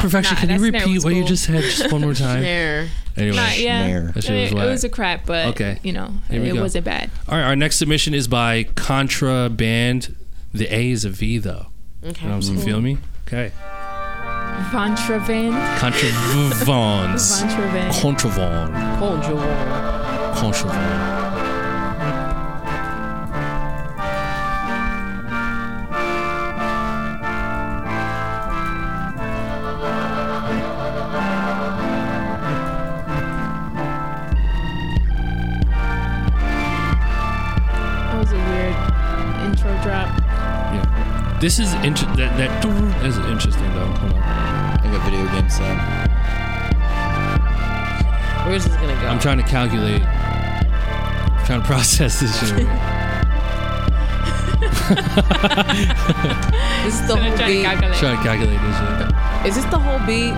[0.00, 0.34] Perfection.
[0.34, 2.40] Nah, Can you repeat was what you just said just one more time?
[2.40, 2.88] Snare.
[3.16, 3.36] Anyway.
[3.36, 3.84] Not, yeah.
[3.84, 4.12] Snare.
[4.14, 4.66] That shit I mean, was it whack.
[4.66, 5.78] was a crap, but Okay.
[5.82, 7.10] you know, Here we it wasn't bad.
[7.28, 7.44] All right.
[7.44, 10.14] Our next submission is by Contraband.
[10.52, 11.68] The A is a V though.
[12.04, 12.22] Okay.
[12.24, 12.58] You know what I'm?
[12.58, 12.98] Feel me?
[13.26, 13.52] Okay.
[14.70, 15.52] Vontravan.
[15.78, 17.42] Contravans.
[17.42, 18.00] Vontravan.
[18.00, 18.98] Contravand.
[18.98, 20.34] Conjure.
[20.40, 21.21] Contravand.
[41.42, 42.64] This is inter- that that
[43.04, 43.86] is interesting though.
[43.86, 44.20] Hold on.
[44.84, 45.80] Like a video game sound.
[48.46, 49.08] Where's this gonna go?
[49.08, 50.02] I'm trying to calculate.
[50.06, 52.64] I'm trying to process this shit.
[56.84, 57.64] This is the whole trying to beat.
[57.64, 57.98] calculate.
[57.98, 59.48] trying to calculate this shit.
[59.48, 60.34] Is this the whole beat?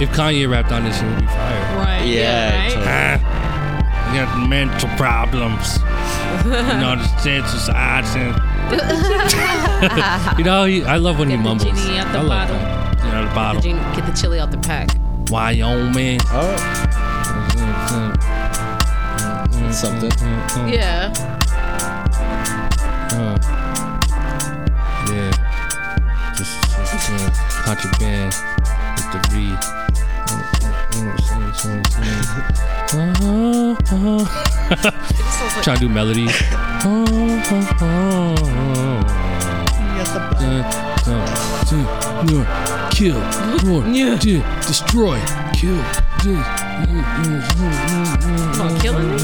[0.00, 1.76] If Kanye rapped on this shit, it would be fire.
[1.76, 2.06] Right.
[2.06, 2.72] Yeah, right?
[2.72, 2.86] totally.
[2.88, 5.76] Ah, I got mental problems.
[6.46, 8.49] you know, the society.
[10.38, 11.80] you know, he, I love when he Get the mumbles.
[11.80, 12.56] genie out the I love bottle.
[12.56, 13.04] that.
[13.04, 14.88] You know, the The genie, get the chili out the pack.
[15.30, 16.20] Wyoming.
[16.30, 16.56] Oh,
[19.72, 20.10] something.
[20.68, 21.12] Yeah.
[23.12, 23.36] Uh,
[25.10, 25.30] yeah.
[26.36, 27.30] Just, just uh,
[27.64, 28.32] contraband
[28.96, 29.34] with the V.
[35.62, 36.32] Trying to do melodies.
[42.90, 43.20] Kill,
[43.64, 43.82] roar,
[44.18, 45.18] de- destroy,
[45.54, 45.76] kill,
[46.22, 46.44] de-
[48.54, 49.18] Come on, killing me.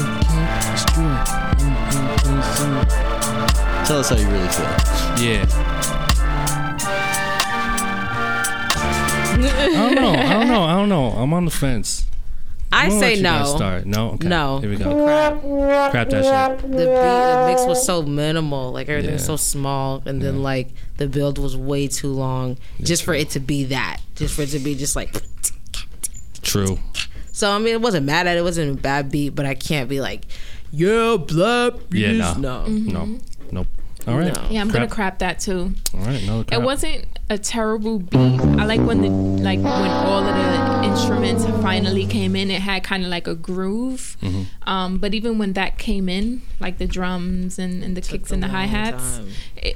[3.85, 4.65] Tell us how you really feel.
[5.23, 5.45] Yeah.
[9.39, 9.41] I
[9.75, 10.13] don't know.
[10.13, 10.63] I don't know.
[10.63, 11.07] I don't know.
[11.11, 12.05] I'm on the fence.
[12.71, 13.55] I say let you guys no.
[13.55, 13.85] Start.
[13.85, 14.09] No.
[14.11, 14.27] Okay.
[14.27, 14.59] No.
[14.59, 15.05] Here we go.
[15.05, 15.41] Crap
[15.91, 16.61] Crap that shit.
[16.63, 20.69] The beat, the mix was so minimal, like everything was so small, and then like
[20.97, 24.49] the build was way too long, just for it to be that, just for it
[24.49, 25.15] to be just like.
[26.41, 26.79] True.
[27.31, 28.39] So I mean, it wasn't mad at it.
[28.39, 30.23] It wasn't a bad beat, but I can't be like,
[30.71, 31.71] yeah, blah.
[31.91, 32.11] Yeah.
[32.11, 32.65] yes." No.
[32.65, 33.05] no.
[33.05, 33.19] No.
[33.51, 33.67] Nope.
[34.07, 34.33] All right.
[34.33, 34.47] No.
[34.49, 34.95] Yeah, I'm gonna Crap.
[34.95, 35.73] crap that too.
[35.93, 36.21] All right.
[36.23, 36.59] Another crap.
[36.59, 38.39] It wasn't a terrible beat.
[38.41, 42.49] I like when the like when all of the instruments finally came in.
[42.49, 44.15] It had kind of like a groove.
[44.21, 44.69] Mm-hmm.
[44.69, 48.41] Um, but even when that came in, like the drums and, and the kicks and
[48.41, 49.19] the hi hats,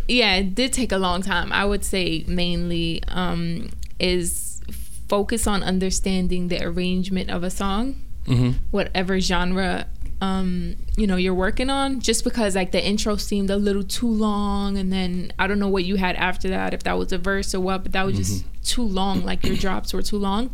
[0.08, 1.52] yeah, it did take a long time.
[1.52, 3.70] I would say mainly um,
[4.00, 4.62] is
[5.10, 7.96] focus on understanding the arrangement of a song
[8.28, 8.52] Mm-hmm.
[8.70, 9.88] whatever genre
[10.22, 14.08] um you know you're working on just because like the intro seemed a little too
[14.08, 17.18] long and then i don't know what you had after that if that was a
[17.18, 20.52] verse or what but that was just too long like your drops were too long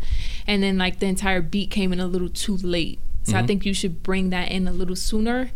[0.47, 3.65] and then like the entire beat came in a little too late so i think
[3.65, 5.51] you should bring that in a little sooner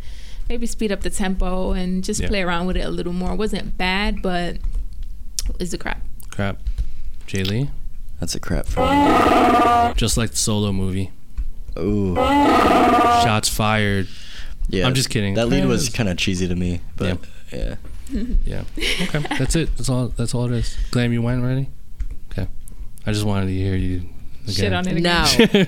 [0.49, 2.27] maybe speed up the tempo and just Yeah.
[2.27, 4.57] play around with it a little more it wasn't bad but
[5.59, 6.57] it's a crap crap.
[7.27, 7.69] Jay Lee.
[8.19, 9.93] That's a crap for me.
[9.95, 11.11] Just like the solo movie.
[11.79, 12.15] Ooh.
[12.15, 14.07] Shots fired.
[14.69, 14.87] Yeah.
[14.87, 15.35] I'm just kidding.
[15.35, 17.17] That lead was kind of cheesy to me, but
[17.51, 17.75] yeah.
[18.43, 18.63] Yeah.
[19.03, 19.19] Okay.
[19.39, 19.75] That's it.
[19.77, 20.09] That's all.
[20.09, 20.77] That's all it is.
[20.91, 21.69] Glam, you went already.
[22.31, 22.47] Okay.
[23.05, 24.01] I just wanted to hear you.
[24.43, 24.53] Again.
[24.55, 25.03] shit on it again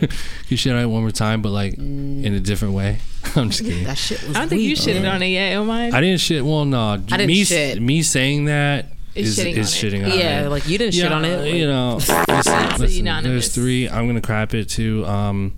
[0.01, 0.07] No,
[0.49, 2.99] you shit on it one more time, but like in a different way.
[3.35, 3.83] I'm just kidding.
[3.85, 4.35] that shit was.
[4.35, 4.77] i don't think you weak.
[4.79, 5.87] shitted on it yet am I?
[5.87, 6.43] I didn't shit.
[6.43, 6.79] Well, no.
[6.93, 7.81] I didn't me, shit.
[7.81, 9.93] me saying that Is is shitting is on it.
[9.93, 10.49] shitting on Yeah, it.
[10.49, 11.53] like you didn't shit on it.
[11.53, 12.25] You know, listen,
[12.79, 13.87] listen, there's three.
[13.87, 15.05] I'm gonna crap it too.
[15.05, 15.53] Um,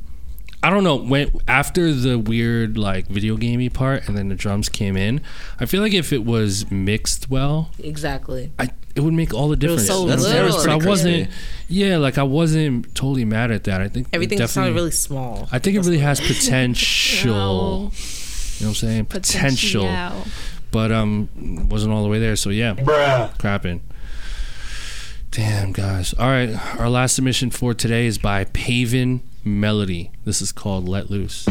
[0.66, 4.68] I don't know when after the weird like video gamey part and then the drums
[4.68, 5.22] came in.
[5.60, 8.52] I feel like if it was mixed well, exactly.
[8.58, 9.86] I it would make all the difference.
[9.86, 10.42] so That's- little.
[10.48, 11.30] that was so I wasn't.
[11.68, 13.80] Yeah, like I wasn't totally mad at that.
[13.80, 15.48] I think Everything sounded definitely- really small.
[15.52, 17.32] I think it really has potential.
[17.36, 17.38] No.
[17.38, 19.06] You know what I'm saying?
[19.06, 19.84] Potential.
[19.84, 20.26] Potential.
[20.72, 21.30] But um
[21.70, 22.74] wasn't all the way there, so yeah.
[22.74, 23.38] Bruh.
[23.38, 23.82] Crapping.
[25.30, 26.14] Damn guys.
[26.16, 30.10] Alright, our last submission for today is by Paven Melody.
[30.26, 31.46] This is called Let Loose.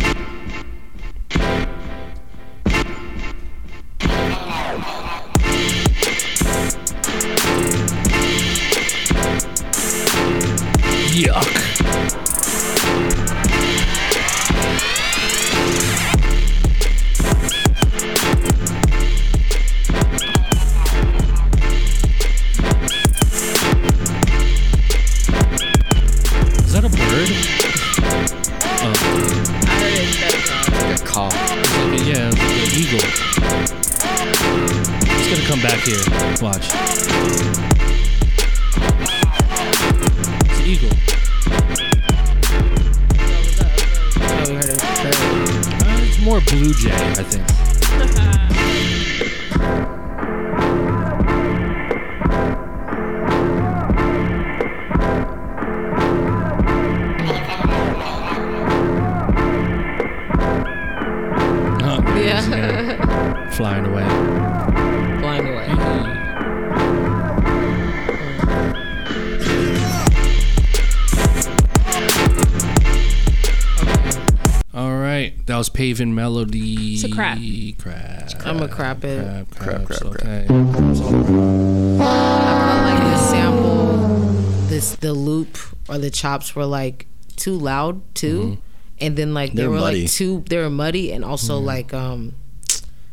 [86.24, 87.06] Chops were like
[87.36, 88.60] too loud too, mm-hmm.
[89.04, 90.02] and then like they They're were muddy.
[90.02, 92.34] like too they were muddy and also like um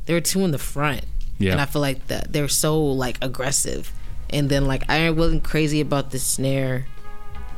[0.06, 1.04] they were too in the front.
[1.38, 1.54] Yeah.
[1.54, 3.92] and I feel like that they're so like aggressive,
[4.30, 6.86] and then like I wasn't crazy about the snare,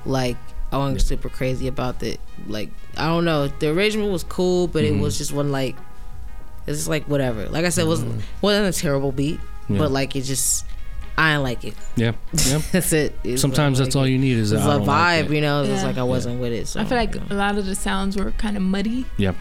[0.06, 0.38] like
[0.72, 2.18] I wasn't super crazy about the
[2.48, 5.20] like I don't know the arrangement was cool, but it was mm-hmm.
[5.20, 5.76] just one like
[6.66, 7.48] it's just like whatever.
[7.50, 8.42] Like I said, it wasn't mm-hmm.
[8.42, 9.40] wasn't a terrible beat,
[9.70, 9.78] Yeah.
[9.78, 10.66] but like it just
[11.18, 11.76] I didn't like it.
[11.96, 12.14] Yeah,
[12.48, 12.58] yeah.
[12.72, 13.16] That's it.
[13.24, 15.32] It's Sometimes like that's all you need is a It's I a don't like vibe,
[15.32, 15.36] it.
[15.36, 15.64] you know.
[15.64, 16.68] It's like I wasn't with it.
[16.68, 17.28] So, I feel like you know.
[17.30, 19.06] a lot of the sounds were kind of muddy.
[19.18, 19.36] Yep.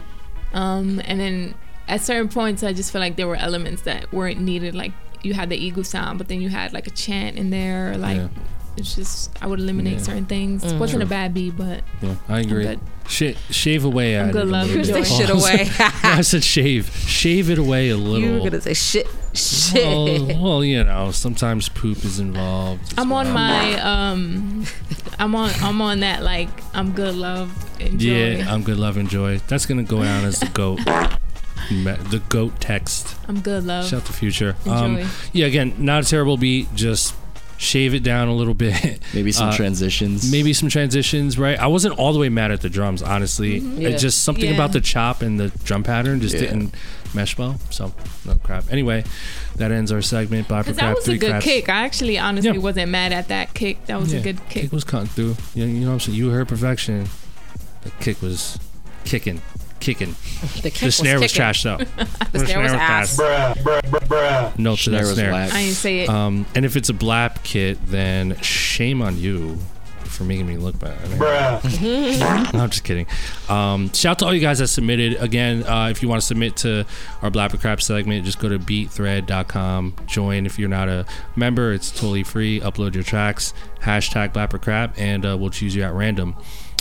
[0.53, 1.55] Um, and then
[1.89, 4.75] at certain points, I just feel like there were elements that weren't needed.
[4.75, 4.93] Like
[5.23, 7.97] you had the eagle sound, but then you had like a chant in there.
[7.97, 8.29] Like Yeah.
[8.77, 10.03] It's just I would eliminate Yeah.
[10.03, 10.65] certain things.
[10.65, 10.79] Mm.
[10.79, 11.07] Wasn't True.
[11.07, 12.65] a bad beat, but Yeah, I agree.
[12.65, 12.81] good.
[13.09, 14.49] Sh- shave away at good it.
[14.49, 15.07] a love, little good bit.
[15.07, 15.69] Shit away.
[16.03, 16.89] I said shave.
[17.07, 18.21] Shave it away a little.
[18.29, 19.85] you were gonna say shit, shit.
[19.85, 22.95] well, well, you know, sometimes poop is involved.
[22.97, 24.65] I'm on my um,
[25.19, 27.51] I'm on I'm on that like I'm good love
[27.81, 28.09] enjoy.
[28.37, 29.41] Yeah, I'm good, love, and joy.
[29.49, 30.81] That's gonna go down as the goat.
[31.71, 33.15] The goat text.
[33.29, 33.89] I'm good love.
[33.89, 34.57] Shout to future.
[34.67, 35.03] Enjoy.
[35.05, 36.75] Um, yeah, again, not a terrible beat.
[36.75, 37.15] Just
[37.63, 38.99] shave it down a little bit.
[39.15, 40.31] Maybe some Uh, transitions.
[40.33, 41.59] Maybe some transitions, right?
[41.59, 43.59] I wasn't all the way mad at the drums, honestly.
[43.59, 43.91] Yeah.
[43.91, 44.55] It's just something Yeah.
[44.55, 46.41] about the chop and the drum pattern just Yeah.
[46.41, 46.75] didn't
[47.15, 47.61] mesh well.
[47.71, 47.93] So,
[48.27, 48.65] no crap.
[48.73, 49.05] Anyway,
[49.57, 50.49] that ends our segment.
[50.49, 51.45] Bye for Cause that was a good craps.
[51.45, 51.69] kick.
[51.69, 52.57] I actually honestly Yeah.
[52.59, 53.87] wasn't mad at that kick.
[53.87, 54.63] That was Yeah, a good kick.
[54.63, 55.37] Kick was cutting through.
[55.55, 56.19] You, you know what I'm saying?
[56.19, 57.09] You heard perfection.
[57.83, 58.59] The kick was
[59.05, 59.41] kicking,
[59.83, 60.17] kicking.
[60.63, 61.37] the kick The snare was, kicking.
[61.37, 61.77] trash though.
[61.77, 63.19] The snare was ass.
[64.59, 65.35] No to Snare that was snare.
[65.35, 66.09] I didn't say it.
[66.09, 69.59] Um, and if it's a blap kit, then shame on you
[70.05, 70.99] for making me look bad.
[71.21, 73.07] no, I'm just kidding.
[73.49, 75.15] Um, shout out to all you guys that submitted.
[75.23, 76.85] Again, uh, if you want to submit to
[77.23, 79.97] our Blap or Crap segment, just go to beatthread.com.
[80.07, 81.73] Join if you're not a member.
[81.73, 82.61] It's totally free.
[82.61, 83.55] Upload your tracks.
[83.81, 86.37] Hashtag Blap or Crap, and uh, we'll choose you at random.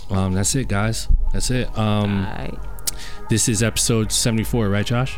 [0.10, 1.08] Um, that's it, guys.
[1.32, 1.68] That's it.
[1.78, 2.60] Um, Alright.
[3.32, 5.18] This is episode 74, right, Josh?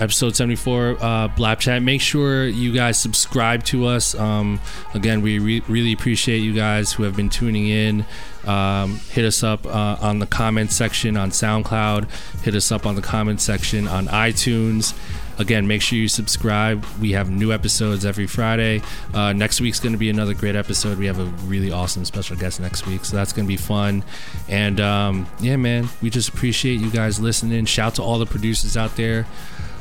[0.00, 1.84] Episode 74, uh, Blap Chat.
[1.84, 4.16] Make sure you guys subscribe to us.
[4.16, 4.60] Um,
[4.92, 8.04] again, we re- really appreciate you guys who have been tuning in.
[8.44, 12.10] Um, hit us up uh, on the comment section on SoundCloud.
[12.42, 14.92] Hit us up on the comment section on iTunes.
[15.40, 16.84] Again, make sure you subscribe.
[17.00, 18.82] We have new episodes every Friday.
[19.14, 20.98] Uh, next week's going to be another great episode.
[20.98, 24.04] We have a really awesome special guest next week, so that's going to be fun.
[24.50, 27.64] And um, yeah, man, we just appreciate you guys listening.
[27.64, 29.26] Shout to all the producers out there.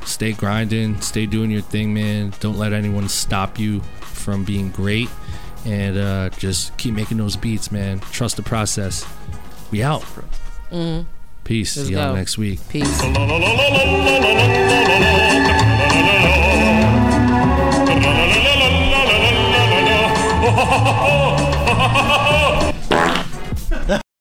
[0.06, 2.34] Stay grinding, stay doing your thing, man.
[2.40, 5.10] Don't let anyone stop you from being great.
[5.66, 8.00] And uh, just keep making those beats, man.
[8.00, 9.06] Trust the process.
[9.72, 10.06] We out.
[11.50, 11.78] Peace.
[11.78, 12.16] Let's See y'all go.
[12.16, 12.60] next week.
[12.70, 13.02] Peace.